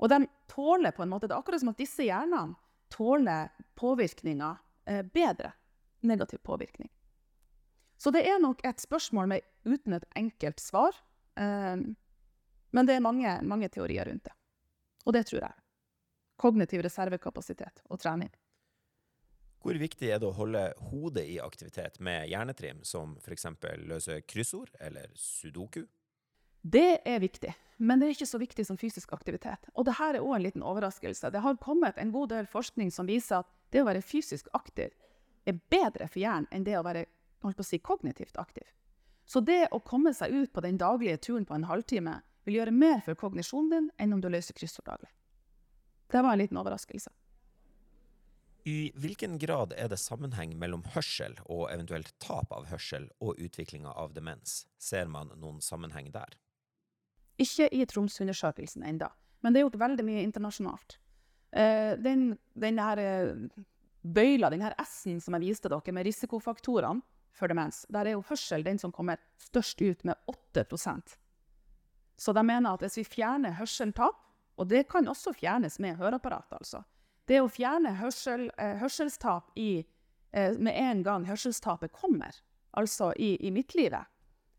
Og 0.00 0.08
de 0.08 0.24
tåler 0.48 0.90
på 0.96 1.04
en 1.04 1.10
måte, 1.12 1.28
Det 1.28 1.34
er 1.34 1.38
akkurat 1.38 1.60
som 1.60 1.68
at 1.68 1.82
disse 1.82 2.06
hjernene 2.06 2.56
tåler 2.88 3.50
påvirkninger 3.76 4.56
eh, 4.86 5.02
bedre. 5.02 5.52
Negativ 6.00 6.38
påvirkning. 6.38 6.88
Så 7.96 8.10
det 8.10 8.24
er 8.24 8.40
nok 8.40 8.64
et 8.64 8.80
spørsmål 8.80 9.28
med, 9.28 9.40
uten 9.64 9.92
et 9.92 10.08
enkelt 10.16 10.60
svar. 10.60 10.96
Eh, 11.36 11.76
men 12.72 12.88
det 12.88 12.96
er 12.96 13.04
mange, 13.04 13.36
mange 13.42 13.68
teorier 13.68 14.08
rundt 14.08 14.24
det. 14.24 14.34
Og 15.04 15.12
det 15.12 15.26
tror 15.28 15.44
jeg. 15.44 15.54
Kognitiv 16.40 16.82
reservekapasitet 16.88 17.84
og 17.90 18.00
trening. 18.00 18.32
Hvor 19.62 19.78
viktig 19.78 20.08
er 20.10 20.18
det 20.18 20.26
å 20.26 20.34
holde 20.34 20.60
hodet 20.90 21.22
i 21.30 21.36
aktivitet 21.40 22.00
med 22.02 22.26
hjernetrim, 22.30 22.80
som 22.82 23.14
f.eks. 23.22 23.46
løse 23.86 24.18
kryssord 24.26 24.72
eller 24.82 25.12
sudoku? 25.14 25.84
Det 26.62 27.02
er 27.06 27.22
viktig, 27.22 27.52
men 27.78 27.98
det 27.98 28.08
er 28.08 28.16
ikke 28.16 28.30
så 28.30 28.38
viktig 28.42 28.66
som 28.66 28.78
fysisk 28.78 29.12
aktivitet. 29.14 29.70
Og 29.74 29.86
dette 29.86 30.08
er 30.10 30.20
òg 30.22 30.34
en 30.36 30.44
liten 30.44 30.66
overraskelse. 30.66 31.30
Det 31.30 31.42
har 31.42 31.58
kommet 31.62 31.98
en 31.98 32.12
god 32.14 32.34
del 32.34 32.50
forskning 32.50 32.90
som 32.94 33.06
viser 33.06 33.42
at 33.42 33.50
det 33.74 33.82
å 33.82 33.88
være 33.88 34.02
fysisk 34.02 34.50
aktiv 34.54 34.90
er 35.46 35.58
bedre 35.70 36.06
for 36.10 36.22
hjernen 36.22 36.50
enn 36.50 36.66
det 36.66 36.76
å 36.78 36.84
være 36.86 37.06
si, 37.62 37.78
kognitivt 37.78 38.38
aktiv. 38.38 38.66
Så 39.26 39.40
det 39.40 39.68
å 39.70 39.82
komme 39.82 40.14
seg 40.14 40.34
ut 40.34 40.52
på 40.52 40.62
den 40.62 40.78
daglige 40.78 41.18
turen 41.22 41.46
på 41.46 41.54
en 41.54 41.70
halvtime 41.70 42.18
vil 42.46 42.58
gjøre 42.58 42.74
mer 42.74 43.02
for 43.06 43.18
kognisjonen 43.18 43.70
din 43.70 43.90
enn 43.98 44.14
om 44.14 44.22
du 44.22 44.30
løser 44.30 44.54
kryssord 44.58 44.86
daglig. 44.90 45.10
Det 46.10 46.22
var 46.22 46.34
en 46.34 46.42
liten 46.42 46.58
overraskelse. 46.58 47.10
I 48.64 48.92
hvilken 48.94 49.38
grad 49.42 49.72
er 49.74 49.88
det 49.90 49.98
sammenheng 49.98 50.52
mellom 50.58 50.84
hørsel 50.94 51.34
og 51.50 51.64
eventuelt 51.72 52.12
tap 52.22 52.52
av 52.54 52.68
hørsel 52.70 53.08
og 53.18 53.40
utviklinga 53.42 53.90
av 53.98 54.12
demens? 54.14 54.68
Ser 54.78 55.10
man 55.10 55.32
noen 55.34 55.58
sammenheng 55.64 56.12
der? 56.14 56.36
Ikke 57.42 57.66
i 57.74 57.82
Tromsø-undersøkelsen 57.90 58.84
enda, 58.86 59.08
men 59.42 59.50
det 59.50 59.60
er 59.60 59.66
gjort 59.66 59.80
veldig 59.82 60.06
mye 60.06 60.22
internasjonalt. 60.22 60.98
Uh, 61.52 61.98
den, 61.98 62.36
den 62.54 62.78
her 62.78 63.02
uh, 63.02 63.64
bøyla, 64.02 64.52
den 64.52 64.62
her 64.62 64.76
S-en 64.84 65.18
som 65.20 65.34
jeg 65.36 65.48
viste 65.48 65.72
dere, 65.72 65.96
med 65.96 66.06
risikofaktorene 66.06 67.02
for 67.34 67.50
demens, 67.50 67.82
der 67.90 68.06
er 68.06 68.14
jo 68.14 68.24
hørsel 68.28 68.62
den 68.62 68.78
som 68.78 68.94
kommer 68.94 69.18
størst 69.42 69.82
ut, 69.82 70.04
med 70.06 70.14
8% 70.54 71.16
Så 72.16 72.32
de 72.32 72.46
mener 72.46 72.76
at 72.76 72.84
hvis 72.84 73.00
vi 73.00 73.08
fjerner 73.08 73.58
hørseltap, 73.58 74.22
og 74.54 74.68
det 74.68 74.86
kan 74.92 75.08
også 75.08 75.32
fjernes 75.34 75.80
med 75.82 75.96
høreapparat, 75.98 76.52
altså, 76.60 76.84
det 77.30 77.40
å 77.40 77.50
fjerne 77.50 77.94
hørsel, 78.00 78.50
eh, 78.58 78.78
hørselstap 78.80 79.52
i, 79.56 79.84
eh, 80.32 80.58
med 80.58 80.74
en 80.76 81.02
gang 81.02 81.26
hørselstapet 81.26 81.92
kommer, 81.92 82.34
altså 82.76 83.12
i, 83.16 83.36
i 83.46 83.50
midtlivet, 83.50 84.06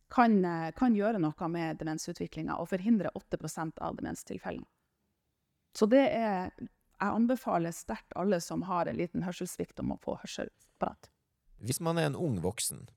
kan, 0.09 0.45
eh, 0.45 0.71
kan, 0.71 0.95
gjøre 0.95 1.19
noe 1.19 1.49
med 1.49 1.77
demensutviklinga 1.81 2.59
og 2.59 2.69
forhindre 2.69 3.11
8% 3.15 3.81
av 3.81 3.97
demenstilfellene. 3.97 4.67
Så 5.75 5.89
det 5.89 6.07
er 6.11 6.51
Jeg 7.03 7.11
anbefaler 7.11 7.73
sterkt 7.75 8.13
alle 8.15 8.37
som 8.39 8.61
har 8.61 8.85
en 8.87 8.95
liten 8.95 9.23
hørselssvikt, 9.25 9.79
om 9.79 9.91
å 9.91 9.99
få 9.99 10.13
hørselsapparat. 10.21 11.09
Hvis 11.59 11.81
man 11.81 11.97
er 11.97 12.05
en 12.05 12.15
ung 12.15 12.37
voksen, 12.39 12.87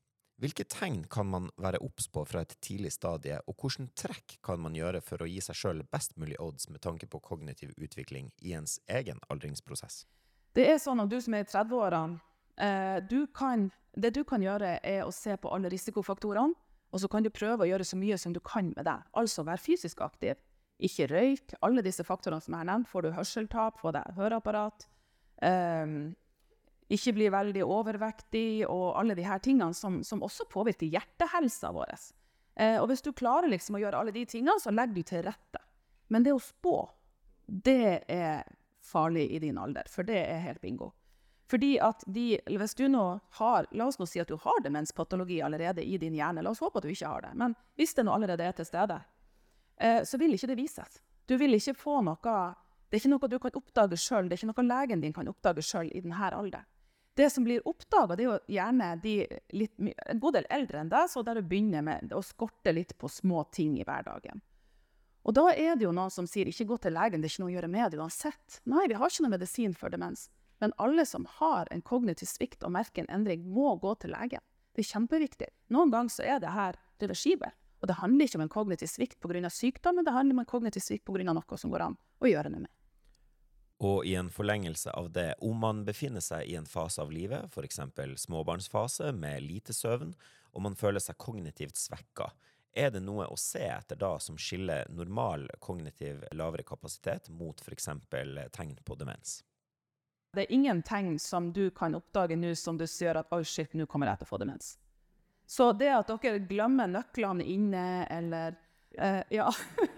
hvilke 0.42 0.66
tegn 0.68 1.04
kan 1.12 1.28
man 1.30 1.48
være 1.60 1.80
obs 1.84 2.08
på 2.12 2.24
fra 2.28 2.42
et 2.44 2.54
tidlig 2.64 2.92
stadie, 2.92 3.38
og 3.46 3.56
hvilke 3.56 3.88
trekk 3.96 4.36
kan 4.44 4.60
man 4.60 4.76
gjøre 4.76 5.00
for 5.04 5.22
å 5.22 5.28
gi 5.30 5.40
seg 5.44 5.56
sjøl 5.56 5.82
best 5.92 6.16
mulig 6.20 6.36
odds 6.42 6.68
med 6.68 6.82
tanke 6.84 7.08
på 7.08 7.22
kognitiv 7.24 7.72
utvikling 7.76 8.30
i 8.44 8.52
ens 8.58 8.78
egen 8.86 9.22
aldringsprosess? 9.32 10.04
Det 10.56 10.68
er 10.72 10.80
sånn 10.80 11.02
at 11.04 11.12
du 11.12 11.18
som 11.20 11.36
er 11.36 11.44
i 11.44 11.48
30-årene, 11.48 12.20
eh, 12.56 12.98
det 13.96 14.12
du 14.12 14.22
kan 14.28 14.44
gjøre, 14.44 14.78
er 14.82 15.04
å 15.04 15.12
se 15.12 15.36
på 15.36 15.52
alle 15.52 15.72
risikofaktorene, 15.72 16.56
og 16.92 17.02
så 17.02 17.08
kan 17.12 17.24
du 17.24 17.32
prøve 17.32 17.64
å 17.64 17.68
gjøre 17.68 17.84
så 17.84 17.98
mye 17.98 18.16
som 18.20 18.32
du 18.32 18.40
kan 18.40 18.70
med 18.76 18.86
det. 18.88 18.98
Altså 19.16 19.44
være 19.44 19.60
fysisk 19.60 20.00
aktiv. 20.04 20.36
Ikke 20.78 21.08
røyk. 21.10 21.56
Alle 21.64 21.82
disse 21.84 22.04
faktorene 22.04 22.40
som 22.44 22.54
jeg 22.54 22.62
har 22.62 22.68
nevnt. 22.70 22.88
Får 22.88 23.04
du 23.04 23.10
hørseltap, 23.16 23.80
får 23.80 23.96
deg 23.96 24.16
høreapparat. 24.16 24.86
Um, 25.42 26.14
ikke 26.92 27.14
bli 27.16 27.30
veldig 27.32 27.64
overvektig 27.66 28.66
og 28.70 28.98
alle 29.00 29.16
her 29.18 29.40
tingene 29.42 29.74
som, 29.74 30.02
som 30.06 30.22
også 30.22 30.46
påvirker 30.50 30.86
hjertehelsa 30.86 31.72
vår. 31.74 31.94
Eh, 32.54 32.76
og 32.80 32.88
hvis 32.90 33.02
du 33.02 33.10
klarer 33.12 33.50
liksom 33.50 33.76
å 33.76 33.82
gjøre 33.82 34.02
alle 34.02 34.14
de 34.14 34.24
tingene, 34.28 34.58
så 34.62 34.74
legger 34.74 34.94
du 34.94 35.02
til 35.02 35.24
rette. 35.26 35.62
Men 36.08 36.22
det 36.22 36.36
å 36.36 36.42
spå, 36.42 36.76
det 37.46 38.06
er 38.06 38.46
farlig 38.86 39.26
i 39.34 39.42
din 39.42 39.58
alder, 39.58 39.88
for 39.90 40.06
det 40.06 40.20
er 40.22 40.44
helt 40.44 40.62
bingo. 40.62 40.92
Fordi 41.50 41.76
at 41.82 42.02
de, 42.10 42.40
hvis 42.46 42.74
du 42.74 42.86
nå 42.90 43.04
har, 43.38 43.66
La 43.70 43.86
oss 43.86 44.00
nå 44.00 44.06
si 44.10 44.18
at 44.18 44.30
du 44.30 44.38
har 44.42 44.62
demenspatologi 44.64 45.38
allerede 45.46 45.84
i 45.84 45.98
din 45.98 46.14
hjerne. 46.14 46.42
La 46.42 46.50
oss 46.50 46.62
håpe 46.62 46.80
at 46.80 46.86
du 46.86 46.90
ikke 46.90 47.10
har 47.10 47.22
det. 47.22 47.34
Men 47.38 47.54
hvis 47.78 47.94
det 47.94 48.06
nå 48.06 48.14
allerede 48.14 48.46
er 48.46 48.56
til 48.58 48.66
stede, 48.66 48.98
eh, 49.78 50.00
så 50.02 50.18
vil 50.18 50.34
ikke 50.34 50.50
det 50.50 50.58
vises. 50.58 51.02
Du 51.26 51.36
vil 51.38 51.54
ikke 51.54 51.74
få 51.74 52.00
noe 52.06 52.38
Det 52.86 52.98
er 52.98 53.02
ikke 53.02 53.10
noe 53.14 53.28
du 53.30 53.38
kan 53.38 53.58
oppdage 53.58 53.98
sjøl. 53.98 54.28
Det 54.28 54.36
er 54.36 54.42
ikke 54.42 54.54
noe 54.54 54.66
legen 54.66 55.00
din 55.02 55.14
kan 55.14 55.28
oppdage 55.28 55.62
sjøl 55.62 55.90
i 55.90 56.00
denne 56.00 56.30
alderen. 56.30 56.66
Det 57.16 57.30
som 57.32 57.44
blir 57.46 57.64
oppdaga, 57.64 58.12
er 58.18 58.26
jo 58.26 58.34
gjerne 58.52 58.90
de 59.00 59.14
litt, 59.56 59.72
en 59.80 60.20
god 60.20 60.36
del 60.36 60.48
eldre 60.52 60.82
enn 60.82 60.90
deg, 60.92 61.08
så 61.08 61.22
der 61.24 61.40
du 61.40 61.48
begynner 61.48 61.84
med 61.84 62.12
å 62.12 62.20
skorte 62.20 62.74
litt 62.76 62.92
på 63.00 63.08
små 63.08 63.46
ting 63.56 63.78
i 63.80 63.86
hverdagen. 63.88 64.42
Og 65.26 65.34
da 65.34 65.48
er 65.54 65.74
det 65.74 65.86
jo 65.86 65.94
noen 65.96 66.12
som 66.12 66.28
sier 66.28 66.46
ikke 66.46 66.68
gå 66.68 66.76
til 66.84 66.94
legen, 66.94 67.22
det 67.22 67.30
er 67.30 67.32
ikke 67.32 67.42
noe 67.42 67.50
å 67.50 67.56
gjøre 67.56 67.70
med 67.72 67.94
det 67.94 67.98
uansett. 67.98 68.60
Nei, 68.68 68.84
vi 68.86 68.98
har 69.00 69.10
ikke 69.10 69.24
noe 69.24 69.32
medisin 69.32 69.72
for 69.74 69.90
demens. 69.90 70.28
Men 70.60 70.76
alle 70.76 71.06
som 71.08 71.24
har 71.40 71.72
en 71.72 71.82
kognitiv 71.82 72.28
svikt 72.28 72.62
og 72.64 72.74
merker 72.76 73.02
en 73.02 73.14
endring, 73.18 73.48
må 73.48 73.72
gå 73.80 73.96
til 74.04 74.12
legen. 74.12 74.44
Det 74.76 74.84
er 74.84 74.92
kjempeviktig. 74.92 75.48
Noen 75.72 75.90
ganger 75.90 76.12
så 76.12 76.28
er 76.36 76.44
det 76.44 76.52
her 76.52 76.76
reversibelt. 77.00 77.56
Og 77.80 77.88
det 77.90 77.98
handler 77.98 78.28
ikke 78.28 78.38
om 78.38 78.44
en 78.44 78.52
kognitiv 78.52 78.88
svikt 78.92 79.18
pga. 79.20 79.50
sykdom, 79.50 79.96
men 79.96 80.04
det 80.04 80.12
handler 80.12 80.34
om 80.34 80.44
en 80.44 80.52
kognitiv 80.52 80.84
svikt 80.84 81.04
pga. 81.04 81.32
noe 81.32 81.56
som 81.56 81.70
går 81.70 81.80
an 81.80 81.96
å 82.20 82.28
gjøre 82.28 82.52
noe 82.52 82.68
med. 82.68 82.75
Og 83.84 84.06
i 84.08 84.14
en 84.16 84.30
forlengelse 84.32 84.90
av 84.96 85.10
det, 85.12 85.34
om 85.44 85.58
man 85.60 85.84
befinner 85.84 86.24
seg 86.24 86.48
i 86.48 86.56
en 86.56 86.68
fase 86.68 87.02
av 87.02 87.10
livet, 87.12 87.50
f.eks. 87.52 87.80
småbarnsfase 88.22 89.12
med 89.12 89.44
lite 89.44 89.76
søvn, 89.76 90.14
og 90.56 90.62
man 90.64 90.76
føler 90.78 91.02
seg 91.04 91.18
kognitivt 91.20 91.76
svekka, 91.76 92.30
er 92.76 92.90
det 92.92 93.00
noe 93.04 93.26
å 93.32 93.36
se 93.40 93.64
etter 93.68 93.96
da 93.96 94.14
som 94.20 94.36
skiller 94.40 94.88
normal 94.92 95.46
kognitiv 95.64 96.24
lavere 96.36 96.64
kapasitet 96.64 97.28
mot 97.32 97.60
f.eks. 97.60 97.88
tegn 98.52 98.74
på 98.84 98.96
demens? 99.00 99.42
Det 100.36 100.44
er 100.44 100.52
ingen 100.52 100.82
tegn 100.84 101.18
som 101.18 101.48
du 101.56 101.70
kan 101.72 101.96
oppdage 101.96 102.36
nå 102.36 102.52
som 102.56 102.76
du 102.76 102.84
ser 102.86 103.16
at 103.16 103.32
oh 103.32 103.44
shit, 103.44 103.72
nå 103.72 103.86
kommer 103.88 104.10
jeg 104.10 104.20
til 104.20 104.28
å 104.28 104.32
få 104.32 104.40
demens'. 104.42 104.74
Så 105.46 105.70
det 105.78 105.92
at 105.94 106.10
dere 106.10 106.42
glemmer 106.44 106.90
nøklene 106.90 107.44
inne, 107.44 107.84
eller 108.10 108.56
uh, 109.00 109.22
Ja. 109.30 109.48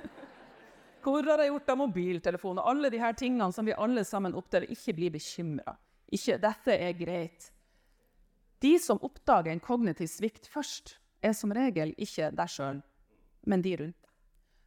Hvor 1.02 1.22
har 1.24 1.42
jeg 1.42 1.52
gjort 1.52 1.70
av 1.70 1.78
mobiltelefonen? 1.78 2.64
Alle 2.64 2.90
de 2.90 2.98
her 3.00 3.14
tingene 3.16 3.52
som 3.52 3.66
vi 3.66 3.76
alle 3.76 4.04
sammen 4.04 4.34
oppdager. 4.34 4.70
Ikke 4.72 4.96
bli 4.96 5.10
bekymra. 5.14 5.76
Dette 6.08 6.74
er 6.74 6.92
greit. 6.98 7.52
De 8.58 8.78
som 8.82 8.98
oppdager 9.06 9.52
en 9.52 9.62
kognitiv 9.62 10.08
svikt 10.10 10.48
først, 10.50 10.96
er 11.22 11.34
som 11.34 11.52
regel 11.54 11.94
ikke 11.98 12.30
deg 12.34 12.50
sjøl, 12.50 12.80
men 13.46 13.62
de 13.62 13.74
rundt 13.78 13.96
deg. 14.02 14.14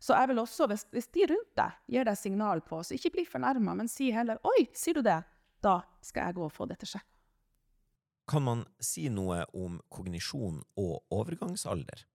Så 0.01 0.15
jeg 0.17 0.31
vil 0.31 0.41
også, 0.41 0.67
hvis, 0.71 0.85
hvis 0.91 1.09
de 1.13 1.27
rundt 1.29 1.51
deg 1.59 1.75
gir 1.93 2.07
deg 2.07 2.17
signal 2.17 2.63
på, 2.65 2.79
så 2.83 2.95
ikke 2.95 3.11
bli 3.17 3.25
fornærma, 3.29 3.75
men 3.77 3.91
si 3.91 4.09
heller 4.11 4.39
'oi, 4.43 4.67
sier 4.73 4.97
du 4.97 5.01
det', 5.05 5.23
da 5.61 5.81
skal 6.01 6.25
jeg 6.25 6.35
gå 6.35 6.45
og 6.47 6.53
få 6.55 6.65
dette 6.65 6.87
sjekka. 6.89 7.07
Kan 8.31 8.43
man 8.43 8.63
si 8.79 9.09
noe 9.09 9.43
om 9.53 9.81
kognisjon 9.89 10.63
og 10.79 11.03
overgangsalder? 11.11 12.05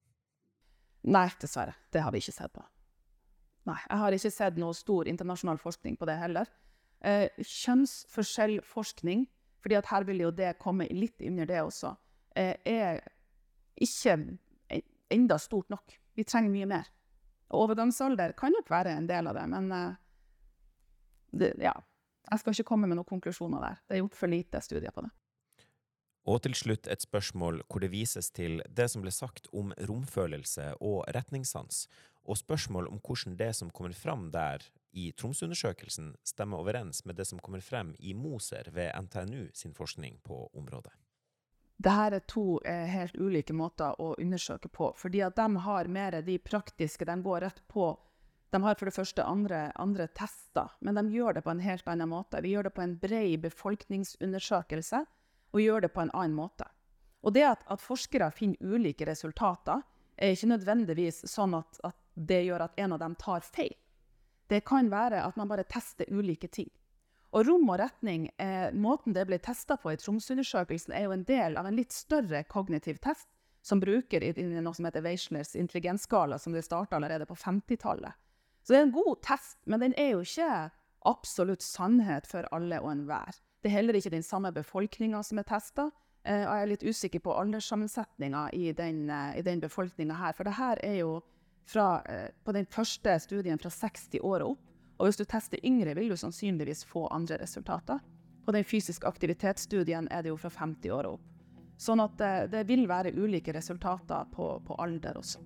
Nei, 1.06 1.28
dessverre. 1.40 1.76
Det 1.92 2.02
har 2.02 2.10
vi 2.12 2.18
ikke 2.18 2.32
sett 2.32 2.52
på. 2.52 2.64
Nei, 3.66 3.78
jeg 3.88 3.98
har 3.98 4.14
ikke 4.14 4.30
sett 4.30 4.58
noe 4.62 4.74
stor 4.76 5.08
internasjonal 5.10 5.58
forskning 5.58 5.96
på 5.98 6.06
det 6.06 6.16
heller. 6.20 6.50
Eh, 7.02 7.28
kjønnsforskjellforskning, 7.42 9.26
at 9.66 9.88
her 9.90 10.04
vil 10.06 10.22
jo 10.22 10.30
det 10.30 10.52
komme 10.62 10.86
litt 10.94 11.22
under 11.26 11.48
det 11.50 11.58
også, 11.58 11.96
eh, 12.38 12.54
er 12.64 13.00
ikke 13.74 14.14
enda 15.10 15.38
stort 15.38 15.68
nok. 15.68 15.98
Vi 16.14 16.24
trenger 16.24 16.50
mye 16.50 16.66
mer. 16.66 16.86
Overgangsalder 17.50 18.32
kan 18.38 18.54
nok 18.54 18.70
være 18.70 18.94
en 18.94 19.06
del 19.06 19.26
av 19.26 19.34
det, 19.34 19.46
men 19.50 19.72
eh, 19.72 19.94
det, 21.32 21.52
ja. 21.58 21.74
Jeg 22.30 22.38
skal 22.38 22.54
ikke 22.54 22.70
komme 22.70 22.86
med 22.86 22.98
noen 22.98 23.06
konklusjoner 23.06 23.62
der. 23.62 23.82
Det 23.86 23.94
er 23.96 24.02
gjort 24.02 24.18
for 24.18 24.30
lite 24.30 24.60
studier 24.62 24.94
på 24.94 25.02
det. 25.04 25.10
Og 26.26 26.40
til 26.42 26.56
slutt 26.58 26.88
et 26.90 27.02
spørsmål 27.02 27.60
hvor 27.70 27.82
det 27.82 27.92
vises 27.92 28.32
til 28.34 28.58
det 28.66 28.88
som 28.90 29.04
ble 29.04 29.12
sagt 29.14 29.46
om 29.54 29.70
romfølelse 29.78 30.72
og 30.82 31.04
retningssans, 31.14 31.84
og 32.26 32.38
spørsmål 32.38 32.90
om 32.90 33.00
hvordan 33.00 33.36
det 33.38 33.52
som 33.56 33.70
kommer 33.70 33.94
fram 33.96 34.30
der 34.34 34.64
i 34.96 35.10
Tromsø-undersøkelsen, 35.12 36.14
stemmer 36.24 36.62
overens 36.62 37.04
med 37.04 37.16
det 37.16 37.26
som 37.28 37.38
kommer 37.38 37.60
frem 37.60 37.94
i 37.98 38.14
Moser 38.14 38.70
ved 38.72 38.92
NTNU 38.96 39.50
sin 39.54 39.74
forskning 39.74 40.20
på 40.24 40.46
området. 40.54 40.92
Dette 41.76 42.16
er 42.16 42.24
to 42.24 42.58
eh, 42.64 42.86
helt 42.88 43.16
ulike 43.20 43.52
måter 43.52 43.98
å 44.00 44.14
undersøke 44.16 44.68
på. 44.68 44.94
fordi 44.96 45.20
at 45.20 45.36
De 45.36 45.56
har 45.56 45.88
mer 45.88 46.22
de 46.22 46.38
praktiske, 46.38 47.04
de 47.04 47.22
går 47.22 47.40
rett 47.40 47.60
på 47.68 47.92
de 48.50 48.62
har 48.62 48.74
for 48.78 48.88
det 48.88 48.94
første 48.94 49.24
andre, 49.26 49.72
andre, 49.74 50.06
tester, 50.14 50.70
men 50.80 50.96
de 50.96 51.02
gjør 51.12 51.36
det 51.36 51.42
på 51.44 51.52
en 51.52 51.60
helt 51.60 51.88
annen 51.90 52.08
måte. 52.08 52.40
Vi 52.40 52.54
gjør 52.54 52.68
det 52.68 52.74
på 52.76 52.84
en 52.84 52.94
bred 53.02 53.42
befolkningsundersøkelse, 53.42 55.02
og 55.52 55.62
gjør 55.62 55.86
det 55.86 55.92
på 55.94 56.04
en 56.04 56.12
annen 56.14 56.36
måte. 56.36 56.68
Og 57.26 57.34
det 57.34 57.44
at, 57.48 57.64
at 57.68 57.82
forskere 57.82 58.30
finner 58.34 58.60
ulike 58.62 59.06
resultater, 59.08 59.82
er 60.16 60.32
ikke 60.32 60.52
nødvendigvis 60.54 61.24
sånn 61.28 61.56
at, 61.58 61.80
at, 61.84 61.98
det 62.16 62.42
gjør 62.46 62.66
at 62.66 62.80
en 62.80 62.96
av 62.96 63.02
dem 63.02 63.14
tar 63.20 63.44
feil. 63.44 63.74
Det 64.48 64.64
kan 64.64 64.90
være 64.90 65.22
at 65.26 65.36
man 65.36 65.48
bare 65.48 65.66
tester 65.68 66.08
ulike 66.10 66.48
ting. 66.48 66.70
Og 67.36 67.46
rom 67.48 67.68
og 67.68 67.80
retning, 67.80 68.30
eh, 68.38 68.72
måten 68.72 69.12
det 69.12 69.26
ble 69.28 69.38
testa 69.38 69.76
på 69.76 69.92
i 69.92 69.98
Tromsø-undersøkelsen, 70.00 70.94
er 70.94 71.04
jo 71.04 71.12
en 71.12 71.24
del 71.24 71.56
av 71.56 71.66
en 71.66 71.76
litt 71.76 71.92
større 71.92 72.44
kognitiv 72.44 72.98
test 73.02 73.28
som 73.62 73.80
bruker 73.82 74.22
i, 74.22 74.30
i 74.30 74.62
noe 74.62 74.74
som 74.74 74.86
heter 74.86 75.02
Weislers 75.02 75.56
intelligensskala, 75.58 76.38
som 76.38 76.54
det 76.54 76.64
starta 76.64 76.96
allerede 76.96 77.26
på 77.26 77.34
50-tallet. 77.34 78.14
Så 78.62 78.72
det 78.72 78.78
er 78.78 78.86
en 78.86 78.94
god 78.94 79.20
test, 79.22 79.58
men 79.66 79.82
den 79.82 79.94
er 79.98 80.14
jo 80.14 80.22
ikke 80.22 80.70
absolutt 81.06 81.62
sannhet 81.62 82.26
for 82.30 82.46
alle 82.54 82.80
og 82.82 82.92
enhver. 82.92 83.36
Det 83.62 83.70
er 83.70 83.78
heller 83.80 83.98
ikke 83.98 84.14
den 84.14 84.26
samme 84.26 84.52
befolkninga 84.54 85.22
som 85.26 85.38
er 85.42 85.46
testa. 85.50 85.90
Eh, 86.26 86.42
og 86.42 86.52
jeg 86.54 86.62
er 86.62 86.70
litt 86.72 86.86
usikker 86.86 87.22
på 87.22 87.34
alderssammensetninga 87.34 88.48
i 88.54 88.72
den, 88.74 89.08
eh, 89.10 89.42
den 89.42 89.60
befolkninga 89.62 90.14
her. 90.14 90.32
For 90.32 90.44
det 90.44 90.56
her 90.58 90.78
er 90.82 91.00
jo 91.00 91.22
fra, 91.66 92.02
eh, 92.06 92.28
på 92.44 92.52
den 92.52 92.66
første 92.66 93.18
studien 93.20 93.58
fra 93.58 93.70
60 93.70 94.20
år 94.22 94.44
og 94.44 94.50
opp. 94.50 94.62
Og 94.98 95.08
hvis 95.08 95.18
du 95.20 95.24
tester 95.24 95.60
yngre, 95.64 95.94
vil 95.94 96.08
du 96.08 96.16
sannsynligvis 96.16 96.84
få 96.88 97.06
andre 97.12 97.38
resultater. 97.42 98.00
På 98.46 98.52
den 98.52 98.64
fysiske 98.64 99.06
aktivitetsstudien 99.06 100.08
er 100.10 100.22
det 100.22 100.30
jo 100.30 100.38
fra 100.40 100.50
50 100.50 100.90
år 100.90 101.08
og 101.08 101.18
opp. 101.18 101.26
Sånn 101.76 102.00
at 102.00 102.16
det, 102.16 102.32
det 102.54 102.62
vil 102.70 102.86
være 102.88 103.12
ulike 103.12 103.52
resultater 103.52 104.24
på, 104.32 104.54
på 104.64 104.78
alder 104.80 105.18
også. 105.20 105.42